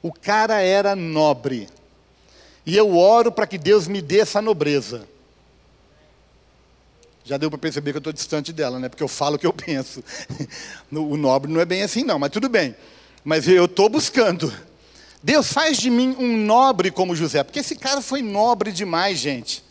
O 0.03 0.13
cara 0.13 0.61
era 0.61 0.95
nobre. 0.95 1.69
E 2.67 2.77
eu 2.77 2.97
oro 2.97 3.33
para 3.33 3.47
que 3.47 3.57
Deus 3.57 3.89
me 3.89 4.03
dê 4.03 4.21
essa 4.21 4.43
nobreza. 4.43 5.09
Já 7.25 7.37
deu 7.37 7.51
para 7.51 7.59
perceber 7.59 7.93
que 7.93 7.97
eu 7.97 8.01
estou 8.01 8.13
distante 8.13 8.53
dela, 8.53 8.79
né? 8.79 8.89
Porque 8.89 9.03
eu 9.03 9.09
falo 9.09 9.37
o 9.37 9.39
que 9.39 9.47
eu 9.47 9.53
penso. 9.53 10.03
O 10.91 11.17
nobre 11.17 11.53
não 11.53 11.61
é 11.61 11.65
bem 11.65 11.83
assim, 11.83 12.03
não, 12.03 12.19
mas 12.19 12.31
tudo 12.31 12.49
bem. 12.49 12.75
Mas 13.25 13.47
eu 13.49 13.65
estou 13.67 13.89
buscando. 13.89 14.53
Deus 15.23 15.53
faz 15.53 15.77
de 15.77 15.91
mim 15.91 16.17
um 16.19 16.37
nobre 16.37 16.91
como 16.91 17.17
José, 17.17 17.43
porque 17.43 17.59
esse 17.59 17.77
cara 17.77 18.01
foi 18.01 18.23
nobre 18.23 18.73
demais, 18.73 19.19
gente. 19.19 19.63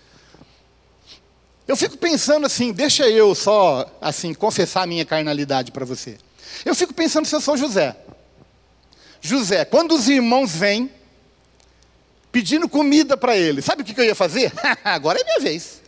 Eu 1.67 1.75
fico 1.75 1.97
pensando 1.97 2.45
assim, 2.45 2.71
deixa 2.71 3.09
eu 3.09 3.35
só 3.35 3.85
assim 3.99 4.33
confessar 4.33 4.83
a 4.83 4.87
minha 4.87 5.05
carnalidade 5.05 5.71
para 5.71 5.85
você. 5.85 6.17
Eu 6.63 6.73
fico 6.73 6.93
pensando 6.93 7.25
se 7.25 7.35
eu 7.35 7.41
sou 7.41 7.57
José. 7.57 7.95
José, 9.19 9.65
quando 9.65 9.93
os 9.93 10.07
irmãos 10.07 10.55
vêm 10.55 10.89
pedindo 12.31 12.69
comida 12.69 13.17
para 13.17 13.35
ele, 13.35 13.61
sabe 13.61 13.81
o 13.81 13.85
que 13.85 13.99
eu 13.99 14.05
ia 14.05 14.15
fazer? 14.15 14.53
Agora 14.83 15.19
é 15.19 15.23
minha 15.23 15.39
vez. 15.39 15.81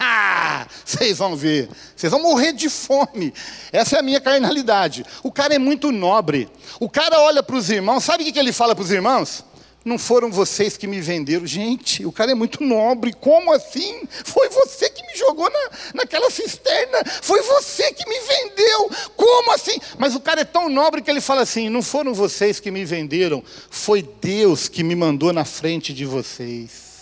Ah, 0.00 0.66
vocês 0.84 1.18
vão 1.18 1.36
ver, 1.36 1.68
vocês 1.94 2.10
vão 2.10 2.22
morrer 2.22 2.54
de 2.54 2.68
fome. 2.70 3.32
Essa 3.70 3.96
é 3.96 3.98
a 4.00 4.02
minha 4.02 4.20
carnalidade. 4.22 5.04
O 5.22 5.30
cara 5.30 5.54
é 5.54 5.58
muito 5.58 5.92
nobre. 5.92 6.48
O 6.80 6.88
cara 6.88 7.20
olha 7.20 7.42
para 7.42 7.54
os 7.54 7.68
irmãos, 7.68 8.02
sabe 8.02 8.24
o 8.24 8.32
que 8.32 8.38
ele 8.38 8.52
fala 8.52 8.74
para 8.74 8.82
os 8.82 8.90
irmãos? 8.90 9.44
Não 9.84 9.98
foram 9.98 10.30
vocês 10.30 10.76
que 10.76 10.86
me 10.86 11.00
venderam. 11.00 11.46
Gente, 11.46 12.06
o 12.06 12.12
cara 12.12 12.30
é 12.30 12.34
muito 12.34 12.62
nobre. 12.62 13.12
Como 13.12 13.52
assim? 13.52 14.02
Foi 14.24 14.48
você 14.48 14.88
que 14.88 15.04
me 15.04 15.16
jogou 15.16 15.50
na, 15.50 15.70
naquela 15.94 16.30
cisterna. 16.30 17.02
Foi 17.20 17.42
você 17.42 17.92
que 17.92 18.08
me 18.08 18.18
vendeu. 18.20 18.90
Como 19.16 19.52
assim? 19.52 19.78
Mas 19.98 20.14
o 20.14 20.20
cara 20.20 20.42
é 20.42 20.44
tão 20.44 20.68
nobre 20.68 21.02
que 21.02 21.10
ele 21.10 21.20
fala 21.20 21.42
assim: 21.42 21.68
não 21.68 21.82
foram 21.82 22.14
vocês 22.14 22.60
que 22.60 22.70
me 22.70 22.84
venderam. 22.84 23.42
Foi 23.70 24.02
Deus 24.02 24.68
que 24.68 24.84
me 24.84 24.94
mandou 24.94 25.32
na 25.32 25.44
frente 25.44 25.92
de 25.92 26.04
vocês. 26.04 26.92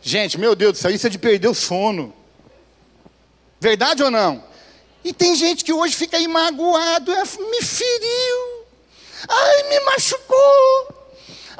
Gente, 0.00 0.38
meu 0.38 0.56
Deus 0.56 0.72
do 0.72 0.78
céu, 0.78 0.90
isso 0.90 1.06
é 1.06 1.10
de 1.10 1.18
perder 1.18 1.48
o 1.48 1.54
sono. 1.54 2.12
Verdade 3.60 4.02
ou 4.02 4.10
não? 4.10 4.42
E 5.04 5.12
tem 5.12 5.34
gente 5.36 5.64
que 5.64 5.72
hoje 5.72 5.94
fica 5.94 6.16
aí 6.16 6.26
magoado, 6.28 7.12
é, 7.12 7.22
me 7.22 7.62
feriu, 7.62 8.64
ai, 9.28 9.62
me 9.68 9.80
machucou, 9.80 11.01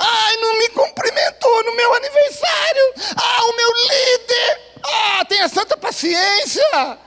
ai, 0.03 0.37
não 0.37 0.59
me 0.59 0.69
cumprimentou 0.71 1.65
no 1.65 1.77
meu 1.77 1.95
aniversário, 1.95 2.95
ah, 3.17 3.45
o 3.45 3.57
meu 3.57 3.73
líder, 3.73 4.61
ah, 4.85 5.25
tenha 5.27 5.49
santa 5.49 5.77
paciência, 5.77 6.99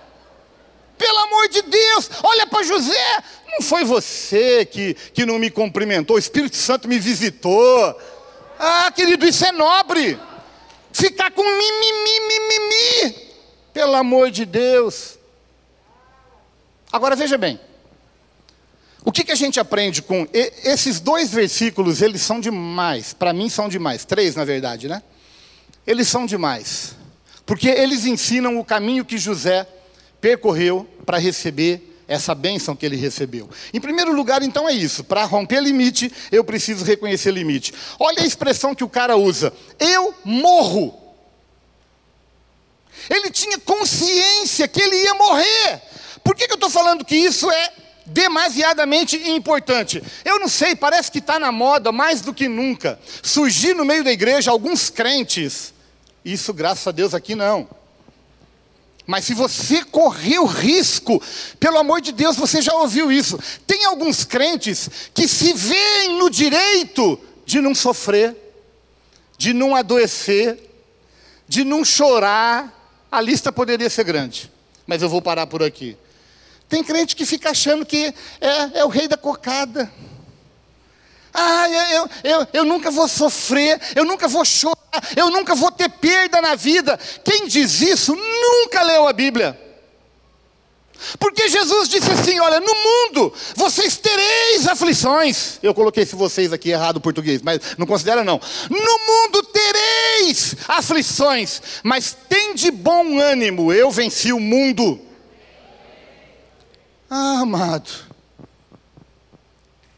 pelo 0.98 1.18
amor 1.20 1.48
de 1.50 1.62
Deus, 1.62 2.10
olha 2.24 2.48
para 2.48 2.64
José, 2.64 3.24
não 3.52 3.62
foi 3.62 3.84
você 3.84 4.66
que, 4.66 4.94
que 4.94 5.26
não 5.26 5.38
me 5.38 5.52
cumprimentou, 5.52 6.16
o 6.16 6.20
Espírito 6.20 6.56
Santo 6.56 6.88
me 6.88 7.00
visitou, 7.00 8.00
ah, 8.58 8.92
querido, 8.92 9.28
isso 9.28 9.46
é 9.46 9.52
nobre. 9.52 10.20
Ficar 10.92 11.32
com 11.32 11.44
mimimi, 11.44 12.20
mimimi. 12.22 13.36
Pelo 13.74 13.96
amor 13.96 14.32
de 14.32 14.46
Deus. 14.46 15.20
Agora 16.92 17.16
veja 17.16 17.38
bem. 17.38 17.60
O 19.06 19.12
que, 19.12 19.24
que 19.24 19.32
a 19.32 19.36
gente 19.36 19.60
aprende 19.60 20.02
com 20.02 20.28
e, 20.34 20.52
esses 20.64 21.00
dois 21.00 21.30
versículos? 21.30 22.02
Eles 22.02 22.24
são 22.24 22.40
demais. 22.40 23.14
Para 23.14 23.32
mim 23.32 23.48
são 23.48 23.70
demais. 23.70 24.04
Três, 24.04 24.36
na 24.36 24.44
verdade, 24.44 24.88
né? 24.88 25.04
Eles 25.86 26.08
são 26.08 26.26
demais. 26.26 26.96
Porque 27.46 27.70
eles 27.70 28.06
ensinam 28.06 28.60
o 28.60 28.66
caminho 28.66 29.06
que 29.06 29.20
José 29.20 29.68
percorreu 30.20 30.90
para 31.06 31.20
receber 31.20 31.96
essa 32.08 32.34
bênção 32.34 32.76
que 32.76 32.84
ele 32.84 32.96
recebeu. 32.96 33.48
Em 33.72 33.80
primeiro 33.80 34.12
lugar, 34.12 34.42
então, 34.42 34.68
é 34.68 34.74
isso. 34.74 35.04
Para 35.04 35.24
romper 35.26 35.62
limite, 35.62 36.12
eu 36.32 36.44
preciso 36.44 36.84
reconhecer 36.84 37.30
limite. 37.32 37.74
Olha 38.00 38.24
a 38.24 38.26
expressão 38.26 38.74
que 38.74 38.84
o 38.84 38.90
cara 38.90 39.16
usa. 39.16 39.54
Eu 39.80 40.16
morro. 40.24 41.00
Ele 43.08 43.30
tinha 43.30 43.60
consciência 43.60 44.68
que 44.68 44.82
ele 44.82 44.96
ia 44.96 45.14
morrer. 45.14 45.82
Por 46.24 46.36
que, 46.36 46.48
que 46.48 46.54
eu 46.54 46.56
estou 46.56 46.72
falando 46.72 47.06
que 47.06 47.16
isso 47.16 47.52
é 47.52 47.85
demasiadamente 48.06 49.16
importante? 49.30 50.02
Eu 50.24 50.40
não 50.40 50.48
sei, 50.48 50.76
parece 50.76 51.12
que 51.12 51.20
está 51.20 51.40
na 51.40 51.52
moda 51.52 51.92
mais 51.92 52.22
do 52.22 52.34
que 52.34 52.48
nunca. 52.48 53.00
Surgir 53.24 53.74
no 53.74 53.86
meio 53.86 54.04
da 54.04 54.12
igreja 54.12 54.52
alguns 54.52 54.90
crentes. 54.90 55.74
Isso, 56.24 56.54
graças 56.54 56.86
a 56.88 56.92
Deus, 56.92 57.14
aqui 57.14 57.36
não 57.36 57.68
mas 59.08 59.26
se 59.26 59.34
você 59.34 59.84
correr 59.84 60.40
o 60.40 60.46
risco, 60.46 61.22
pelo 61.60 61.78
amor 61.78 62.02
de 62.02 62.12
Deus, 62.12 62.36
você 62.36 62.62
já 62.62 62.74
ouviu 62.74 63.12
isso. 63.12 63.40
Tem 63.68 63.86
alguns 63.86 64.24
crentes 64.24 64.90
que 65.14 65.28
se 65.28 65.54
veem 65.54 66.18
no 66.18 66.30
direito 66.30 67.20
de 67.46 67.62
não 67.62 67.76
sofrer, 67.76 68.36
de 69.38 69.54
não 69.54 69.76
adoecer, 69.76 70.58
de 71.48 71.64
não 71.64 71.86
chorar. 71.86 72.74
A 73.12 73.22
lista 73.22 73.52
poderia 73.52 73.90
ser 73.90 74.04
grande, 74.04 74.52
mas 74.88 75.04
eu 75.04 75.10
vou 75.10 75.22
parar 75.22 75.46
por 75.46 75.62
aqui. 75.62 75.96
Tem 76.68 76.84
crente 76.84 77.16
que 77.16 77.26
fica 77.26 77.52
achando 77.52 77.86
que 77.86 78.14
é, 78.42 78.80
é 78.80 78.86
o 78.86 78.90
rei 78.90 79.08
da 79.08 79.18
cocada. 79.18 79.92
Ah, 81.34 81.68
eu, 81.70 82.10
eu, 82.24 82.48
eu 82.54 82.64
nunca 82.64 82.90
vou 82.90 83.08
sofrer, 83.10 83.80
eu 83.94 84.06
nunca 84.06 84.28
vou 84.28 84.46
chorar, 84.46 84.78
eu 85.18 85.30
nunca 85.30 85.54
vou 85.54 85.70
ter 85.70 85.90
perda 85.90 86.42
na 86.42 86.56
vida. 86.56 86.98
Quem 87.24 87.46
diz 87.46 87.82
isso 87.82 88.16
nunca 88.16 88.82
leu 88.82 89.08
a 89.08 89.14
Bíblia. 89.14 89.60
Porque 91.20 91.50
Jesus 91.50 91.90
disse 91.90 92.10
assim: 92.10 92.40
Olha, 92.40 92.60
no 92.60 92.74
mundo 92.74 93.34
vocês 93.56 93.98
tereis 93.98 94.68
aflições. 94.68 95.60
Eu 95.62 95.74
coloquei 95.74 96.04
esse 96.04 96.16
vocês 96.16 96.54
aqui 96.54 96.70
errado 96.70 96.98
o 96.98 97.02
português, 97.02 97.42
mas 97.42 97.60
não 97.78 97.86
considera 97.86 98.24
não. 98.24 98.40
No 98.70 98.78
mundo 98.80 99.44
tereis 99.44 100.56
aflições, 100.68 101.62
mas 101.84 102.16
tem 102.30 102.56
de 102.56 102.72
bom 102.72 103.20
ânimo, 103.20 103.74
eu 103.74 103.92
venci 103.92 104.32
o 104.32 104.40
mundo. 104.40 105.05
Ah, 107.10 107.42
amado, 107.42 107.92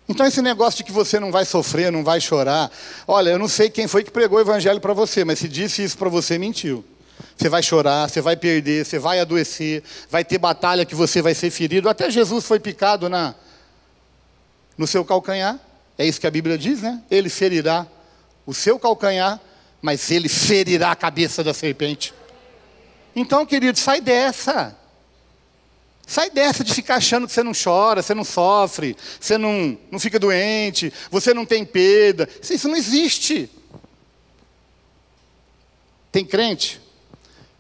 então, 0.10 0.26
esse 0.26 0.41
negócio 0.41 0.78
de 0.78 0.84
que 0.86 0.91
você 0.91 1.20
não 1.20 1.32
vai 1.32 1.43
sofrer, 1.43 1.91
não 1.91 2.01
vai 2.03 2.22
chorar. 2.22 2.72
Olha, 3.05 3.32
eu 3.32 3.39
não 3.39 3.47
sei 3.47 3.70
quem 3.70 3.88
foi 3.88 4.05
que 4.05 4.12
pregou 4.12 4.38
o 4.38 4.41
evangelho 4.41 4.80
para 4.80 4.93
você, 4.93 5.26
mas 5.26 5.39
se 5.39 5.49
disse 5.49 5.84
isso 5.84 5.97
para 5.97 6.08
você, 6.08 6.38
mentiu. 6.38 6.84
Você 7.36 7.49
vai 7.49 7.62
chorar, 7.62 8.10
você 8.10 8.22
vai 8.22 8.38
perder, 8.38 8.86
você 8.86 8.97
vai 8.97 9.20
adoecer, 9.20 9.84
vai 10.10 10.24
ter 10.24 10.38
batalha 10.38 10.86
que 10.86 10.95
você 10.95 11.22
vai 11.22 11.34
ser 11.34 11.49
ferido. 11.49 11.89
Até 11.89 12.10
Jesus 12.10 12.45
foi 12.45 12.60
picado 12.60 13.10
na, 13.10 13.36
no 14.78 14.88
seu 14.88 15.03
calcanhar. 15.03 15.60
É 15.97 16.05
isso 16.05 16.22
que 16.22 16.28
a 16.28 16.32
Bíblia 16.32 16.58
diz, 16.58 16.82
né? 16.82 17.01
Ele 17.12 17.28
ferirá 17.28 17.86
o 18.45 18.53
seu 18.53 18.80
calcanhar, 18.80 19.41
mas 19.82 20.10
ele 20.10 20.30
ferirá 20.30 20.91
a 20.91 20.95
cabeça 20.95 21.43
da 21.43 21.53
serpente. 21.53 22.14
Então, 23.14 23.45
querido, 23.45 23.78
sai 23.78 23.99
dessa. 23.99 24.76
Sai 26.10 26.30
dessa 26.30 26.64
de 26.64 26.74
ficar 26.74 26.95
achando 26.95 27.28
que 27.28 27.34
você 27.34 27.43
não 27.43 27.51
chora, 27.51 28.01
você 28.01 28.14
não 28.14 28.24
sofre, 28.24 28.95
você 29.20 29.38
não, 29.38 29.78
não 29.91 29.99
fica 29.99 30.18
doente, 30.18 30.91
você 31.12 31.34
não 31.34 31.45
tem 31.45 31.66
perda. 31.66 32.30
Isso 32.49 32.70
não 32.70 32.78
existe. 32.78 33.51
Tem 36.10 36.24
crente 36.24 36.80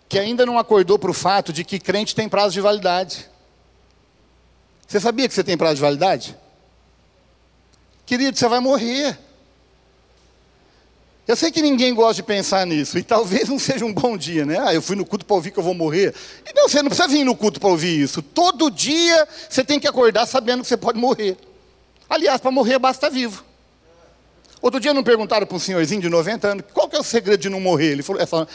que 0.07 0.17
ainda 0.17 0.45
não 0.45 0.57
acordou 0.57 0.97
para 0.97 1.11
o 1.11 1.13
fato 1.13 1.51
de 1.51 1.65
que 1.65 1.77
crente 1.77 2.15
tem 2.15 2.29
prazo 2.29 2.53
de 2.53 2.61
validade. 2.61 3.29
Você 4.87 5.01
sabia 5.01 5.27
que 5.27 5.33
você 5.33 5.43
tem 5.43 5.57
prazo 5.57 5.75
de 5.75 5.81
validade? 5.81 6.37
Querido, 8.05 8.37
você 8.37 8.47
vai 8.47 8.61
morrer. 8.61 9.19
Eu 11.27 11.35
sei 11.35 11.51
que 11.51 11.61
ninguém 11.61 11.93
gosta 11.93 12.15
de 12.15 12.23
pensar 12.23 12.65
nisso, 12.65 12.97
e 12.97 13.03
talvez 13.03 13.49
não 13.49 13.59
seja 13.59 13.83
um 13.83 13.93
bom 13.93 14.15
dia, 14.15 14.45
né? 14.45 14.57
Ah, 14.59 14.73
eu 14.73 14.81
fui 14.81 14.95
no 14.95 15.05
culto 15.05 15.25
para 15.25 15.35
ouvir 15.35 15.51
que 15.51 15.59
eu 15.59 15.63
vou 15.63 15.73
morrer. 15.73 16.15
E 16.49 16.53
não, 16.53 16.69
você 16.69 16.81
não 16.81 16.89
precisa 16.89 17.07
vir 17.07 17.25
no 17.25 17.35
culto 17.35 17.59
para 17.59 17.69
ouvir 17.69 17.99
isso. 17.99 18.21
Todo 18.21 18.71
dia 18.71 19.27
você 19.49 19.61
tem 19.61 19.77
que 19.77 19.87
acordar 19.87 20.25
sabendo 20.25 20.61
que 20.61 20.69
você 20.69 20.77
pode 20.77 20.97
morrer. 20.97 21.37
Aliás, 22.09 22.39
para 22.39 22.49
morrer 22.49 22.79
basta 22.79 23.09
vivo. 23.09 23.43
Outro 24.61 24.79
dia 24.79 24.93
não 24.93 25.03
perguntaram 25.03 25.45
para 25.45 25.55
um 25.55 25.59
senhorzinho 25.59 26.01
de 26.01 26.09
90 26.09 26.47
anos 26.47 26.65
qual 26.73 26.87
que 26.87 26.95
é 26.95 26.99
o 26.99 27.03
segredo 27.03 27.41
de 27.41 27.49
não 27.49 27.59
morrer. 27.59 27.91
Ele 27.91 28.03
falou, 28.03 28.21
é 28.21 28.25
só, 28.25 28.47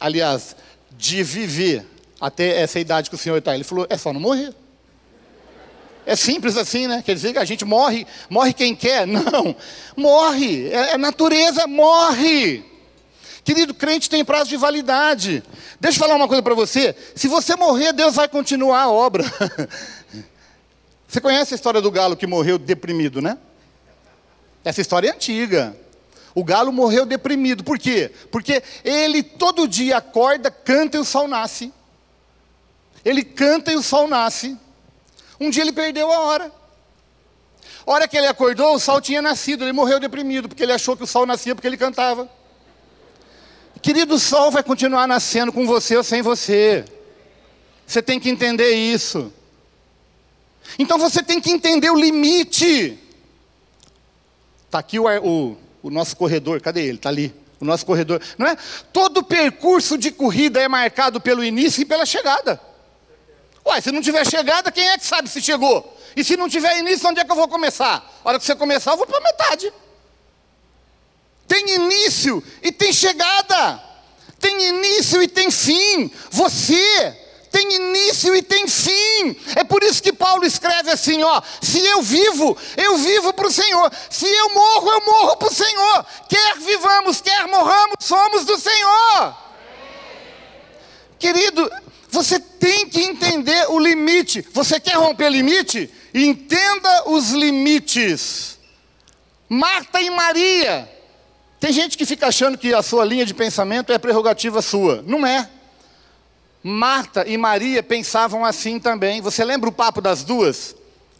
aliás, 0.00 0.56
de 0.96 1.22
viver 1.22 1.86
até 2.18 2.62
essa 2.62 2.80
idade 2.80 3.10
que 3.10 3.16
o 3.16 3.18
senhor 3.18 3.36
está. 3.36 3.54
Ele 3.54 3.62
falou, 3.62 3.86
é 3.90 3.98
só 3.98 4.10
não 4.10 4.20
morrer. 4.20 4.54
É 6.06 6.16
simples 6.16 6.56
assim, 6.56 6.86
né? 6.86 7.02
Quer 7.04 7.14
dizer 7.14 7.32
que 7.32 7.38
a 7.38 7.44
gente 7.44 7.64
morre, 7.64 8.06
morre 8.28 8.52
quem 8.52 8.74
quer? 8.74 9.06
Não, 9.06 9.54
morre. 9.96 10.68
É, 10.68 10.92
é 10.92 10.98
natureza, 10.98 11.66
morre. 11.66 12.64
Querido, 13.44 13.74
crente 13.74 14.08
tem 14.08 14.24
prazo 14.24 14.50
de 14.50 14.56
validade. 14.56 15.42
Deixa 15.80 15.96
eu 15.96 16.00
falar 16.00 16.14
uma 16.14 16.28
coisa 16.28 16.42
para 16.42 16.54
você. 16.54 16.94
Se 17.14 17.26
você 17.26 17.56
morrer, 17.56 17.92
Deus 17.92 18.14
vai 18.14 18.28
continuar 18.28 18.82
a 18.82 18.90
obra. 18.90 19.24
Você 21.08 21.20
conhece 21.20 21.52
a 21.52 21.56
história 21.56 21.80
do 21.80 21.90
galo 21.90 22.16
que 22.16 22.24
morreu 22.24 22.56
deprimido, 22.56 23.20
né? 23.20 23.36
Essa 24.64 24.80
história 24.80 25.08
é 25.08 25.12
antiga. 25.12 25.76
O 26.32 26.44
galo 26.44 26.72
morreu 26.72 27.04
deprimido. 27.04 27.64
Por 27.64 27.80
quê? 27.80 28.12
Porque 28.30 28.62
ele 28.84 29.20
todo 29.20 29.66
dia 29.66 29.96
acorda, 29.96 30.52
canta 30.52 30.96
e 30.96 31.00
o 31.00 31.04
sol 31.04 31.26
nasce. 31.26 31.72
Ele 33.04 33.24
canta 33.24 33.72
e 33.72 33.76
o 33.76 33.82
sol 33.82 34.06
nasce. 34.06 34.56
Um 35.40 35.48
dia 35.48 35.62
ele 35.62 35.72
perdeu 35.72 36.12
a 36.12 36.20
hora. 36.20 36.52
A 37.86 37.90
hora 37.90 38.06
que 38.06 38.16
ele 38.16 38.26
acordou, 38.26 38.74
o 38.74 38.78
sol 38.78 39.00
tinha 39.00 39.22
nascido. 39.22 39.64
Ele 39.64 39.72
morreu 39.72 39.98
deprimido, 39.98 40.48
porque 40.48 40.62
ele 40.62 40.72
achou 40.72 40.96
que 40.96 41.04
o 41.04 41.06
sol 41.06 41.24
nascia 41.24 41.54
porque 41.54 41.66
ele 41.66 41.78
cantava. 41.78 42.28
Querido, 43.80 44.16
o 44.16 44.18
sol 44.18 44.50
vai 44.50 44.62
continuar 44.62 45.06
nascendo 45.08 45.52
com 45.52 45.66
você 45.66 45.96
ou 45.96 46.04
sem 46.04 46.20
você. 46.20 46.84
Você 47.86 48.02
tem 48.02 48.20
que 48.20 48.28
entender 48.28 48.72
isso. 48.72 49.32
Então 50.78 50.98
você 50.98 51.22
tem 51.22 51.40
que 51.40 51.50
entender 51.50 51.90
o 51.90 51.98
limite. 51.98 52.98
Está 54.66 54.78
aqui 54.78 54.98
o, 54.98 55.06
o, 55.06 55.56
o, 55.82 55.90
nosso 55.90 56.16
corredor, 56.16 56.60
cadê 56.60 56.82
ele? 56.82 56.96
Está 56.96 57.08
ali. 57.08 57.34
O 57.58 57.64
nosso 57.64 57.84
corredor. 57.84 58.22
Não 58.38 58.46
é? 58.46 58.56
Todo 58.92 59.24
percurso 59.24 59.98
de 59.98 60.10
corrida 60.10 60.60
é 60.60 60.68
marcado 60.68 61.20
pelo 61.20 61.42
início 61.42 61.82
e 61.82 61.84
pela 61.84 62.06
chegada. 62.06 62.60
Ué, 63.66 63.80
se 63.80 63.92
não 63.92 64.00
tiver 64.00 64.26
chegada, 64.26 64.72
quem 64.72 64.88
é 64.88 64.98
que 64.98 65.06
sabe 65.06 65.28
se 65.28 65.40
chegou? 65.40 65.96
E 66.16 66.24
se 66.24 66.36
não 66.36 66.48
tiver 66.48 66.78
início, 66.78 67.08
onde 67.08 67.20
é 67.20 67.24
que 67.24 67.30
eu 67.30 67.36
vou 67.36 67.48
começar? 67.48 68.04
A 68.24 68.28
hora 68.28 68.38
que 68.38 68.44
você 68.44 68.56
começar, 68.56 68.92
eu 68.92 68.96
vou 68.96 69.06
para 69.06 69.20
metade. 69.20 69.72
Tem 71.46 71.74
início 71.74 72.42
e 72.62 72.72
tem 72.72 72.92
chegada. 72.92 73.82
Tem 74.38 74.68
início 74.68 75.22
e 75.22 75.28
tem 75.28 75.50
fim. 75.50 76.10
Você 76.30 77.16
tem 77.50 77.74
início 77.74 78.34
e 78.34 78.42
tem 78.42 78.66
fim. 78.68 79.36
É 79.56 79.64
por 79.64 79.82
isso 79.82 80.02
que 80.02 80.12
Paulo 80.12 80.44
escreve 80.46 80.90
assim: 80.90 81.22
ó, 81.22 81.42
se 81.60 81.84
eu 81.84 82.00
vivo, 82.02 82.56
eu 82.76 82.96
vivo 82.96 83.32
para 83.32 83.48
o 83.48 83.52
Senhor. 83.52 83.92
Se 84.08 84.26
eu 84.26 84.54
morro, 84.54 84.90
eu 84.90 85.00
morro 85.04 85.36
para 85.36 85.48
o 85.48 85.54
Senhor. 85.54 86.06
Quer 86.28 86.58
vivamos, 86.58 87.20
quer 87.20 87.46
morramos, 87.48 87.96
somos 88.00 88.44
do 88.44 88.56
Senhor. 88.56 89.36
Querido, 91.18 91.70
você 92.10 92.40
tem 92.40 92.88
que 92.88 93.00
entender 93.00 93.70
o 93.70 93.78
limite. 93.78 94.46
Você 94.52 94.80
quer 94.80 94.96
romper 94.96 95.30
limite? 95.30 95.90
Entenda 96.12 97.08
os 97.08 97.30
limites. 97.30 98.58
Marta 99.48 100.00
e 100.00 100.10
Maria. 100.10 100.88
Tem 101.58 101.72
gente 101.72 101.96
que 101.96 102.06
fica 102.06 102.28
achando 102.28 102.56
que 102.56 102.72
a 102.72 102.82
sua 102.82 103.04
linha 103.04 103.26
de 103.26 103.34
pensamento 103.34 103.92
é 103.92 103.98
prerrogativa 103.98 104.62
sua. 104.62 105.02
Não 105.06 105.26
é. 105.26 105.48
Marta 106.62 107.26
e 107.26 107.36
Maria 107.36 107.82
pensavam 107.82 108.44
assim 108.44 108.78
também. 108.78 109.20
Você 109.20 109.44
lembra 109.44 109.68
o 109.68 109.72
papo 109.72 110.00
das 110.00 110.22
duas? 110.22 110.74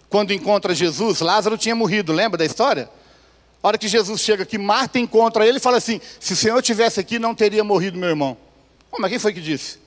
Quando 0.09 0.33
encontra 0.33 0.75
Jesus, 0.75 1.21
Lázaro 1.21 1.57
tinha 1.57 1.75
morrido, 1.75 2.13
lembra 2.13 2.37
da 2.37 2.45
história? 2.45 2.91
A 3.63 3.69
hora 3.69 3.79
que 3.79 3.89
Jesus 3.89 4.21
chega 4.21 4.43
aqui, 4.43 4.59
Marta 4.59 4.99
encontra 4.99 5.47
ele 5.47 5.59
e 5.59 5.61
fala 5.61 5.77
assim: 5.77 6.01
Se 6.19 6.33
o 6.33 6.37
Senhor 6.37 6.61
tivesse 6.63 6.99
aqui, 6.99 7.19
não 7.19 7.35
teria 7.35 7.63
morrido 7.63 7.99
meu 7.99 8.09
irmão. 8.09 8.37
Oh, 8.91 9.01
mas 9.01 9.11
quem 9.11 9.19
foi 9.19 9.33
que 9.33 9.41
disse? 9.41 9.80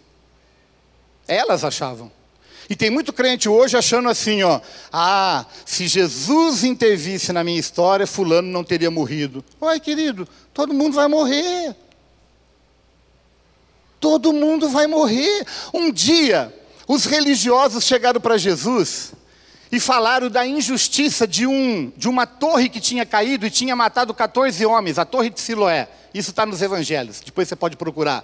Elas 1.27 1.63
achavam. 1.63 2.11
E 2.69 2.75
tem 2.75 2.89
muito 2.89 3.11
crente 3.11 3.49
hoje 3.49 3.75
achando 3.75 4.07
assim, 4.07 4.41
ó, 4.43 4.59
ah, 4.91 5.45
se 5.65 5.87
Jesus 5.87 6.63
intervisse 6.63 7.33
na 7.33 7.43
minha 7.43 7.59
história, 7.59 8.07
fulano 8.07 8.49
não 8.49 8.63
teria 8.63 8.89
morrido. 8.89 9.43
Oi, 9.59 9.79
querido, 9.79 10.27
todo 10.53 10.73
mundo 10.73 10.93
vai 10.93 11.07
morrer. 11.07 11.75
Todo 13.99 14.33
mundo 14.33 14.69
vai 14.69 14.87
morrer. 14.87 15.45
Um 15.73 15.91
dia, 15.91 16.53
os 16.87 17.05
religiosos 17.05 17.83
chegaram 17.83 18.19
para 18.19 18.37
Jesus 18.37 19.13
e 19.71 19.79
falaram 19.79 20.29
da 20.29 20.45
injustiça 20.45 21.27
de, 21.27 21.47
um, 21.47 21.91
de 21.97 22.07
uma 22.07 22.25
torre 22.25 22.69
que 22.69 22.79
tinha 22.79 23.05
caído 23.05 23.45
e 23.45 23.49
tinha 23.49 23.75
matado 23.75 24.13
14 24.13 24.65
homens, 24.65 24.99
a 24.99 25.05
torre 25.05 25.29
de 25.29 25.41
Siloé. 25.41 25.89
Isso 26.13 26.29
está 26.29 26.45
nos 26.45 26.61
evangelhos, 26.61 27.21
depois 27.21 27.47
você 27.47 27.55
pode 27.55 27.75
procurar. 27.75 28.23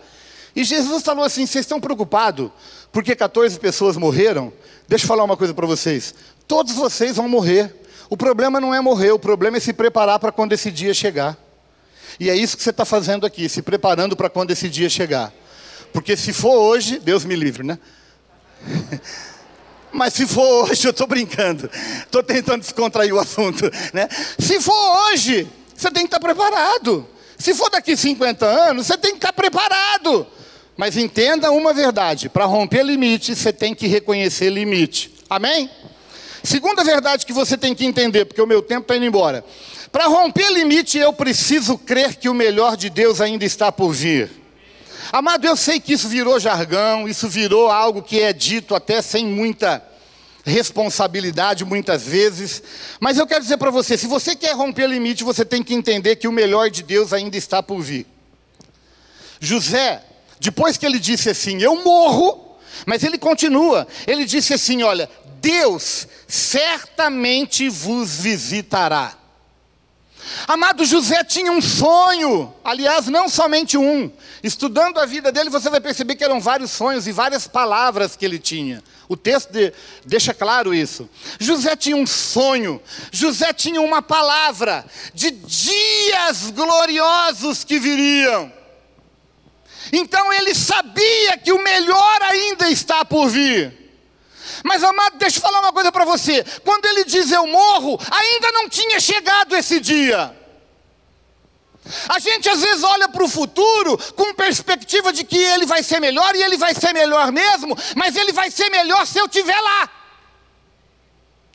E 0.56 0.64
Jesus 0.64 1.04
falou 1.04 1.24
assim: 1.24 1.46
vocês 1.46 1.66
estão 1.66 1.80
preocupados 1.80 2.52
porque 2.92 3.16
14 3.16 3.60
pessoas 3.60 3.98
morreram? 3.98 4.52
Deixa 4.88 5.06
eu 5.06 5.08
falar 5.08 5.24
uma 5.24 5.38
coisa 5.38 5.54
para 5.54 5.66
vocês: 5.66 6.14
todos 6.48 6.74
vocês 6.74 7.16
vão 7.16 7.28
morrer. 7.28 7.76
O 8.10 8.18
problema 8.18 8.60
não 8.60 8.74
é 8.74 8.82
morrer, 8.82 9.12
o 9.12 9.20
problema 9.20 9.58
é 9.58 9.60
se 9.60 9.72
preparar 9.72 10.18
para 10.18 10.32
quando 10.32 10.54
esse 10.54 10.72
dia 10.72 10.94
chegar. 10.94 11.38
E 12.20 12.30
é 12.30 12.36
isso 12.36 12.58
que 12.58 12.64
você 12.64 12.72
está 12.72 12.84
fazendo 12.84 13.26
aqui, 13.26 13.48
se 13.48 13.62
preparando 13.62 14.16
para 14.16 14.30
quando 14.30 14.52
esse 14.52 14.68
dia 14.68 14.90
chegar. 14.90 15.32
Porque 15.94 16.18
se 16.18 16.34
for 16.34 16.56
hoje, 16.56 17.00
Deus 17.00 17.24
me 17.24 17.36
livre, 17.36 17.64
né? 17.64 17.78
Mas 19.92 20.14
se 20.14 20.28
for 20.28 20.70
hoje, 20.70 20.88
eu 20.88 20.92
estou 20.92 21.08
brincando, 21.08 21.70
estou 22.02 22.22
tentando 22.22 22.62
descontrair 22.62 23.14
o 23.14 23.20
assunto, 23.20 23.66
né? 23.94 24.08
Se 24.38 24.60
for 24.60 25.08
hoje, 25.08 25.48
você 25.76 25.90
tem 25.90 26.04
que 26.04 26.08
estar 26.08 26.20
tá 26.20 26.26
preparado. 26.26 27.08
Se 27.38 27.54
for 27.54 27.70
daqui 27.70 27.96
50 27.96 28.46
anos, 28.46 28.88
você 28.88 28.98
tem 28.98 29.12
que 29.12 29.18
estar 29.18 29.32
tá 29.32 29.34
preparado. 29.34 30.28
Mas 30.80 30.96
entenda 30.96 31.52
uma 31.52 31.74
verdade: 31.74 32.30
para 32.30 32.46
romper 32.46 32.84
limite, 32.84 33.36
você 33.36 33.52
tem 33.52 33.76
que 33.76 33.86
reconhecer 33.86 34.50
limite. 34.50 35.14
Amém? 35.30 35.70
Segunda 36.42 36.86
verdade 36.86 37.26
que 37.26 37.34
você 37.34 37.58
tem 37.58 37.76
que 37.76 37.86
entender, 37.86 38.24
porque 38.24 38.42
o 38.42 38.48
meu 38.48 38.62
tempo 38.62 38.84
está 38.84 38.96
indo 38.96 39.06
embora. 39.06 39.44
Para 39.92 40.08
romper 40.08 40.50
limite, 40.54 40.98
eu 40.98 41.12
preciso 41.12 41.78
crer 41.78 42.16
que 42.16 42.30
o 42.30 42.34
melhor 42.34 42.78
de 42.78 42.90
Deus 42.90 43.20
ainda 43.20 43.44
está 43.44 43.74
por 43.74 43.92
vir. 43.92 44.32
Amado, 45.12 45.46
eu 45.46 45.58
sei 45.58 45.82
que 45.82 45.92
isso 45.92 46.08
virou 46.08 46.40
jargão, 46.40 47.10
isso 47.10 47.28
virou 47.28 47.70
algo 47.70 48.02
que 48.02 48.22
é 48.22 48.32
dito 48.32 48.74
até 48.74 49.02
sem 49.02 49.26
muita 49.26 49.84
responsabilidade 50.46 51.66
muitas 51.66 52.04
vezes, 52.04 52.64
mas 53.02 53.18
eu 53.18 53.28
quero 53.28 53.42
dizer 53.42 53.58
para 53.58 53.70
você: 53.70 53.98
se 53.98 54.08
você 54.08 54.34
quer 54.34 54.56
romper 54.56 54.88
limite, 54.88 55.26
você 55.26 55.44
tem 55.44 55.62
que 55.62 55.74
entender 55.74 56.16
que 56.16 56.28
o 56.30 56.32
melhor 56.32 56.70
de 56.70 56.84
Deus 56.84 57.12
ainda 57.12 57.36
está 57.36 57.62
por 57.62 57.82
vir. 57.82 58.08
José 59.42 60.04
depois 60.40 60.78
que 60.78 60.86
ele 60.86 61.00
disse 61.00 61.30
assim: 61.30 61.62
Eu 61.62 61.84
morro, 61.84 62.58
mas 62.86 63.04
ele 63.04 63.18
continua. 63.18 63.88
Ele 64.08 64.26
disse 64.26 64.54
assim: 64.54 64.84
Olha, 64.84 65.10
Deus 65.42 66.08
certamente 66.28 67.70
vos 67.70 68.20
visitará. 68.20 69.16
Amado 70.48 70.86
José 70.86 71.24
tinha 71.24 71.52
um 71.52 71.62
sonho, 71.62 72.54
aliás, 72.64 73.08
não 73.08 73.28
somente 73.28 73.78
um. 73.78 74.12
Estudando 74.44 75.00
a 75.00 75.06
vida 75.06 75.32
dele, 75.32 75.50
você 75.50 75.70
vai 75.70 75.82
perceber 75.82 76.16
que 76.16 76.24
eram 76.24 76.40
vários 76.40 76.72
sonhos 76.72 77.08
e 77.08 77.12
várias 77.12 77.48
palavras 77.48 78.16
que 78.16 78.26
ele 78.26 78.38
tinha. 78.38 78.84
O 79.08 79.18
texto 79.18 79.52
de, 79.52 79.74
deixa 80.06 80.34
claro 80.34 80.74
isso. 80.74 81.10
José 81.40 81.76
tinha 81.76 81.96
um 81.96 82.06
sonho, 82.06 82.82
José 83.12 83.52
tinha 83.54 83.82
uma 83.82 84.02
palavra 84.02 84.86
de 85.14 85.32
dias 85.32 86.52
gloriosos 86.52 87.64
que 87.64 87.80
viriam. 87.80 88.59
Então 89.92 90.32
ele 90.34 90.54
sabia 90.54 91.38
que 91.38 91.52
o 91.52 91.64
melhor 91.64 92.22
ainda 92.24 92.70
está 92.70 93.04
por 93.04 93.28
vir. 93.30 93.78
Mas 94.64 94.84
amado, 94.84 95.18
deixa 95.18 95.38
eu 95.38 95.42
falar 95.42 95.60
uma 95.60 95.74
coisa 95.74 95.92
para 95.92 96.06
você. 96.06 96.44
Quando 96.64 96.86
ele 96.86 97.04
diz 97.06 97.32
eu 97.32 97.48
morro, 97.48 98.00
ainda 98.12 98.52
não 98.52 98.70
tinha 98.70 99.00
chegado 99.00 99.56
esse 99.56 99.80
dia. 99.80 100.36
A 102.08 102.20
gente 102.20 102.48
às 102.50 102.62
vezes 102.62 102.84
olha 102.84 103.10
para 103.10 103.24
o 103.24 103.28
futuro 103.28 103.98
com 104.16 104.34
perspectiva 104.34 105.12
de 105.12 105.24
que 105.24 105.38
ele 105.38 105.66
vai 105.66 105.82
ser 105.82 106.00
melhor 106.00 106.36
e 106.36 106.44
ele 106.44 106.58
vai 106.58 106.74
ser 106.74 106.94
melhor 106.94 107.32
mesmo, 107.32 107.76
mas 107.96 108.16
ele 108.16 108.32
vai 108.32 108.52
ser 108.52 108.70
melhor 108.70 109.08
se 109.08 109.18
eu 109.18 109.26
estiver 109.26 109.60
lá. 109.60 109.90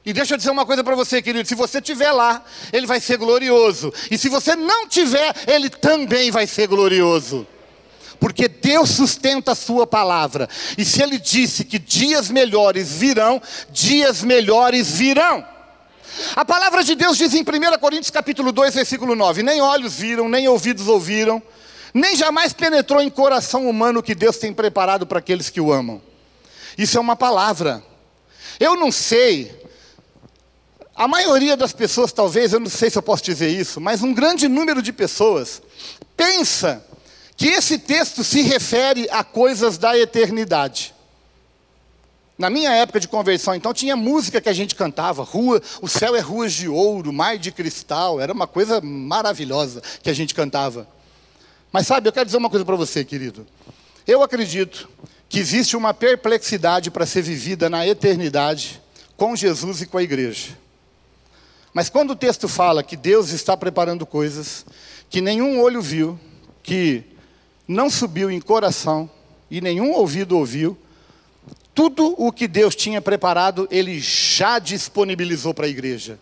E 0.04 0.12
deixa 0.12 0.34
eu 0.34 0.38
dizer 0.38 0.50
uma 0.50 0.66
coisa 0.66 0.82
para 0.82 0.96
você, 0.96 1.22
querido: 1.22 1.48
se 1.48 1.54
você 1.54 1.78
estiver 1.78 2.10
lá, 2.10 2.44
ele 2.72 2.86
vai 2.86 3.00
ser 3.00 3.16
glorioso, 3.16 3.92
e 4.10 4.18
se 4.18 4.28
você 4.28 4.56
não 4.56 4.88
tiver, 4.88 5.34
ele 5.46 5.70
também 5.70 6.30
vai 6.30 6.46
ser 6.46 6.66
glorioso 6.66 7.46
porque 8.24 8.48
Deus 8.48 8.88
sustenta 8.88 9.52
a 9.52 9.54
sua 9.54 9.86
palavra. 9.86 10.48
E 10.78 10.84
se 10.86 11.02
ele 11.02 11.18
disse 11.18 11.62
que 11.62 11.78
dias 11.78 12.30
melhores 12.30 12.90
virão, 12.90 13.38
dias 13.70 14.22
melhores 14.22 14.92
virão. 14.92 15.46
A 16.34 16.42
palavra 16.42 16.82
de 16.82 16.94
Deus 16.94 17.18
diz 17.18 17.34
em 17.34 17.42
1 17.42 17.78
Coríntios 17.78 18.08
capítulo 18.10 18.50
2, 18.50 18.76
versículo 18.76 19.14
9: 19.14 19.42
Nem 19.42 19.60
olhos 19.60 19.96
viram, 19.96 20.26
nem 20.26 20.48
ouvidos 20.48 20.88
ouviram, 20.88 21.42
nem 21.92 22.16
jamais 22.16 22.54
penetrou 22.54 23.02
em 23.02 23.10
coração 23.10 23.68
humano 23.68 24.00
o 24.00 24.02
que 24.02 24.14
Deus 24.14 24.38
tem 24.38 24.54
preparado 24.54 25.06
para 25.06 25.18
aqueles 25.18 25.50
que 25.50 25.60
o 25.60 25.70
amam. 25.70 26.00
Isso 26.78 26.96
é 26.96 27.00
uma 27.02 27.16
palavra. 27.16 27.84
Eu 28.58 28.74
não 28.74 28.90
sei 28.90 29.54
A 30.96 31.06
maioria 31.06 31.58
das 31.58 31.74
pessoas, 31.74 32.10
talvez, 32.10 32.54
eu 32.54 32.60
não 32.60 32.70
sei 32.70 32.88
se 32.88 32.96
eu 32.96 33.02
posso 33.02 33.22
dizer 33.22 33.50
isso, 33.50 33.82
mas 33.82 34.02
um 34.02 34.14
grande 34.14 34.48
número 34.48 34.80
de 34.80 34.94
pessoas 34.94 35.60
pensa 36.16 36.82
que 37.36 37.48
esse 37.48 37.78
texto 37.78 38.22
se 38.22 38.42
refere 38.42 39.08
a 39.10 39.24
coisas 39.24 39.76
da 39.78 39.98
eternidade. 39.98 40.94
Na 42.36 42.50
minha 42.50 42.70
época 42.72 42.98
de 42.98 43.06
conversão, 43.06 43.54
então, 43.54 43.72
tinha 43.72 43.94
música 43.94 44.40
que 44.40 44.48
a 44.48 44.52
gente 44.52 44.74
cantava, 44.74 45.22
rua, 45.22 45.62
o 45.80 45.88
céu 45.88 46.16
é 46.16 46.20
ruas 46.20 46.52
de 46.52 46.68
ouro, 46.68 47.12
mar 47.12 47.38
de 47.38 47.52
cristal, 47.52 48.20
era 48.20 48.32
uma 48.32 48.46
coisa 48.46 48.80
maravilhosa 48.80 49.80
que 50.02 50.10
a 50.10 50.14
gente 50.14 50.34
cantava. 50.34 50.88
Mas 51.72 51.86
sabe, 51.86 52.08
eu 52.08 52.12
quero 52.12 52.26
dizer 52.26 52.38
uma 52.38 52.50
coisa 52.50 52.64
para 52.64 52.74
você, 52.74 53.04
querido. 53.04 53.46
Eu 54.06 54.22
acredito 54.22 54.88
que 55.28 55.38
existe 55.38 55.76
uma 55.76 55.94
perplexidade 55.94 56.90
para 56.90 57.06
ser 57.06 57.22
vivida 57.22 57.70
na 57.70 57.86
eternidade 57.86 58.82
com 59.16 59.34
Jesus 59.36 59.82
e 59.82 59.86
com 59.86 59.98
a 59.98 60.02
igreja. 60.02 60.58
Mas 61.72 61.88
quando 61.88 62.10
o 62.10 62.16
texto 62.16 62.48
fala 62.48 62.82
que 62.82 62.96
Deus 62.96 63.30
está 63.30 63.56
preparando 63.56 64.04
coisas 64.04 64.64
que 65.08 65.20
nenhum 65.20 65.60
olho 65.60 65.80
viu, 65.80 66.18
que 66.62 67.04
não 67.66 67.88
subiu 67.88 68.30
em 68.30 68.40
coração 68.40 69.08
e 69.50 69.60
nenhum 69.60 69.92
ouvido 69.92 70.36
ouviu, 70.36 70.76
tudo 71.74 72.14
o 72.16 72.30
que 72.30 72.46
Deus 72.46 72.74
tinha 72.76 73.02
preparado, 73.02 73.66
Ele 73.70 73.98
já 73.98 74.58
disponibilizou 74.58 75.52
para 75.52 75.66
a 75.66 75.68
igreja. 75.68 76.18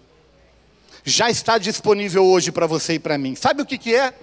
Já 1.05 1.29
está 1.29 1.59
disponível 1.59 2.25
hoje 2.25 2.51
para 2.51 2.67
você 2.67 2.95
e 2.95 2.99
para 2.99 3.19
mim. 3.19 3.35
Sabe 3.35 3.61
o 3.61 3.67
que, 3.67 3.77
que 3.77 3.95
é? 3.95 4.15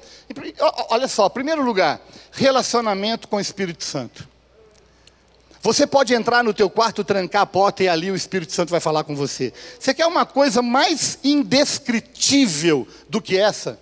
Olha 0.89 1.07
só, 1.07 1.28
primeiro 1.30 1.63
lugar, 1.63 2.01
relacionamento 2.32 3.28
com 3.28 3.36
o 3.36 3.39
Espírito 3.39 3.84
Santo. 3.84 4.28
Você 5.61 5.86
pode 5.86 6.13
entrar 6.13 6.41
no 6.43 6.53
teu 6.53 6.70
quarto, 6.70 7.03
trancar 7.03 7.41
a 7.41 7.45
porta 7.45 7.84
e 7.84 7.89
ali 7.89 8.09
o 8.09 8.15
Espírito 8.15 8.53
Santo 8.53 8.70
vai 8.70 8.80
falar 8.80 9.03
com 9.03 9.13
você. 9.13 9.53
Você 9.78 9.93
quer 9.93 10.05
uma 10.05 10.26
coisa 10.26 10.61
mais 10.61 11.20
indescritível 11.22 12.88
do 13.09 13.22
que 13.22 13.38
essa? 13.38 13.78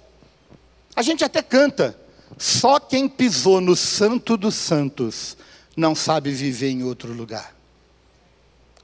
A 0.95 1.03
gente 1.03 1.23
até 1.23 1.41
canta. 1.43 1.95
Só 2.37 2.79
quem 2.79 3.07
pisou 3.07 3.59
no 3.59 3.75
santo 3.75 4.37
dos 4.37 4.55
santos 4.55 5.37
não 5.75 5.95
sabe 5.95 6.31
viver 6.31 6.69
em 6.69 6.83
outro 6.83 7.13
lugar. 7.13 7.55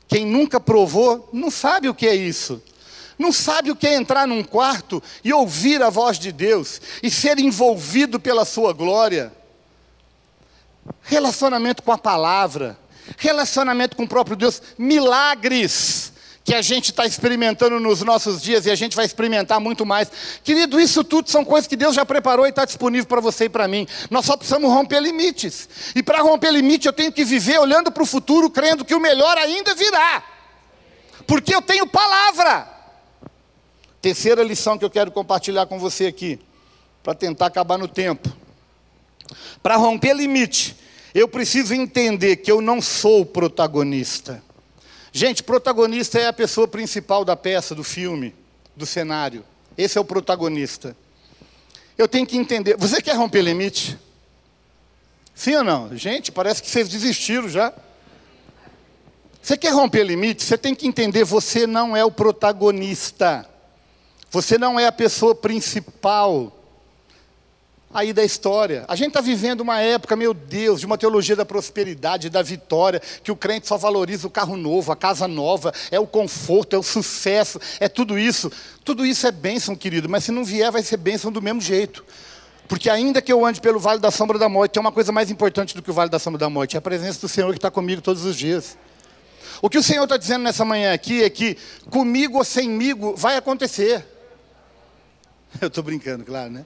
Quem 0.08 0.26
nunca 0.26 0.60
provou, 0.60 1.30
não 1.34 1.50
sabe 1.50 1.90
o 1.90 1.94
que 1.94 2.08
é 2.08 2.16
isso. 2.16 2.62
Não 3.18 3.32
sabe 3.32 3.72
o 3.72 3.76
que 3.76 3.88
é 3.88 3.96
entrar 3.96 4.28
num 4.28 4.44
quarto 4.44 5.02
e 5.24 5.32
ouvir 5.32 5.82
a 5.82 5.90
voz 5.90 6.18
de 6.18 6.32
Deus 6.32 6.82
e 7.02 7.10
ser 7.10 7.40
envolvido 7.40 8.20
pela 8.20 8.46
sua 8.46 8.74
glória. 8.74 9.32
Relacionamento 11.02 11.82
com 11.82 11.92
a 11.92 11.98
palavra, 11.98 12.78
relacionamento 13.18 13.96
com 13.96 14.04
o 14.04 14.08
próprio 14.08 14.36
Deus, 14.36 14.62
milagres 14.78 16.13
que 16.44 16.54
a 16.54 16.62
gente 16.62 16.92
está 16.92 17.06
experimentando 17.06 17.80
nos 17.80 18.02
nossos 18.02 18.42
dias 18.42 18.66
e 18.66 18.72
a 18.72 18.76
gente 18.76 18.96
vai 18.96 19.06
experimentar 19.06 19.60
muito 19.62 19.86
mais. 19.86 20.12
Querido, 20.44 20.80
isso 20.80 21.04
tudo 21.04 21.30
são 21.30 21.46
coisas 21.46 21.68
que 21.68 21.76
Deus 21.76 21.96
já 21.96 22.06
preparou 22.06 22.46
e 22.46 22.50
está 22.50 22.66
disponível 22.66 23.08
para 23.08 23.22
você 23.22 23.46
e 23.46 23.50
para 23.50 23.68
mim. 23.68 23.88
Nós 24.10 24.26
só 24.26 24.36
precisamos 24.36 24.70
romper 24.70 25.00
limites. 25.00 25.70
E 25.96 26.04
para 26.04 26.22
romper 26.22 26.52
limite, 26.52 26.86
eu 26.86 26.94
tenho 26.94 27.12
que 27.12 27.24
viver 27.24 27.60
olhando 27.60 27.92
para 27.92 28.04
o 28.04 28.06
futuro, 28.06 28.50
crendo 28.50 28.84
que 28.84 28.94
o 28.94 29.00
melhor 29.00 29.38
ainda 29.38 29.74
virá. 29.74 30.24
Porque 31.26 31.56
eu 31.56 31.62
tenho 31.62 31.88
palavra. 31.88 32.68
Terceira 34.02 34.44
lição 34.44 34.78
que 34.78 34.84
eu 34.84 34.90
quero 34.90 35.12
compartilhar 35.12 35.66
com 35.66 35.80
você 35.80 36.08
aqui, 36.08 36.38
para 37.02 37.16
tentar 37.16 37.46
acabar 37.46 37.78
no 37.78 37.88
tempo. 37.88 38.30
Para 39.62 39.78
romper 39.78 40.14
limite, 40.14 40.76
eu 41.16 41.26
preciso 41.26 41.74
entender 41.74 42.36
que 42.38 42.52
eu 42.52 42.60
não 42.60 42.82
sou 42.82 43.22
o 43.22 43.26
protagonista. 43.26 44.44
Gente, 45.16 45.44
protagonista 45.44 46.18
é 46.18 46.26
a 46.26 46.34
pessoa 46.34 46.68
principal 46.68 47.24
da 47.24 47.36
peça, 47.36 47.76
do 47.76 47.84
filme, 47.84 48.34
do 48.76 48.84
cenário. 48.84 49.46
Esse 49.78 49.96
é 49.96 50.02
o 50.02 50.06
protagonista. 50.06 50.98
Eu 51.96 52.08
tenho 52.08 52.26
que 52.26 52.36
entender. 52.36 52.76
Você 52.78 53.00
quer 53.00 53.16
romper 53.16 53.44
limite? 53.44 53.96
Sim 55.36 55.54
ou 55.58 55.64
não? 55.64 55.96
Gente, 55.96 56.32
parece 56.32 56.64
que 56.64 56.70
vocês 56.70 56.90
desistiram 56.90 57.48
já. 57.48 57.72
Você 59.40 59.56
quer 59.56 59.72
romper 59.72 60.04
limite? 60.04 60.44
Você 60.44 60.58
tem 60.58 60.74
que 60.74 60.88
entender: 60.88 61.24
você 61.24 61.68
não 61.68 61.96
é 61.96 62.04
o 62.04 62.10
protagonista. 62.10 63.48
Você 64.32 64.58
não 64.58 64.80
é 64.80 64.88
a 64.88 64.92
pessoa 64.92 65.36
principal 65.36 66.63
aí 67.94 68.12
da 68.12 68.24
história. 68.24 68.84
A 68.88 68.96
gente 68.96 69.10
está 69.10 69.22
vivendo 69.22 69.62
uma 69.62 69.80
época, 69.80 70.16
meu 70.16 70.34
Deus, 70.34 70.80
de 70.80 70.86
uma 70.86 70.98
teologia 70.98 71.36
da 71.36 71.46
prosperidade, 71.46 72.30
da 72.30 72.42
vitória, 72.42 73.02
que 73.24 73.32
o 73.32 73.36
crente 73.36 73.68
só 73.68 73.78
valoriza 73.78 74.28
o 74.28 74.30
carro 74.30 74.58
novo, 74.58 74.92
a 74.92 74.96
casa 74.96 75.28
nova, 75.28 75.74
é 75.92 76.00
o 76.00 76.08
conforto, 76.08 76.76
é 76.76 76.80
o 76.80 76.84
sucesso, 76.84 77.60
é 77.80 77.88
tudo 77.88 78.18
isso. 78.18 78.52
Tudo 78.84 79.06
isso 79.06 79.28
é 79.28 79.32
bênção, 79.32 79.76
querido, 79.76 80.10
mas 80.10 80.24
se 80.24 80.32
não 80.32 80.44
vier, 80.44 80.72
vai 80.72 80.82
ser 80.82 80.98
bênção 80.98 81.32
do 81.32 81.42
mesmo 81.42 81.62
jeito. 81.62 82.04
Porque 82.68 82.90
ainda 82.90 83.22
que 83.22 83.32
eu 83.32 83.46
ande 83.46 83.62
pelo 83.62 83.80
vale 83.80 84.00
da 84.00 84.10
sombra 84.10 84.40
da 84.40 84.50
morte, 84.50 84.72
tem 84.72 84.82
uma 84.82 84.92
coisa 84.92 85.12
mais 85.12 85.30
importante 85.30 85.76
do 85.76 85.82
que 85.82 85.92
o 85.92 85.94
vale 85.94 86.10
da 86.10 86.20
sombra 86.20 86.40
da 86.40 86.50
morte, 86.50 86.76
é 86.76 86.80
a 86.80 86.82
presença 86.82 87.20
do 87.22 87.28
Senhor 87.28 87.52
que 87.52 87.58
está 87.58 87.70
comigo 87.70 88.02
todos 88.02 88.26
os 88.26 88.36
dias. 88.36 88.78
O 89.62 89.70
que 89.70 89.78
o 89.78 89.84
Senhor 89.84 90.04
está 90.04 90.18
dizendo 90.18 90.44
nessa 90.44 90.66
manhã 90.66 90.94
aqui 90.94 91.24
é 91.24 91.30
que 91.30 91.58
comigo 91.90 92.38
ou 92.38 92.44
semigo 92.44 93.16
vai 93.16 93.38
acontecer. 93.38 94.06
Eu 95.62 95.68
estou 95.68 95.84
brincando, 95.84 96.24
claro, 96.26 96.52
né? 96.52 96.64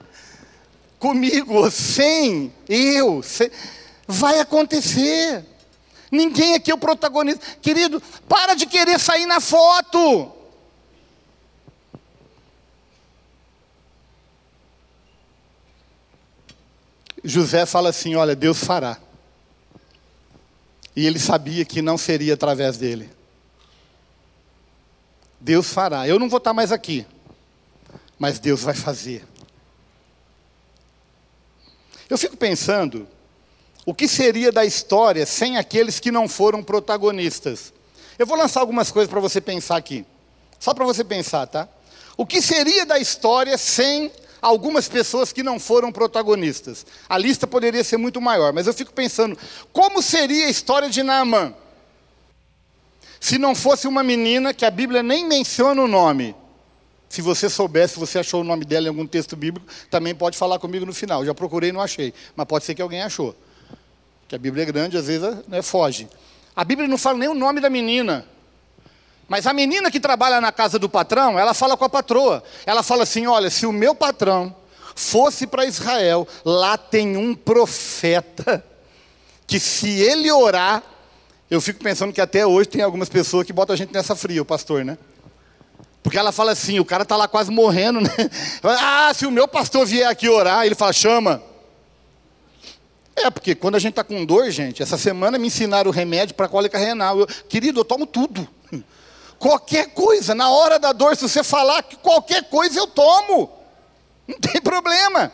Comigo, 0.98 1.70
sem 1.70 2.52
eu, 2.68 3.22
sem, 3.22 3.50
vai 4.06 4.40
acontecer. 4.40 5.44
Ninguém 6.10 6.54
aqui 6.54 6.70
é 6.70 6.74
o 6.74 6.78
protagonista. 6.78 7.44
Querido, 7.60 8.00
para 8.28 8.54
de 8.54 8.66
querer 8.66 8.98
sair 8.98 9.26
na 9.26 9.40
foto. 9.40 10.32
José 17.22 17.66
fala 17.66 17.90
assim: 17.90 18.14
Olha, 18.14 18.34
Deus 18.34 18.64
fará. 18.64 18.98
E 20.96 21.06
ele 21.06 21.18
sabia 21.18 21.64
que 21.64 21.82
não 21.82 21.96
seria 21.96 22.34
através 22.34 22.76
dele. 22.78 23.10
Deus 25.38 25.72
fará. 25.72 26.08
Eu 26.08 26.18
não 26.18 26.28
vou 26.28 26.38
estar 26.38 26.52
mais 26.52 26.72
aqui, 26.72 27.06
mas 28.18 28.38
Deus 28.38 28.62
vai 28.62 28.74
fazer. 28.74 29.24
Eu 32.08 32.16
fico 32.16 32.36
pensando, 32.36 33.06
o 33.84 33.94
que 33.94 34.08
seria 34.08 34.50
da 34.50 34.64
história 34.64 35.24
sem 35.26 35.56
aqueles 35.56 36.00
que 36.00 36.10
não 36.10 36.28
foram 36.28 36.62
protagonistas? 36.62 37.72
Eu 38.18 38.26
vou 38.26 38.36
lançar 38.36 38.60
algumas 38.60 38.90
coisas 38.90 39.10
para 39.10 39.20
você 39.20 39.40
pensar 39.40 39.76
aqui. 39.76 40.04
Só 40.58 40.74
para 40.74 40.84
você 40.84 41.04
pensar, 41.04 41.46
tá? 41.46 41.68
O 42.16 42.26
que 42.26 42.42
seria 42.42 42.84
da 42.84 42.98
história 42.98 43.56
sem 43.56 44.10
algumas 44.42 44.88
pessoas 44.88 45.32
que 45.32 45.42
não 45.42 45.60
foram 45.60 45.92
protagonistas? 45.92 46.84
A 47.08 47.16
lista 47.16 47.46
poderia 47.46 47.84
ser 47.84 47.96
muito 47.96 48.20
maior, 48.20 48.52
mas 48.52 48.66
eu 48.66 48.74
fico 48.74 48.92
pensando, 48.92 49.38
como 49.72 50.02
seria 50.02 50.46
a 50.46 50.50
história 50.50 50.90
de 50.90 51.02
Naamã? 51.02 51.54
Se 53.20 53.38
não 53.38 53.54
fosse 53.54 53.86
uma 53.86 54.02
menina 54.02 54.54
que 54.54 54.64
a 54.64 54.70
Bíblia 54.70 55.02
nem 55.02 55.26
menciona 55.26 55.82
o 55.82 55.88
nome, 55.88 56.34
se 57.08 57.22
você 57.22 57.48
souber, 57.48 57.88
se 57.88 57.98
você 57.98 58.18
achou 58.18 58.42
o 58.42 58.44
nome 58.44 58.64
dela 58.64 58.86
em 58.86 58.88
algum 58.88 59.06
texto 59.06 59.34
bíblico, 59.34 59.66
também 59.90 60.14
pode 60.14 60.36
falar 60.36 60.58
comigo 60.58 60.84
no 60.84 60.92
final. 60.92 61.24
Já 61.24 61.32
procurei 61.32 61.70
e 61.70 61.72
não 61.72 61.80
achei. 61.80 62.12
Mas 62.36 62.46
pode 62.46 62.64
ser 62.64 62.74
que 62.74 62.82
alguém 62.82 63.02
achou. 63.02 63.34
Que 64.28 64.34
a 64.34 64.38
Bíblia 64.38 64.64
é 64.64 64.66
grande, 64.66 64.96
às 64.96 65.06
vezes 65.06 65.26
né, 65.48 65.62
foge. 65.62 66.06
A 66.54 66.64
Bíblia 66.64 66.86
não 66.86 66.98
fala 66.98 67.16
nem 67.18 67.28
o 67.28 67.34
nome 67.34 67.60
da 67.60 67.70
menina. 67.70 68.26
Mas 69.26 69.46
a 69.46 69.52
menina 69.52 69.90
que 69.90 70.00
trabalha 70.00 70.40
na 70.40 70.52
casa 70.52 70.78
do 70.78 70.88
patrão, 70.88 71.38
ela 71.38 71.54
fala 71.54 71.76
com 71.76 71.84
a 71.84 71.88
patroa. 71.88 72.42
Ela 72.66 72.82
fala 72.82 73.04
assim: 73.04 73.26
olha, 73.26 73.48
se 73.48 73.64
o 73.64 73.72
meu 73.72 73.94
patrão 73.94 74.54
fosse 74.94 75.46
para 75.46 75.64
Israel, 75.64 76.26
lá 76.44 76.76
tem 76.76 77.16
um 77.16 77.34
profeta 77.34 78.64
que 79.46 79.58
se 79.58 80.00
ele 80.00 80.30
orar, 80.30 80.82
eu 81.50 81.60
fico 81.60 81.82
pensando 81.82 82.12
que 82.12 82.20
até 82.20 82.46
hoje 82.46 82.68
tem 82.68 82.82
algumas 82.82 83.08
pessoas 83.08 83.46
que 83.46 83.52
botam 83.52 83.72
a 83.72 83.76
gente 83.76 83.92
nessa 83.92 84.14
fria, 84.14 84.42
o 84.42 84.44
pastor, 84.44 84.84
né? 84.84 84.98
Porque 86.02 86.18
ela 86.18 86.32
fala 86.32 86.52
assim, 86.52 86.78
o 86.78 86.84
cara 86.84 87.02
está 87.02 87.16
lá 87.16 87.28
quase 87.28 87.50
morrendo, 87.50 88.00
né? 88.00 88.10
Ah, 88.62 89.12
se 89.14 89.26
o 89.26 89.30
meu 89.30 89.48
pastor 89.48 89.84
vier 89.86 90.08
aqui 90.08 90.28
orar, 90.28 90.64
ele 90.64 90.74
fala, 90.74 90.92
chama. 90.92 91.42
É, 93.16 93.30
porque 93.30 93.54
quando 93.54 93.74
a 93.74 93.78
gente 93.78 93.92
está 93.92 94.04
com 94.04 94.24
dor, 94.24 94.50
gente, 94.50 94.82
essa 94.82 94.96
semana 94.96 95.38
me 95.38 95.48
ensinaram 95.48 95.90
o 95.90 95.92
remédio 95.92 96.34
para 96.34 96.48
cólica 96.48 96.78
renal. 96.78 97.18
Eu, 97.18 97.26
querido, 97.26 97.80
eu 97.80 97.84
tomo 97.84 98.06
tudo. 98.06 98.48
Qualquer 99.38 99.88
coisa, 99.90 100.34
na 100.34 100.50
hora 100.50 100.78
da 100.78 100.92
dor, 100.92 101.16
se 101.16 101.28
você 101.28 101.44
falar 101.44 101.82
que 101.82 101.96
qualquer 101.96 102.44
coisa 102.44 102.78
eu 102.78 102.86
tomo. 102.86 103.50
Não 104.26 104.38
tem 104.38 104.60
problema. 104.60 105.32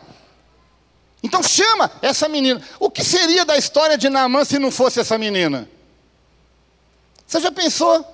Então 1.22 1.42
chama 1.42 1.90
essa 2.02 2.28
menina. 2.28 2.62
O 2.78 2.90
que 2.90 3.02
seria 3.02 3.44
da 3.44 3.56
história 3.56 3.96
de 3.96 4.08
Naamã 4.10 4.44
se 4.44 4.58
não 4.58 4.70
fosse 4.70 5.00
essa 5.00 5.16
menina? 5.16 5.68
Você 7.26 7.40
já 7.40 7.50
pensou? 7.50 8.13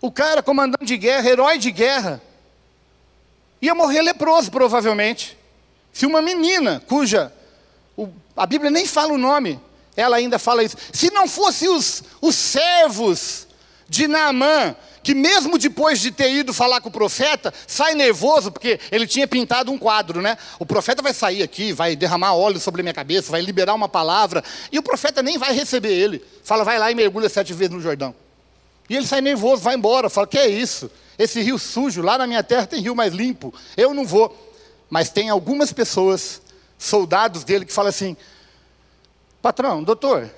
O 0.00 0.12
cara, 0.12 0.42
comandante 0.42 0.84
de 0.84 0.96
guerra, 0.96 1.28
herói 1.28 1.58
de 1.58 1.70
guerra, 1.70 2.22
ia 3.60 3.74
morrer 3.74 4.02
leproso, 4.02 4.50
provavelmente. 4.50 5.36
Se 5.92 6.06
uma 6.06 6.22
menina, 6.22 6.82
cuja 6.86 7.32
o, 7.96 8.08
a 8.36 8.46
Bíblia 8.46 8.70
nem 8.70 8.86
fala 8.86 9.12
o 9.12 9.18
nome, 9.18 9.60
ela 9.96 10.16
ainda 10.16 10.38
fala 10.38 10.62
isso. 10.62 10.76
Se 10.92 11.10
não 11.10 11.26
fosse 11.26 11.68
os, 11.68 12.04
os 12.20 12.36
servos 12.36 13.48
de 13.88 14.06
Naamã, 14.06 14.76
que 15.02 15.14
mesmo 15.14 15.58
depois 15.58 15.98
de 15.98 16.12
ter 16.12 16.30
ido 16.30 16.54
falar 16.54 16.80
com 16.80 16.88
o 16.88 16.92
profeta, 16.92 17.52
sai 17.66 17.94
nervoso, 17.94 18.52
porque 18.52 18.78
ele 18.92 19.06
tinha 19.06 19.26
pintado 19.26 19.72
um 19.72 19.78
quadro, 19.78 20.20
né? 20.20 20.38
O 20.58 20.66
profeta 20.66 21.02
vai 21.02 21.12
sair 21.12 21.42
aqui, 21.42 21.72
vai 21.72 21.96
derramar 21.96 22.34
óleo 22.34 22.60
sobre 22.60 22.82
a 22.82 22.84
minha 22.84 22.94
cabeça, 22.94 23.32
vai 23.32 23.40
liberar 23.40 23.74
uma 23.74 23.88
palavra, 23.88 24.44
e 24.70 24.78
o 24.78 24.82
profeta 24.82 25.22
nem 25.22 25.38
vai 25.38 25.52
receber 25.52 25.92
ele. 25.92 26.24
Fala, 26.44 26.62
vai 26.62 26.78
lá 26.78 26.92
e 26.92 26.94
mergulha 26.94 27.28
sete 27.28 27.52
vezes 27.52 27.74
no 27.74 27.80
Jordão. 27.80 28.14
E 28.88 28.96
ele 28.96 29.06
sai 29.06 29.20
nervoso, 29.20 29.62
vai 29.62 29.74
embora, 29.74 30.08
fala, 30.08 30.26
que 30.26 30.38
é 30.38 30.48
isso? 30.48 30.90
Esse 31.18 31.40
rio 31.42 31.58
sujo, 31.58 32.00
lá 32.00 32.16
na 32.16 32.26
minha 32.26 32.42
terra 32.42 32.66
tem 32.66 32.80
rio 32.80 32.94
mais 32.94 33.12
limpo, 33.12 33.52
eu 33.76 33.92
não 33.92 34.06
vou. 34.06 34.34
Mas 34.88 35.10
tem 35.10 35.28
algumas 35.28 35.72
pessoas, 35.72 36.40
soldados 36.78 37.44
dele, 37.44 37.64
que 37.64 37.72
falam 37.72 37.90
assim, 37.90 38.16
patrão, 39.42 39.82
doutor, 39.82 40.30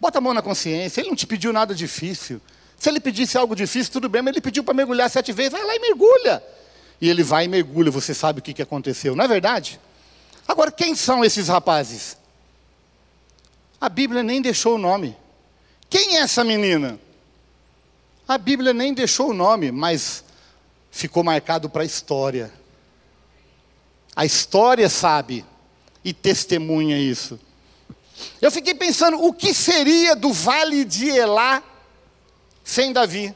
bota 0.00 0.18
a 0.18 0.20
mão 0.20 0.32
na 0.32 0.40
consciência, 0.40 1.00
ele 1.00 1.10
não 1.10 1.16
te 1.16 1.26
pediu 1.26 1.52
nada 1.52 1.74
difícil. 1.74 2.40
Se 2.78 2.88
ele 2.88 3.00
pedisse 3.00 3.36
algo 3.36 3.54
difícil, 3.54 3.92
tudo 3.92 4.08
bem, 4.08 4.22
mas 4.22 4.32
ele 4.32 4.40
pediu 4.40 4.64
para 4.64 4.72
mergulhar 4.72 5.10
sete 5.10 5.32
vezes, 5.32 5.52
vai 5.52 5.62
lá 5.62 5.74
e 5.74 5.80
mergulha. 5.80 6.42
E 7.00 7.10
ele 7.10 7.22
vai 7.22 7.44
e 7.44 7.48
mergulha, 7.48 7.90
você 7.90 8.14
sabe 8.14 8.40
o 8.40 8.42
que, 8.42 8.54
que 8.54 8.62
aconteceu, 8.62 9.14
não 9.14 9.24
é 9.24 9.28
verdade? 9.28 9.78
Agora, 10.48 10.70
quem 10.70 10.94
são 10.94 11.22
esses 11.24 11.48
rapazes? 11.48 12.16
A 13.80 13.88
Bíblia 13.88 14.22
nem 14.22 14.40
deixou 14.40 14.76
o 14.76 14.78
nome. 14.78 15.16
Quem 15.88 16.16
é 16.16 16.20
essa 16.20 16.42
menina? 16.44 16.98
A 18.30 18.38
Bíblia 18.38 18.72
nem 18.72 18.94
deixou 18.94 19.30
o 19.30 19.34
nome, 19.34 19.72
mas 19.72 20.22
ficou 20.88 21.24
marcado 21.24 21.68
para 21.68 21.82
a 21.82 21.84
história. 21.84 22.52
A 24.14 24.24
história 24.24 24.88
sabe 24.88 25.44
e 26.04 26.12
testemunha 26.12 26.96
isso. 26.96 27.40
Eu 28.40 28.52
fiquei 28.52 28.72
pensando, 28.72 29.20
o 29.20 29.32
que 29.32 29.52
seria 29.52 30.14
do 30.14 30.32
vale 30.32 30.84
de 30.84 31.08
Elá 31.08 31.60
sem 32.62 32.92
Davi. 32.92 33.34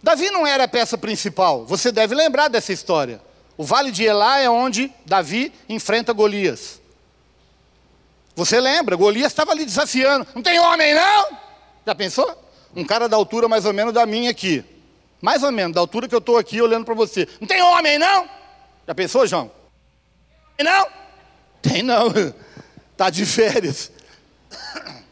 Davi 0.00 0.30
não 0.30 0.46
era 0.46 0.62
a 0.62 0.68
peça 0.68 0.96
principal, 0.96 1.66
você 1.66 1.90
deve 1.90 2.14
lembrar 2.14 2.46
dessa 2.46 2.72
história. 2.72 3.20
O 3.56 3.64
vale 3.64 3.90
de 3.90 4.04
Elá 4.04 4.38
é 4.38 4.48
onde 4.48 4.88
Davi 5.04 5.52
enfrenta 5.68 6.12
Golias. 6.12 6.80
Você 8.36 8.60
lembra? 8.60 8.94
Golias 8.94 9.32
estava 9.32 9.50
ali 9.50 9.64
desafiando. 9.64 10.28
Não 10.32 10.44
tem 10.44 10.60
homem, 10.60 10.94
não? 10.94 11.38
Já 11.84 11.92
pensou? 11.96 12.43
Um 12.74 12.84
cara 12.84 13.08
da 13.08 13.16
altura 13.16 13.48
mais 13.48 13.64
ou 13.64 13.72
menos 13.72 13.92
da 13.92 14.04
minha 14.04 14.30
aqui. 14.30 14.64
Mais 15.20 15.42
ou 15.42 15.50
menos, 15.50 15.74
da 15.74 15.80
altura 15.80 16.08
que 16.08 16.14
eu 16.14 16.18
estou 16.18 16.36
aqui 16.36 16.60
olhando 16.60 16.84
para 16.84 16.94
você. 16.94 17.26
Não 17.40 17.46
tem 17.48 17.62
homem, 17.62 17.98
não? 17.98 18.28
Já 18.86 18.94
pensou, 18.94 19.26
João? 19.26 19.50
Tem 20.56 20.66
não? 20.66 20.86
Tem 21.62 21.82
não. 21.82 22.08
Está 22.92 23.08
de 23.10 23.24
férias. 23.24 23.90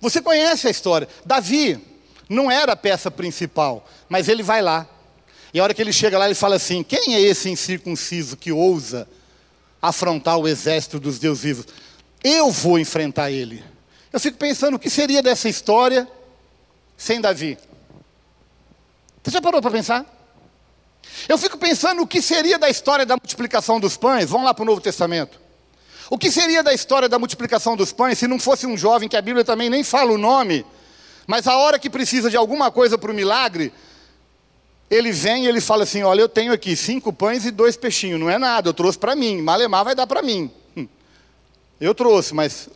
Você 0.00 0.20
conhece 0.22 0.66
a 0.68 0.70
história. 0.70 1.08
Davi 1.24 1.80
não 2.28 2.50
era 2.50 2.72
a 2.72 2.76
peça 2.76 3.10
principal, 3.10 3.88
mas 4.08 4.28
ele 4.28 4.42
vai 4.42 4.62
lá. 4.62 4.86
E 5.52 5.60
a 5.60 5.62
hora 5.62 5.74
que 5.74 5.82
ele 5.82 5.92
chega 5.92 6.18
lá, 6.18 6.26
ele 6.26 6.34
fala 6.34 6.56
assim: 6.56 6.82
Quem 6.82 7.14
é 7.14 7.20
esse 7.20 7.50
incircunciso 7.50 8.36
que 8.36 8.50
ousa 8.52 9.08
afrontar 9.80 10.38
o 10.38 10.48
exército 10.48 10.98
dos 10.98 11.18
deuses 11.18 11.42
vivos? 11.42 11.66
Eu 12.22 12.50
vou 12.50 12.78
enfrentar 12.78 13.30
ele. 13.30 13.62
Eu 14.12 14.20
fico 14.20 14.36
pensando 14.36 14.74
o 14.74 14.78
que 14.78 14.90
seria 14.90 15.22
dessa 15.22 15.48
história 15.48 16.08
sem 16.96 17.20
Davi. 17.20 17.58
Você 19.22 19.30
já 19.30 19.40
parou 19.40 19.62
para 19.62 19.70
pensar? 19.70 20.06
Eu 21.28 21.38
fico 21.38 21.56
pensando 21.56 22.02
o 22.02 22.06
que 22.06 22.20
seria 22.20 22.58
da 22.58 22.68
história 22.68 23.06
da 23.06 23.14
multiplicação 23.14 23.80
dos 23.80 23.96
pães. 23.96 24.28
Vamos 24.28 24.46
lá 24.46 24.54
para 24.54 24.62
o 24.62 24.66
Novo 24.66 24.80
Testamento. 24.80 25.40
O 26.10 26.18
que 26.18 26.30
seria 26.30 26.62
da 26.62 26.74
história 26.74 27.08
da 27.08 27.18
multiplicação 27.18 27.74
dos 27.74 27.92
pães 27.92 28.18
se 28.18 28.28
não 28.28 28.38
fosse 28.38 28.66
um 28.66 28.76
jovem 28.76 29.08
que 29.08 29.16
a 29.16 29.22
Bíblia 29.22 29.44
também 29.44 29.70
nem 29.70 29.82
fala 29.82 30.12
o 30.12 30.18
nome, 30.18 30.66
mas 31.26 31.46
a 31.46 31.56
hora 31.56 31.78
que 31.78 31.88
precisa 31.88 32.28
de 32.28 32.36
alguma 32.36 32.70
coisa 32.70 32.98
para 32.98 33.10
o 33.10 33.14
milagre, 33.14 33.72
ele 34.90 35.10
vem 35.10 35.44
e 35.44 35.48
ele 35.48 35.60
fala 35.60 35.84
assim: 35.84 36.02
Olha, 36.02 36.20
eu 36.20 36.28
tenho 36.28 36.52
aqui 36.52 36.76
cinco 36.76 37.12
pães 37.12 37.46
e 37.46 37.50
dois 37.50 37.78
peixinhos, 37.78 38.20
não 38.20 38.28
é 38.28 38.36
nada, 38.36 38.68
eu 38.68 38.74
trouxe 38.74 38.98
para 38.98 39.16
mim, 39.16 39.40
malemar 39.40 39.84
vai 39.84 39.94
dar 39.94 40.06
para 40.06 40.20
mim. 40.20 40.50
Hum. 40.76 40.86
Eu 41.80 41.94
trouxe, 41.94 42.34
mas 42.34 42.68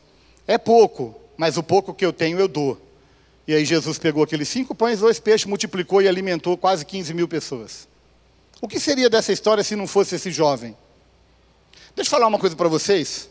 é 0.47 0.57
pouco, 0.57 1.15
mas 1.37 1.57
o 1.57 1.63
pouco 1.63 1.95
que 1.95 2.05
eu 2.05 2.13
tenho 2.13 2.39
eu 2.39 2.49
dou. 2.49 2.81
E 3.47 3.55
aí 3.55 3.65
Jesus 3.65 3.99
pegou 3.99 4.25
aqueles 4.25 4.49
cinco 4.49 4.75
pães, 4.75 5.01
dois 5.01 5.21
peixes, 5.21 5.47
multiplicou 5.47 6.03
e 6.03 6.09
alimentou 6.09 6.57
quase 6.57 6.85
15 6.85 7.15
mil 7.15 7.29
pessoas. 7.29 7.87
O 8.61 8.67
que 8.67 8.81
seria 8.81 9.09
dessa 9.09 9.33
história 9.33 9.63
se 9.63 9.77
não 9.77 9.87
fosse 9.87 10.17
esse 10.17 10.31
jovem? 10.31 10.77
Deixa 11.95 12.09
eu 12.09 12.11
falar 12.11 12.27
uma 12.27 12.39
coisa 12.39 12.57
para 12.57 12.69
vocês. 12.69 13.29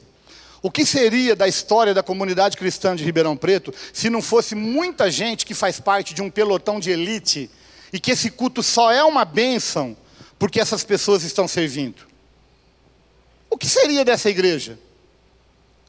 O 0.61 0.71
que 0.71 0.85
seria 0.85 1.35
da 1.35 1.47
história 1.47 1.93
da 1.93 2.01
comunidade 2.01 2.57
cristã 2.57 2.95
de 2.95 3.03
Ribeirão 3.03 3.35
Preto 3.35 3.73
se 3.93 4.09
não 4.09 4.21
fosse 4.21 4.55
muita 4.55 5.11
gente 5.11 5.45
que 5.45 5.53
faz 5.53 5.79
parte 5.79 6.13
de 6.13 6.21
um 6.21 6.29
pelotão 6.29 6.79
de 6.79 6.89
elite 6.89 7.49
e 7.91 7.99
que 7.99 8.11
esse 8.11 8.31
culto 8.31 8.63
só 8.63 8.91
é 8.91 9.03
uma 9.03 9.25
bênção 9.25 9.95
porque 10.39 10.59
essas 10.59 10.83
pessoas 10.83 11.23
estão 11.23 11.47
servindo? 11.47 12.07
O 13.49 13.57
que 13.57 13.67
seria 13.67 14.03
dessa 14.03 14.29
igreja? 14.29 14.79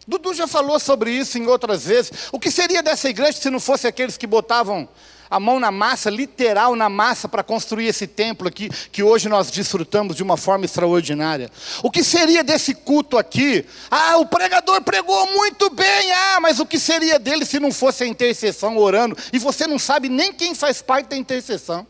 Dudu 0.07 0.33
já 0.35 0.47
falou 0.47 0.79
sobre 0.79 1.11
isso 1.11 1.37
em 1.37 1.47
outras 1.47 1.85
vezes. 1.85 2.13
O 2.31 2.39
que 2.39 2.51
seria 2.51 2.83
dessa 2.83 3.09
igreja 3.09 3.39
se 3.39 3.51
não 3.51 3.59
fosse 3.59 3.87
aqueles 3.87 4.17
que 4.17 4.27
botavam 4.27 4.89
a 5.29 5.41
mão 5.41 5.59
na 5.59 5.71
massa, 5.71 6.09
literal 6.09 6.77
na 6.77 6.89
massa, 6.89 7.29
para 7.29 7.43
construir 7.43 7.87
esse 7.87 8.07
templo 8.07 8.47
aqui, 8.47 8.69
que 8.93 9.03
hoje 9.03 9.29
nós 9.29 9.51
desfrutamos 9.51 10.15
de 10.15 10.23
uma 10.23 10.37
forma 10.37 10.65
extraordinária. 10.65 11.51
O 11.83 11.91
que 11.91 12.05
seria 12.05 12.45
desse 12.45 12.75
culto 12.75 13.19
aqui? 13.19 13.65
Ah, 13.91 14.19
o 14.19 14.27
pregador 14.27 14.81
pregou 14.83 15.27
muito 15.33 15.69
bem, 15.71 16.13
ah, 16.13 16.39
mas 16.41 16.61
o 16.61 16.67
que 16.67 16.79
seria 16.79 17.19
dele 17.19 17.45
se 17.45 17.59
não 17.59 17.73
fosse 17.73 18.05
a 18.05 18.07
intercessão 18.07 18.77
orando? 18.79 19.17
E 19.33 19.39
você 19.39 19.67
não 19.67 19.79
sabe 19.79 20.09
nem 20.09 20.33
quem 20.33 20.55
faz 20.55 20.81
parte 20.81 21.09
da 21.09 21.17
intercessão 21.17 21.87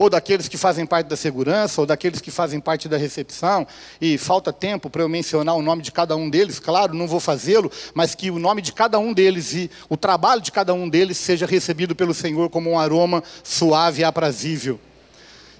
ou 0.00 0.08
daqueles 0.08 0.48
que 0.48 0.56
fazem 0.56 0.86
parte 0.86 1.08
da 1.08 1.16
segurança, 1.16 1.78
ou 1.78 1.86
daqueles 1.86 2.22
que 2.22 2.30
fazem 2.30 2.58
parte 2.58 2.88
da 2.88 2.96
recepção, 2.96 3.66
e 4.00 4.16
falta 4.16 4.50
tempo 4.50 4.88
para 4.88 5.02
eu 5.02 5.10
mencionar 5.10 5.54
o 5.54 5.60
nome 5.60 5.82
de 5.82 5.92
cada 5.92 6.16
um 6.16 6.30
deles, 6.30 6.58
claro, 6.58 6.94
não 6.94 7.06
vou 7.06 7.20
fazê-lo, 7.20 7.70
mas 7.92 8.14
que 8.14 8.30
o 8.30 8.38
nome 8.38 8.62
de 8.62 8.72
cada 8.72 8.98
um 8.98 9.12
deles 9.12 9.52
e 9.52 9.70
o 9.90 9.98
trabalho 9.98 10.40
de 10.40 10.50
cada 10.50 10.72
um 10.72 10.88
deles 10.88 11.18
seja 11.18 11.44
recebido 11.44 11.94
pelo 11.94 12.14
Senhor 12.14 12.48
como 12.48 12.70
um 12.70 12.78
aroma 12.78 13.22
suave 13.44 14.00
e 14.00 14.04
aprazível. 14.04 14.80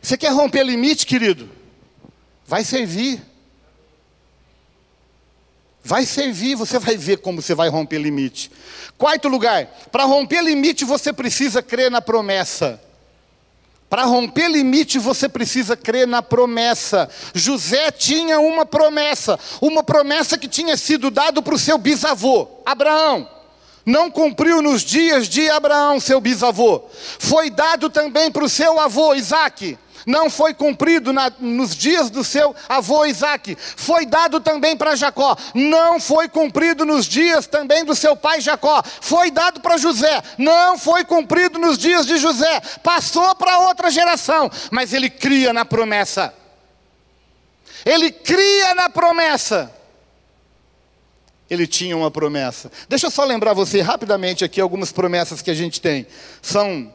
Você 0.00 0.16
quer 0.16 0.32
romper 0.32 0.64
limite, 0.64 1.04
querido? 1.04 1.46
Vai 2.46 2.64
servir. 2.64 3.20
Vai 5.84 6.06
servir, 6.06 6.54
você 6.54 6.78
vai 6.78 6.96
ver 6.96 7.18
como 7.18 7.42
você 7.42 7.54
vai 7.54 7.68
romper 7.68 7.98
limite. 7.98 8.50
Quarto 8.96 9.28
lugar, 9.28 9.66
para 9.92 10.04
romper 10.04 10.42
limite 10.42 10.82
você 10.82 11.12
precisa 11.12 11.60
crer 11.60 11.90
na 11.90 12.00
promessa. 12.00 12.80
Para 13.90 14.04
romper 14.04 14.48
limite, 14.48 15.00
você 15.00 15.28
precisa 15.28 15.76
crer 15.76 16.06
na 16.06 16.22
promessa. 16.22 17.10
José 17.34 17.90
tinha 17.90 18.38
uma 18.38 18.64
promessa, 18.64 19.36
uma 19.60 19.82
promessa 19.82 20.38
que 20.38 20.46
tinha 20.46 20.76
sido 20.76 21.10
dada 21.10 21.42
para 21.42 21.56
o 21.56 21.58
seu 21.58 21.76
bisavô, 21.76 22.46
Abraão. 22.64 23.28
Não 23.84 24.08
cumpriu 24.08 24.62
nos 24.62 24.82
dias 24.82 25.28
de 25.28 25.50
Abraão, 25.50 25.98
seu 25.98 26.20
bisavô. 26.20 26.84
Foi 27.18 27.50
dado 27.50 27.90
também 27.90 28.30
para 28.30 28.44
o 28.44 28.48
seu 28.48 28.78
avô, 28.78 29.12
Isaque 29.12 29.76
não 30.06 30.30
foi 30.30 30.54
cumprido 30.54 31.12
na, 31.12 31.32
nos 31.38 31.74
dias 31.74 32.10
do 32.10 32.24
seu 32.24 32.54
avô 32.68 33.04
Isaac, 33.04 33.56
foi 33.76 34.06
dado 34.06 34.40
também 34.40 34.76
para 34.76 34.96
Jacó, 34.96 35.36
não 35.54 36.00
foi 36.00 36.28
cumprido 36.28 36.84
nos 36.84 37.06
dias 37.06 37.46
também 37.46 37.84
do 37.84 37.94
seu 37.94 38.16
pai 38.16 38.40
Jacó, 38.40 38.82
foi 39.00 39.30
dado 39.30 39.60
para 39.60 39.76
José, 39.76 40.22
não 40.38 40.78
foi 40.78 41.04
cumprido 41.04 41.58
nos 41.58 41.78
dias 41.78 42.06
de 42.06 42.16
José, 42.16 42.60
passou 42.82 43.34
para 43.34 43.60
outra 43.60 43.90
geração, 43.90 44.50
mas 44.70 44.92
ele 44.92 45.10
cria 45.10 45.52
na 45.52 45.64
promessa. 45.64 46.34
Ele 47.84 48.10
cria 48.10 48.74
na 48.74 48.88
promessa. 48.90 49.70
Ele 51.48 51.66
tinha 51.66 51.96
uma 51.96 52.10
promessa. 52.10 52.70
Deixa 52.88 53.06
eu 53.06 53.10
só 53.10 53.24
lembrar 53.24 53.54
você 53.54 53.80
rapidamente 53.80 54.44
aqui 54.44 54.60
algumas 54.60 54.92
promessas 54.92 55.42
que 55.42 55.50
a 55.50 55.54
gente 55.54 55.80
tem. 55.80 56.06
São 56.40 56.92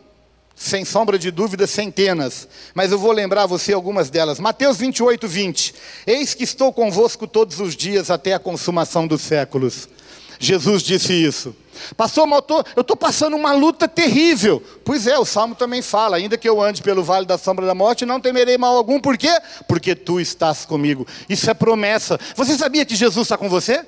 sem 0.56 0.86
sombra 0.86 1.20
de 1.20 1.32
dúvida, 1.32 1.68
centenas, 1.68 2.47
mas 2.74 2.91
eu 2.91 2.97
vou 2.97 3.12
lembrar 3.12 3.45
você 3.45 3.74
algumas 3.74 4.10
delas. 4.10 4.39
Mateus 4.39 4.78
28, 4.78 5.28
20. 5.28 5.76
Eis 6.08 6.34
que 6.34 6.43
estou 6.43 6.72
convosco 6.72 7.28
todos 7.28 7.60
os 7.60 7.76
dias 7.76 8.10
até 8.10 8.34
a 8.34 8.39
consumação 8.39 9.06
dos 9.06 9.22
séculos. 9.22 9.89
Jesus 10.39 10.82
disse 10.84 11.14
isso. 11.14 11.56
Pastor, 11.97 12.28
eu 12.76 12.82
estou 12.82 12.95
passando 12.95 13.36
uma 13.36 13.53
luta 13.53 13.88
terrível. 13.88 14.64
Pois 14.84 15.08
é, 15.08 15.18
o 15.18 15.26
Salmo 15.26 15.56
também 15.56 15.82
fala: 15.82 16.18
ainda 16.18 16.38
que 16.38 16.47
eu 16.47 16.62
ande 16.62 16.82
pelo 16.82 17.03
vale 17.03 17.26
da 17.26 17.38
sombra 17.38 17.66
da 17.66 17.76
morte, 17.76 18.06
não 18.06 18.20
temerei 18.20 18.58
mal 18.58 18.76
algum. 18.76 18.99
Por 18.99 19.18
quê? 19.18 19.32
Porque 19.68 19.95
tu 19.95 20.20
estás 20.20 20.66
comigo. 20.66 21.06
Isso 21.30 21.49
é 21.49 21.53
promessa. 21.53 22.20
Você 22.36 22.58
sabia 22.58 22.86
que 22.86 22.95
Jesus 22.95 23.26
está 23.26 23.38
com 23.38 23.49
você? 23.49 23.86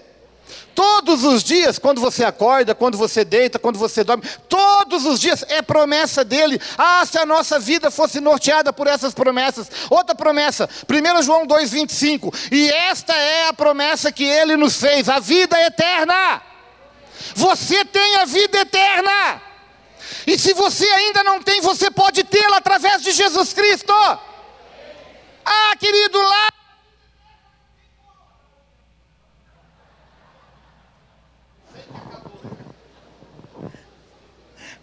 Todos 0.78 1.24
os 1.24 1.44
dias, 1.44 1.80
quando 1.80 2.00
você 2.00 2.24
acorda, 2.24 2.76
quando 2.76 3.00
você 3.00 3.26
deita, 3.26 3.58
quando 3.58 3.80
você 3.80 4.04
dorme, 4.04 4.22
todos 4.48 5.08
os 5.08 5.20
dias 5.20 5.44
é 5.48 5.60
promessa 5.60 6.24
dele. 6.24 6.62
Ah, 6.78 7.04
se 7.04 7.18
a 7.18 7.26
nossa 7.26 7.58
vida 7.58 7.90
fosse 7.90 8.20
norteada 8.20 8.72
por 8.72 8.86
essas 8.86 9.12
promessas. 9.12 9.72
Outra 9.90 10.14
promessa, 10.14 10.70
1 10.88 11.24
João 11.24 11.48
2,25. 11.48 12.52
E 12.52 12.70
esta 12.70 13.12
é 13.12 13.48
a 13.48 13.54
promessa 13.54 14.12
que 14.12 14.24
ele 14.24 14.56
nos 14.56 14.76
fez: 14.76 15.10
a 15.10 15.18
vida 15.18 15.60
eterna. 15.66 16.44
Você 17.34 17.84
tem 17.84 18.18
a 18.18 18.26
vida 18.26 18.60
eterna. 18.60 19.42
E 20.28 20.38
se 20.38 20.54
você 20.54 20.86
ainda 20.86 21.24
não 21.24 21.42
tem, 21.42 21.60
você 21.60 21.90
pode 21.90 22.24
tê-la 22.24 22.58
através 22.58 23.02
de 23.02 23.14
Jesus 23.14 23.52
Cristo. 23.52 23.92
Ah, 25.44 25.74
querido, 25.80 26.22
lá. 26.22 26.50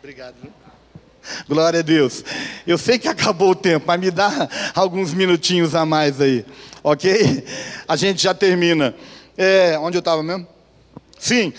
Obrigado. 0.05 0.35
Glória 1.49 1.79
a 1.79 1.83
Deus. 1.83 2.23
Eu 2.67 2.77
sei 2.77 2.99
que 2.99 3.09
acabou 3.09 3.53
o 3.53 3.55
tempo, 3.55 3.87
mas 3.87 3.99
me 3.99 4.11
dá 4.11 4.51
alguns 4.75 5.15
minutinhos 5.15 5.75
a 5.75 5.87
mais 5.87 6.21
aí, 6.21 6.45
ok? 6.83 7.43
A 7.89 7.97
gente 7.97 8.23
já 8.23 8.35
termina. 8.35 8.95
É, 9.35 9.79
onde 9.79 9.97
eu 9.97 10.01
estava 10.01 10.23
mesmo? 10.23 10.47
Sim. 11.19 11.55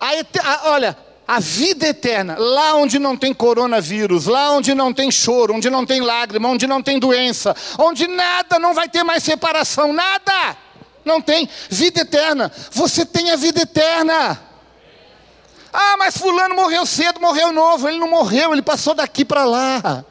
A, 0.00 0.08
a, 0.10 0.72
olha, 0.72 0.96
a 1.24 1.38
vida 1.38 1.86
eterna, 1.86 2.36
lá 2.36 2.74
onde 2.74 2.98
não 2.98 3.16
tem 3.16 3.32
coronavírus, 3.32 4.26
lá 4.26 4.50
onde 4.50 4.74
não 4.74 4.92
tem 4.92 5.08
choro, 5.08 5.54
onde 5.54 5.70
não 5.70 5.86
tem 5.86 6.00
lágrima, 6.00 6.48
onde 6.48 6.66
não 6.66 6.82
tem 6.82 6.98
doença, 6.98 7.54
onde 7.78 8.08
nada, 8.08 8.58
não 8.58 8.74
vai 8.74 8.88
ter 8.88 9.04
mais 9.04 9.22
separação, 9.22 9.92
nada, 9.92 10.56
não 11.04 11.20
tem 11.20 11.48
vida 11.70 12.00
eterna. 12.00 12.50
Você 12.72 13.06
tem 13.06 13.30
a 13.30 13.36
vida 13.36 13.60
eterna. 13.60 14.53
Ah, 15.76 15.96
mas 15.98 16.16
Fulano 16.16 16.54
morreu 16.54 16.86
cedo, 16.86 17.20
morreu 17.20 17.52
novo. 17.52 17.88
Ele 17.88 17.98
não 17.98 18.08
morreu, 18.08 18.52
ele 18.52 18.62
passou 18.62 18.94
daqui 18.94 19.24
para 19.24 19.44
lá. 19.44 20.04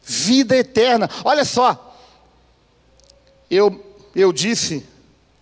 Vida 0.00 0.56
eterna. 0.56 1.10
Olha 1.24 1.44
só, 1.44 1.98
eu, 3.50 3.84
eu 4.14 4.32
disse 4.32 4.86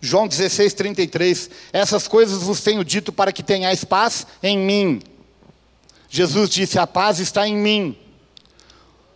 João 0.01 0.27
16, 0.27 0.73
33. 0.73 1.49
Essas 1.71 2.07
coisas 2.07 2.41
vos 2.41 2.61
tenho 2.61 2.83
dito 2.83 3.13
para 3.13 3.31
que 3.31 3.43
tenhais 3.43 3.83
paz 3.83 4.25
em 4.41 4.57
mim. 4.57 4.99
Jesus 6.09 6.49
disse: 6.49 6.79
A 6.79 6.87
paz 6.87 7.19
está 7.19 7.47
em 7.47 7.55
mim. 7.55 7.95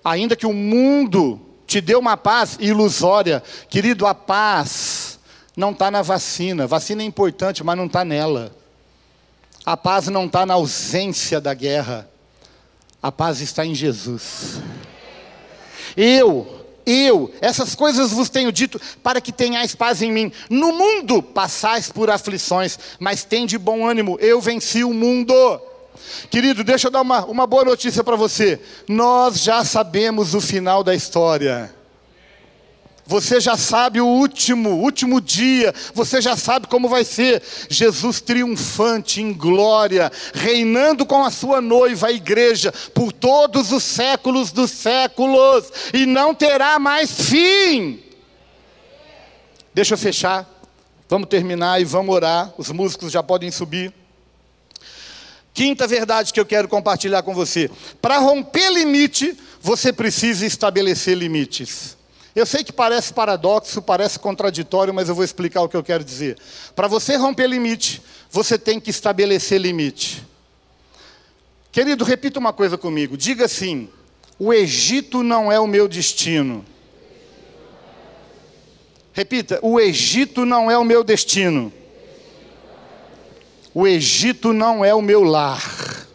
Ainda 0.03 0.35
que 0.35 0.45
o 0.45 0.53
mundo 0.53 1.41
te 1.65 1.81
dê 1.81 1.95
uma 1.95 2.15
paz 2.15 2.55
ilusória, 2.59 3.41
querido, 3.67 4.05
a 4.05 4.13
paz 4.13 5.17
não 5.57 5.71
está 5.71 5.89
na 5.89 6.03
vacina. 6.03 6.67
Vacina 6.67 7.01
é 7.01 7.05
importante, 7.05 7.63
mas 7.63 7.75
não 7.75 7.87
está 7.87 8.05
nela. 8.05 8.55
A 9.65 9.75
paz 9.75 10.07
não 10.07 10.25
está 10.25 10.45
na 10.45 10.53
ausência 10.53 11.41
da 11.41 11.53
guerra. 11.53 12.07
A 13.01 13.11
paz 13.11 13.41
está 13.41 13.65
em 13.65 13.73
Jesus. 13.73 14.61
Eu 15.97 16.65
eu, 16.85 17.33
essas 17.41 17.73
coisas 17.73 18.11
vos 18.11 18.29
tenho 18.29 18.51
dito 18.51 18.79
para 19.01 19.19
que 19.19 19.31
tenhais 19.31 19.73
paz 19.73 20.01
em 20.01 20.11
mim. 20.11 20.31
No 20.49 20.71
mundo 20.71 21.21
passais 21.21 21.91
por 21.91 22.09
aflições, 22.09 22.77
mas 22.99 23.23
tem 23.23 23.45
de 23.45 23.57
bom 23.57 23.87
ânimo, 23.87 24.17
eu 24.21 24.39
venci 24.39 24.83
o 24.83 24.93
mundo. 24.93 25.33
Querido, 26.29 26.63
deixa 26.63 26.87
eu 26.87 26.91
dar 26.91 27.01
uma, 27.01 27.25
uma 27.25 27.47
boa 27.47 27.65
notícia 27.65 28.03
para 28.03 28.15
você. 28.15 28.61
Nós 28.87 29.41
já 29.41 29.65
sabemos 29.65 30.35
o 30.35 30.41
final 30.41 30.83
da 30.83 30.93
história. 30.93 31.73
Você 33.07 33.39
já 33.39 33.55
sabe 33.55 34.01
o 34.01 34.07
último, 34.07 34.71
último 34.71 35.21
dia, 35.21 35.73
você 35.93 36.19
já 36.19 36.35
sabe 36.35 36.65
como 36.65 36.89
vai 36.89 37.05
ser. 37.05 37.41
Jesus 37.69 38.19
triunfante 38.19 39.21
em 39.21 39.31
glória, 39.31 40.11
reinando 40.33 41.05
com 41.05 41.23
a 41.23 41.29
sua 41.29 41.61
noiva, 41.61 42.07
a 42.07 42.11
igreja, 42.11 42.71
por 42.95 43.11
todos 43.11 43.71
os 43.71 43.83
séculos 43.83 44.51
dos 44.51 44.71
séculos, 44.71 45.71
e 45.93 46.07
não 46.07 46.33
terá 46.33 46.79
mais 46.79 47.11
fim. 47.11 48.01
Deixa 49.71 49.93
eu 49.93 49.97
fechar, 49.97 50.49
vamos 51.07 51.29
terminar 51.29 51.79
e 51.79 51.85
vamos 51.85 52.15
orar. 52.15 52.53
Os 52.57 52.71
músicos 52.71 53.11
já 53.11 53.21
podem 53.21 53.51
subir. 53.51 53.93
Quinta 55.53 55.87
verdade 55.87 56.33
que 56.33 56.39
eu 56.39 56.45
quero 56.45 56.67
compartilhar 56.67 57.21
com 57.21 57.35
você: 57.35 57.69
para 58.01 58.17
romper 58.17 58.71
limite, 58.71 59.37
você 59.61 59.93
precisa 59.93 60.43
estabelecer 60.43 61.15
limites. 61.15 61.94
Eu 62.35 62.45
sei 62.45 62.65
que 62.65 62.73
parece 62.73 63.13
paradoxo, 63.13 63.81
parece 63.81 64.19
contraditório, 64.19 64.93
mas 64.93 65.07
eu 65.07 65.15
vou 65.15 65.23
explicar 65.23 65.61
o 65.61 65.69
que 65.69 65.77
eu 65.77 65.83
quero 65.83 66.03
dizer. 66.03 66.37
Para 66.75 66.85
você 66.85 67.15
romper 67.15 67.47
limite, 67.47 68.01
você 68.29 68.59
tem 68.59 68.77
que 68.77 68.89
estabelecer 68.89 69.59
limite. 69.59 70.21
Querido, 71.71 72.03
repita 72.03 72.37
uma 72.37 72.51
coisa 72.51 72.77
comigo. 72.77 73.15
Diga 73.15 73.45
assim: 73.45 73.87
o 74.37 74.53
Egito 74.53 75.23
não 75.23 75.49
é 75.49 75.57
o 75.57 75.65
meu 75.65 75.87
destino. 75.87 76.65
Repita: 79.13 79.57
o 79.61 79.79
Egito 79.79 80.45
não 80.45 80.69
é 80.69 80.77
o 80.77 80.83
meu 80.83 81.05
destino. 81.05 81.71
O 83.73 83.87
Egito 83.87 84.51
não 84.51 84.83
é 84.83 84.93
o 84.93 85.01
meu 85.01 85.23
lar. 85.23 86.05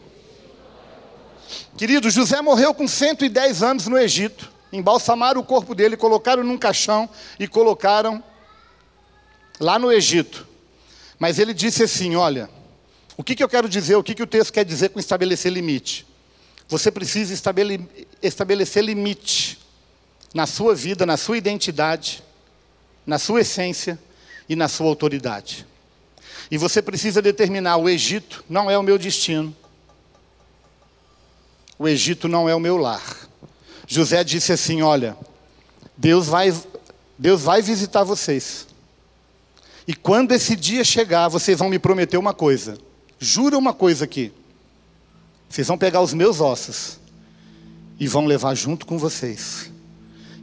Querido, 1.78 2.10
José 2.10 2.42
morreu 2.42 2.74
com 2.74 2.86
110 2.86 3.62
anos 3.62 3.86
no 3.86 3.96
Egito 3.96 4.49
embalsamaram 4.72 5.40
o 5.40 5.44
corpo 5.44 5.74
dele, 5.74 5.96
colocaram 5.96 6.44
num 6.44 6.58
caixão 6.58 7.08
e 7.38 7.48
colocaram 7.48 8.22
lá 9.58 9.78
no 9.78 9.92
Egito. 9.92 10.46
Mas 11.18 11.38
ele 11.38 11.52
disse 11.52 11.82
assim: 11.82 12.16
Olha, 12.16 12.48
o 13.16 13.22
que, 13.22 13.34
que 13.34 13.44
eu 13.44 13.48
quero 13.48 13.68
dizer, 13.68 13.96
o 13.96 14.02
que, 14.02 14.14
que 14.14 14.22
o 14.22 14.26
texto 14.26 14.52
quer 14.52 14.64
dizer 14.64 14.90
com 14.90 14.98
estabelecer 14.98 15.52
limite? 15.52 16.06
Você 16.68 16.90
precisa 16.90 17.34
estabele 17.34 17.86
estabelecer 18.22 18.82
limite 18.82 19.58
na 20.32 20.46
sua 20.46 20.74
vida, 20.74 21.04
na 21.04 21.16
sua 21.16 21.36
identidade, 21.36 22.22
na 23.04 23.18
sua 23.18 23.40
essência 23.40 23.98
e 24.48 24.54
na 24.54 24.68
sua 24.68 24.86
autoridade. 24.86 25.66
E 26.50 26.56
você 26.56 26.80
precisa 26.80 27.20
determinar: 27.20 27.76
o 27.76 27.88
Egito 27.88 28.44
não 28.48 28.70
é 28.70 28.78
o 28.78 28.82
meu 28.82 28.96
destino, 28.96 29.54
o 31.78 31.88
Egito 31.88 32.28
não 32.28 32.48
é 32.48 32.54
o 32.54 32.60
meu 32.60 32.76
lar. 32.76 33.19
José 33.91 34.22
disse 34.22 34.53
assim: 34.53 34.82
Olha, 34.82 35.16
Deus 35.97 36.28
vai, 36.28 36.55
Deus 37.18 37.43
vai 37.43 37.61
visitar 37.61 38.05
vocês. 38.05 38.68
E 39.86 39.93
quando 39.93 40.30
esse 40.30 40.55
dia 40.55 40.84
chegar, 40.84 41.26
vocês 41.26 41.59
vão 41.59 41.68
me 41.68 41.76
prometer 41.76 42.16
uma 42.16 42.32
coisa. 42.32 42.78
Jura 43.18 43.59
uma 43.59 43.74
coisa 43.74 44.05
aqui. 44.05 44.32
Vocês 45.49 45.66
vão 45.66 45.76
pegar 45.76 46.01
os 46.01 46.14
meus 46.14 46.41
ossos 46.41 47.01
e 47.99 48.07
vão 48.07 48.26
levar 48.26 48.55
junto 48.55 48.86
com 48.86 48.97
vocês. 48.97 49.72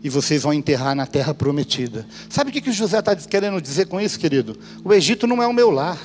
E 0.03 0.09
vocês 0.09 0.43
vão 0.43 0.53
enterrar 0.53 0.93
na 0.93 1.07
terra 1.07 1.33
prometida. 1.33 2.05
Sabe 2.29 2.49
o 2.49 2.53
que, 2.53 2.59
que 2.59 2.69
o 2.69 2.73
José 2.73 2.99
está 2.99 3.15
querendo 3.15 3.61
dizer 3.61 3.87
com 3.87 4.01
isso, 4.01 4.19
querido? 4.19 4.59
O 4.83 4.93
Egito 4.93 5.25
não 5.25 5.41
é 5.41 5.47
o 5.47 5.53
meu 5.53 5.71
lar. 5.71 5.97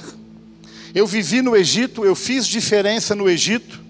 Eu 0.95 1.09
vivi 1.09 1.43
no 1.43 1.57
Egito, 1.57 2.05
eu 2.05 2.15
fiz 2.15 2.47
diferença 2.47 3.17
no 3.17 3.29
Egito 3.29 3.82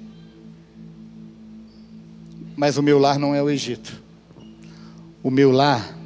mas 2.56 2.76
o 2.76 2.82
meu 2.82 2.98
lar 2.98 3.18
não 3.18 3.34
é 3.34 3.42
o 3.42 3.50
Egito. 3.50 4.00
O 5.22 5.30
meu 5.30 5.50
lar 5.50 5.96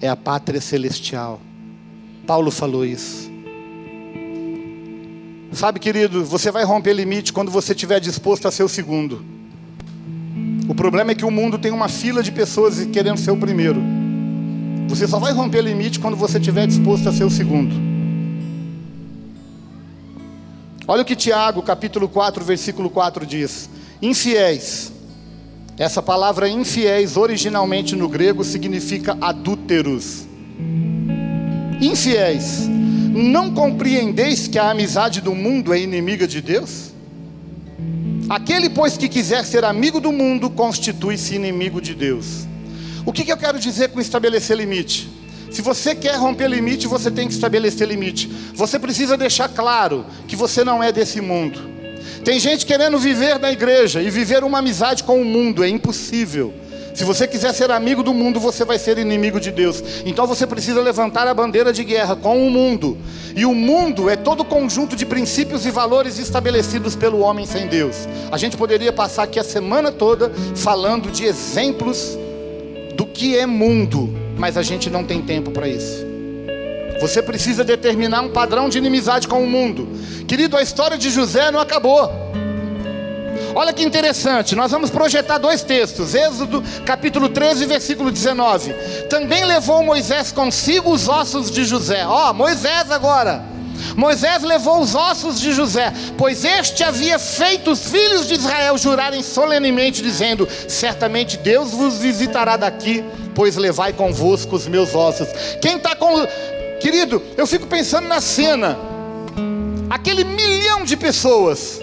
é 0.00 0.08
a 0.08 0.16
pátria 0.16 0.60
celestial. 0.60 1.40
Paulo 2.26 2.50
falou 2.50 2.84
isso. 2.84 3.30
Sabe, 5.52 5.78
querido, 5.78 6.24
você 6.24 6.50
vai 6.50 6.64
romper 6.64 6.92
limite 6.94 7.32
quando 7.32 7.50
você 7.50 7.72
estiver 7.72 8.00
disposto 8.00 8.48
a 8.48 8.50
ser 8.50 8.64
o 8.64 8.68
segundo. 8.68 9.24
O 10.68 10.74
problema 10.74 11.12
é 11.12 11.14
que 11.14 11.24
o 11.24 11.30
mundo 11.30 11.58
tem 11.58 11.70
uma 11.70 11.88
fila 11.88 12.22
de 12.22 12.32
pessoas 12.32 12.84
querendo 12.86 13.18
ser 13.18 13.30
o 13.30 13.36
primeiro. 13.36 13.80
Você 14.88 15.06
só 15.06 15.18
vai 15.18 15.32
romper 15.32 15.62
limite 15.62 16.00
quando 16.00 16.16
você 16.16 16.38
estiver 16.38 16.66
disposto 16.66 17.08
a 17.08 17.12
ser 17.12 17.24
o 17.24 17.30
segundo. 17.30 17.74
Olha 20.86 21.02
o 21.02 21.04
que 21.04 21.16
Tiago, 21.16 21.62
capítulo 21.62 22.08
4, 22.08 22.44
versículo 22.44 22.90
4 22.90 23.24
diz: 23.24 23.70
Infiéis, 24.02 24.92
essa 25.76 26.00
palavra 26.00 26.48
infiéis, 26.48 27.16
originalmente 27.16 27.96
no 27.96 28.08
grego, 28.08 28.44
significa 28.44 29.16
adúlteros. 29.20 30.24
Infiéis, 31.80 32.68
não 32.68 33.52
compreendeis 33.52 34.46
que 34.46 34.58
a 34.58 34.70
amizade 34.70 35.20
do 35.20 35.34
mundo 35.34 35.74
é 35.74 35.80
inimiga 35.80 36.26
de 36.26 36.40
Deus? 36.40 36.92
Aquele, 38.28 38.70
pois, 38.70 38.96
que 38.96 39.08
quiser 39.08 39.44
ser 39.44 39.64
amigo 39.64 40.00
do 40.00 40.12
mundo, 40.12 40.48
constitui-se 40.48 41.34
inimigo 41.34 41.80
de 41.80 41.94
Deus. 41.94 42.46
O 43.04 43.12
que, 43.12 43.24
que 43.24 43.32
eu 43.32 43.36
quero 43.36 43.58
dizer 43.58 43.90
com 43.90 44.00
estabelecer 44.00 44.56
limite? 44.56 45.10
Se 45.50 45.60
você 45.60 45.94
quer 45.94 46.16
romper 46.16 46.48
limite, 46.48 46.86
você 46.86 47.10
tem 47.10 47.28
que 47.28 47.34
estabelecer 47.34 47.86
limite. 47.86 48.28
Você 48.54 48.78
precisa 48.78 49.16
deixar 49.16 49.48
claro 49.48 50.06
que 50.26 50.36
você 50.36 50.64
não 50.64 50.82
é 50.82 50.90
desse 50.90 51.20
mundo. 51.20 51.73
Tem 52.24 52.40
gente 52.40 52.64
querendo 52.64 52.98
viver 52.98 53.38
na 53.38 53.52
igreja 53.52 54.00
e 54.00 54.08
viver 54.08 54.42
uma 54.44 54.60
amizade 54.60 55.04
com 55.04 55.20
o 55.20 55.24
mundo, 55.24 55.62
é 55.62 55.68
impossível. 55.68 56.54
Se 56.94 57.04
você 57.04 57.26
quiser 57.26 57.52
ser 57.52 57.70
amigo 57.70 58.02
do 58.02 58.14
mundo, 58.14 58.40
você 58.40 58.64
vai 58.64 58.78
ser 58.78 58.96
inimigo 58.96 59.38
de 59.38 59.50
Deus. 59.50 59.82
Então 60.06 60.26
você 60.26 60.46
precisa 60.46 60.80
levantar 60.80 61.28
a 61.28 61.34
bandeira 61.34 61.70
de 61.70 61.84
guerra 61.84 62.16
com 62.16 62.46
o 62.46 62.50
mundo. 62.50 62.96
E 63.36 63.44
o 63.44 63.54
mundo 63.54 64.08
é 64.08 64.16
todo 64.16 64.42
conjunto 64.42 64.96
de 64.96 65.04
princípios 65.04 65.66
e 65.66 65.70
valores 65.70 66.18
estabelecidos 66.18 66.96
pelo 66.96 67.18
homem 67.18 67.44
sem 67.44 67.66
Deus. 67.66 68.08
A 68.32 68.38
gente 68.38 68.56
poderia 68.56 68.92
passar 68.92 69.24
aqui 69.24 69.38
a 69.38 69.44
semana 69.44 69.92
toda 69.92 70.30
falando 70.54 71.10
de 71.10 71.24
exemplos 71.24 72.16
do 72.94 73.04
que 73.04 73.36
é 73.36 73.44
mundo, 73.44 74.08
mas 74.38 74.56
a 74.56 74.62
gente 74.62 74.88
não 74.88 75.04
tem 75.04 75.20
tempo 75.20 75.50
para 75.50 75.68
isso. 75.68 76.13
Você 77.00 77.22
precisa 77.22 77.64
determinar 77.64 78.22
um 78.22 78.30
padrão 78.30 78.68
de 78.68 78.78
inimizade 78.78 79.28
com 79.28 79.42
o 79.42 79.46
mundo. 79.46 79.88
Querido, 80.26 80.56
a 80.56 80.62
história 80.62 80.96
de 80.96 81.10
José 81.10 81.50
não 81.50 81.60
acabou. 81.60 82.10
Olha 83.54 83.72
que 83.72 83.84
interessante, 83.84 84.56
nós 84.56 84.72
vamos 84.72 84.90
projetar 84.90 85.38
dois 85.38 85.62
textos. 85.62 86.14
Êxodo 86.14 86.62
capítulo 86.84 87.28
13, 87.28 87.66
versículo 87.66 88.10
19. 88.10 88.72
Também 89.08 89.44
levou 89.44 89.82
Moisés 89.84 90.32
consigo 90.32 90.90
os 90.90 91.08
ossos 91.08 91.50
de 91.50 91.64
José. 91.64 92.04
Ó, 92.04 92.30
oh, 92.30 92.34
Moisés 92.34 92.90
agora. 92.90 93.54
Moisés 93.96 94.42
levou 94.42 94.80
os 94.80 94.94
ossos 94.94 95.40
de 95.40 95.52
José, 95.52 95.92
pois 96.16 96.44
este 96.44 96.82
havia 96.82 97.18
feito 97.18 97.70
os 97.70 97.88
filhos 97.88 98.26
de 98.26 98.34
Israel 98.34 98.76
jurarem 98.76 99.22
solenemente, 99.22 100.02
dizendo: 100.02 100.48
Certamente 100.68 101.36
Deus 101.36 101.70
vos 101.70 101.98
visitará 101.98 102.56
daqui, 102.56 103.04
pois 103.34 103.56
levai 103.56 103.92
convosco 103.92 104.56
os 104.56 104.66
meus 104.66 104.94
ossos. 104.94 105.28
Quem 105.60 105.76
está 105.76 105.94
com. 105.94 106.26
Querido, 106.84 107.22
eu 107.38 107.46
fico 107.46 107.66
pensando 107.66 108.06
na 108.06 108.20
cena. 108.20 108.78
Aquele 109.88 110.22
milhão 110.22 110.84
de 110.84 110.98
pessoas 110.98 111.80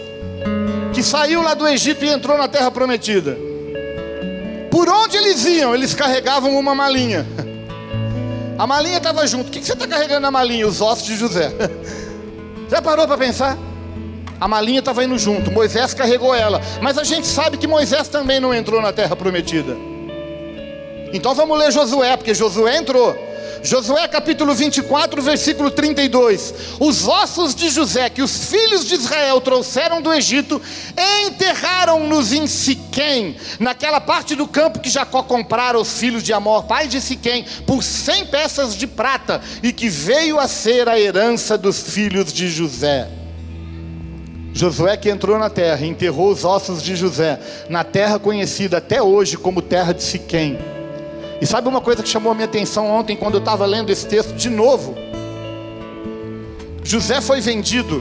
que 0.94 1.02
saiu 1.02 1.42
lá 1.42 1.56
do 1.56 1.68
Egito 1.68 2.06
e 2.06 2.10
entrou 2.10 2.38
na 2.38 2.48
terra 2.48 2.70
prometida. 2.70 3.36
Por 4.70 4.88
onde 4.88 5.18
eles 5.18 5.44
iam? 5.44 5.74
Eles 5.74 5.96
carregavam 5.96 6.56
uma 6.56 6.76
malinha. 6.76 7.26
A 8.60 8.68
malinha 8.68 8.98
estava 8.98 9.26
junto. 9.26 9.48
O 9.48 9.52
que 9.52 9.66
você 9.66 9.74
está 9.74 9.88
carregando 9.88 10.20
na 10.20 10.30
malinha? 10.30 10.68
Os 10.68 10.82
ossos 10.82 11.08
de 11.08 11.16
José. 11.16 11.52
Já 12.70 12.80
parou 12.80 13.08
para 13.08 13.18
pensar? 13.18 13.58
A 14.40 14.48
malinha 14.48 14.82
estava 14.82 15.04
indo 15.04 15.18
junto. 15.18 15.50
Moisés 15.50 15.96
carregou 15.96 16.36
ela. 16.36 16.62
Mas 16.80 17.00
a 17.00 17.04
gente 17.04 17.26
sabe 17.26 17.58
que 17.58 17.66
Moisés 17.66 18.08
também 18.08 18.40
não 18.40 18.54
entrou 18.54 18.80
na 18.80 18.94
terra 18.94 19.16
prometida. 19.16 19.76
Então 21.12 21.34
vamos 21.34 21.58
ler 21.58 21.72
Josué, 21.72 22.16
porque 22.18 22.36
Josué 22.36 22.78
entrou. 22.78 23.31
Josué 23.64 24.08
capítulo 24.08 24.56
24, 24.56 25.22
versículo 25.22 25.70
32. 25.70 26.54
Os 26.80 27.08
ossos 27.08 27.54
de 27.54 27.70
José 27.70 28.10
que 28.10 28.22
os 28.22 28.46
filhos 28.46 28.86
de 28.86 28.96
Israel 28.96 29.40
trouxeram 29.40 30.02
do 30.02 30.12
Egito, 30.12 30.60
enterraram-nos 31.28 32.34
em 32.34 32.48
Siquém, 32.48 33.36
naquela 33.60 34.02
parte 34.02 34.36
do 34.36 34.48
campo 34.48 34.80
que 34.80 34.90
Jacó 34.90 35.22
comprara 35.22 35.80
os 35.80 36.00
filhos 36.00 36.24
de 36.24 36.34
Amor, 36.34 36.64
pai 36.64 36.88
de 36.88 37.00
Siquém, 37.00 37.46
por 37.68 37.84
cem 37.84 38.26
peças 38.26 38.76
de 38.76 38.88
prata, 38.88 39.42
e 39.62 39.72
que 39.72 39.90
veio 39.90 40.40
a 40.40 40.48
ser 40.48 40.90
a 40.90 41.00
herança 41.00 41.56
dos 41.56 41.82
filhos 41.82 42.34
de 42.34 42.50
José. 42.50 43.08
Josué 44.54 44.98
que 44.98 45.10
entrou 45.10 45.38
na 45.38 45.50
terra, 45.50 45.86
enterrou 45.86 46.32
os 46.32 46.44
ossos 46.44 46.82
de 46.82 46.96
José, 46.96 47.40
na 47.70 47.84
terra 47.84 48.18
conhecida 48.18 48.78
até 48.78 49.02
hoje 49.02 49.38
como 49.38 49.62
terra 49.62 49.94
de 49.94 50.04
Siquém. 50.04 50.81
E 51.42 51.46
sabe 51.48 51.68
uma 51.68 51.82
coisa 51.82 52.04
que 52.04 52.10
chamou 52.10 52.32
a 52.32 52.36
minha 52.36 52.46
atenção 52.46 52.88
ontem, 52.88 53.18
quando 53.18 53.34
eu 53.34 53.40
estava 53.40 53.66
lendo 53.66 53.90
esse 53.90 54.06
texto 54.06 54.36
de 54.36 54.48
novo? 54.48 54.94
José 56.84 57.20
foi 57.20 57.42
vendido 57.42 58.00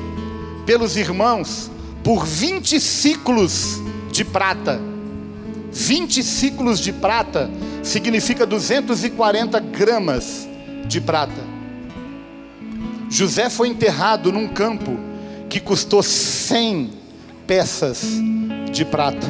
pelos 0.66 0.94
irmãos 0.94 1.70
por 2.04 2.26
20 2.26 2.78
ciclos 2.78 3.80
de 4.12 4.26
prata. 4.26 4.78
20 5.72 6.22
ciclos 6.22 6.80
de 6.80 6.92
prata 6.92 7.50
significa 7.82 8.44
240 8.44 9.58
gramas 9.58 10.46
de 10.86 11.00
prata. 11.00 11.48
José 13.08 13.48
foi 13.48 13.68
enterrado 13.68 14.30
num 14.30 14.48
campo 14.48 14.98
que 15.48 15.60
custou 15.60 16.02
100 16.02 16.90
peças 17.46 18.02
de 18.70 18.84
prata. 18.84 19.26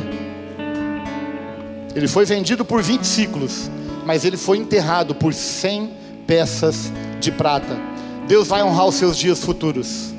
Ele 1.94 2.08
foi 2.08 2.24
vendido 2.24 2.64
por 2.64 2.82
20 2.82 3.04
ciclos 3.04 3.70
mas 4.10 4.24
ele 4.24 4.36
foi 4.36 4.58
enterrado 4.58 5.14
por 5.14 5.32
100 5.32 5.88
peças 6.26 6.92
de 7.20 7.30
prata. 7.30 7.78
Deus 8.26 8.48
vai 8.48 8.60
honrar 8.60 8.86
os 8.86 8.96
seus 8.96 9.16
dias 9.16 9.38
futuros. 9.38 10.12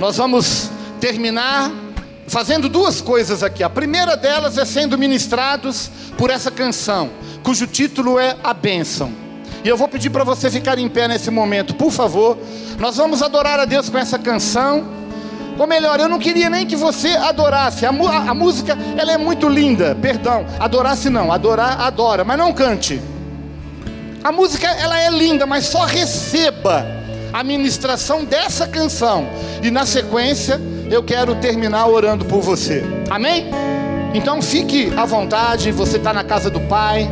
Nós 0.00 0.16
vamos 0.16 0.70
terminar 0.98 1.70
fazendo 2.26 2.70
duas 2.70 3.02
coisas 3.02 3.42
aqui. 3.42 3.62
A 3.62 3.68
primeira 3.68 4.16
delas 4.16 4.56
é 4.56 4.64
sendo 4.64 4.96
ministrados 4.96 5.90
por 6.16 6.30
essa 6.30 6.50
canção, 6.50 7.10
cujo 7.42 7.66
título 7.66 8.18
é 8.18 8.34
A 8.42 8.54
Bênção. 8.54 9.12
E 9.62 9.68
eu 9.68 9.76
vou 9.76 9.88
pedir 9.88 10.08
para 10.08 10.24
você 10.24 10.50
ficar 10.50 10.78
em 10.78 10.88
pé 10.88 11.06
nesse 11.06 11.30
momento, 11.30 11.74
por 11.74 11.92
favor. 11.92 12.38
Nós 12.78 12.96
vamos 12.96 13.20
adorar 13.20 13.60
a 13.60 13.66
Deus 13.66 13.90
com 13.90 13.98
essa 13.98 14.18
canção. 14.18 14.88
Ou 15.58 15.66
melhor, 15.66 16.00
eu 16.00 16.08
não 16.08 16.18
queria 16.18 16.48
nem 16.48 16.64
que 16.64 16.76
você 16.76 17.08
adorasse. 17.08 17.84
A, 17.84 17.90
a, 17.90 18.30
a 18.30 18.34
música, 18.34 18.78
ela 18.96 19.12
é 19.12 19.18
muito 19.18 19.50
linda. 19.50 19.94
Perdão, 20.00 20.46
adorasse 20.58 21.10
não. 21.10 21.30
Adorar, 21.30 21.78
adora, 21.82 22.24
mas 22.24 22.38
não 22.38 22.54
cante. 22.54 23.02
A 24.22 24.32
música, 24.32 24.66
ela 24.66 25.00
é 25.00 25.10
linda, 25.10 25.46
mas 25.46 25.66
só 25.66 25.84
receba 25.84 26.86
a 27.32 27.44
ministração 27.44 28.24
dessa 28.24 28.66
canção. 28.66 29.28
E 29.62 29.70
na 29.70 29.86
sequência, 29.86 30.60
eu 30.90 31.02
quero 31.02 31.36
terminar 31.36 31.86
orando 31.86 32.24
por 32.24 32.40
você. 32.40 32.82
Amém? 33.10 33.46
Então 34.14 34.40
fique 34.42 34.92
à 34.96 35.04
vontade. 35.04 35.70
Você 35.70 35.98
está 35.98 36.12
na 36.12 36.24
casa 36.24 36.50
do 36.50 36.60
Pai. 36.60 37.08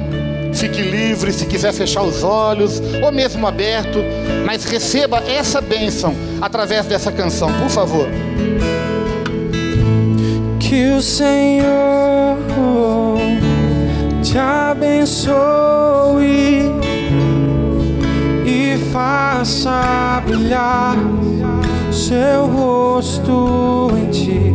Fique 0.53 0.81
livre 0.81 1.33
se 1.33 1.47
quiser 1.47 1.73
fechar 1.73 2.03
os 2.03 2.23
olhos 2.23 2.81
ou 3.05 3.13
mesmo 3.13 3.47
aberto, 3.47 3.99
mas 4.47 4.65
receba 4.65 5.19
essa 5.19 5.61
bênção 5.61 6.17
através 6.41 6.87
dessa 6.87 7.13
canção, 7.13 7.53
por 7.61 7.69
favor. 7.69 8.09
Que 10.59 10.93
o 10.93 11.03
Senhor 11.03 12.39
te 14.23 14.39
abençoe 14.39 15.35
faça 18.97 20.23
brilhar 20.25 20.97
seu 21.93 22.47
rosto 22.47 23.91
em 23.95 24.07
ti, 24.07 24.55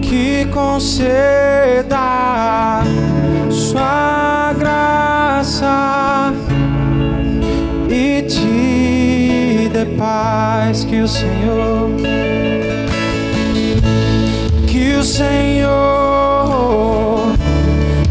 que 0.00 0.46
conceda 0.46 2.00
sua 3.50 4.54
graça 4.58 6.32
e 7.90 8.22
te 8.22 9.68
dê 9.70 9.84
paz 9.98 10.82
que 10.84 11.02
o 11.02 11.08
Senhor 11.08 11.90
que 14.66 14.94
o 14.94 15.04
Senhor 15.04 15.66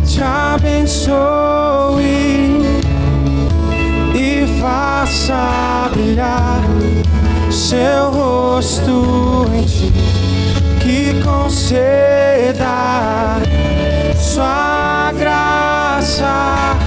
te 0.06 0.22
abençoe 0.22 1.56
faça 4.66 5.92
brilhar 5.94 6.64
seu 7.52 8.10
rosto 8.10 9.46
em 9.54 9.64
ti 9.64 9.94
que 10.80 11.22
conceda 11.24 12.76
sua 14.18 15.12
graça 15.20 16.78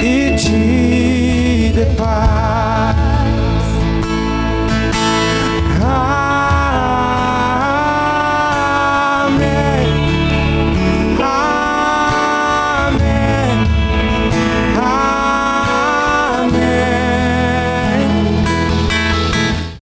e 0.00 0.36
te 0.36 1.72
dê 1.74 1.86
paz. 1.96 2.37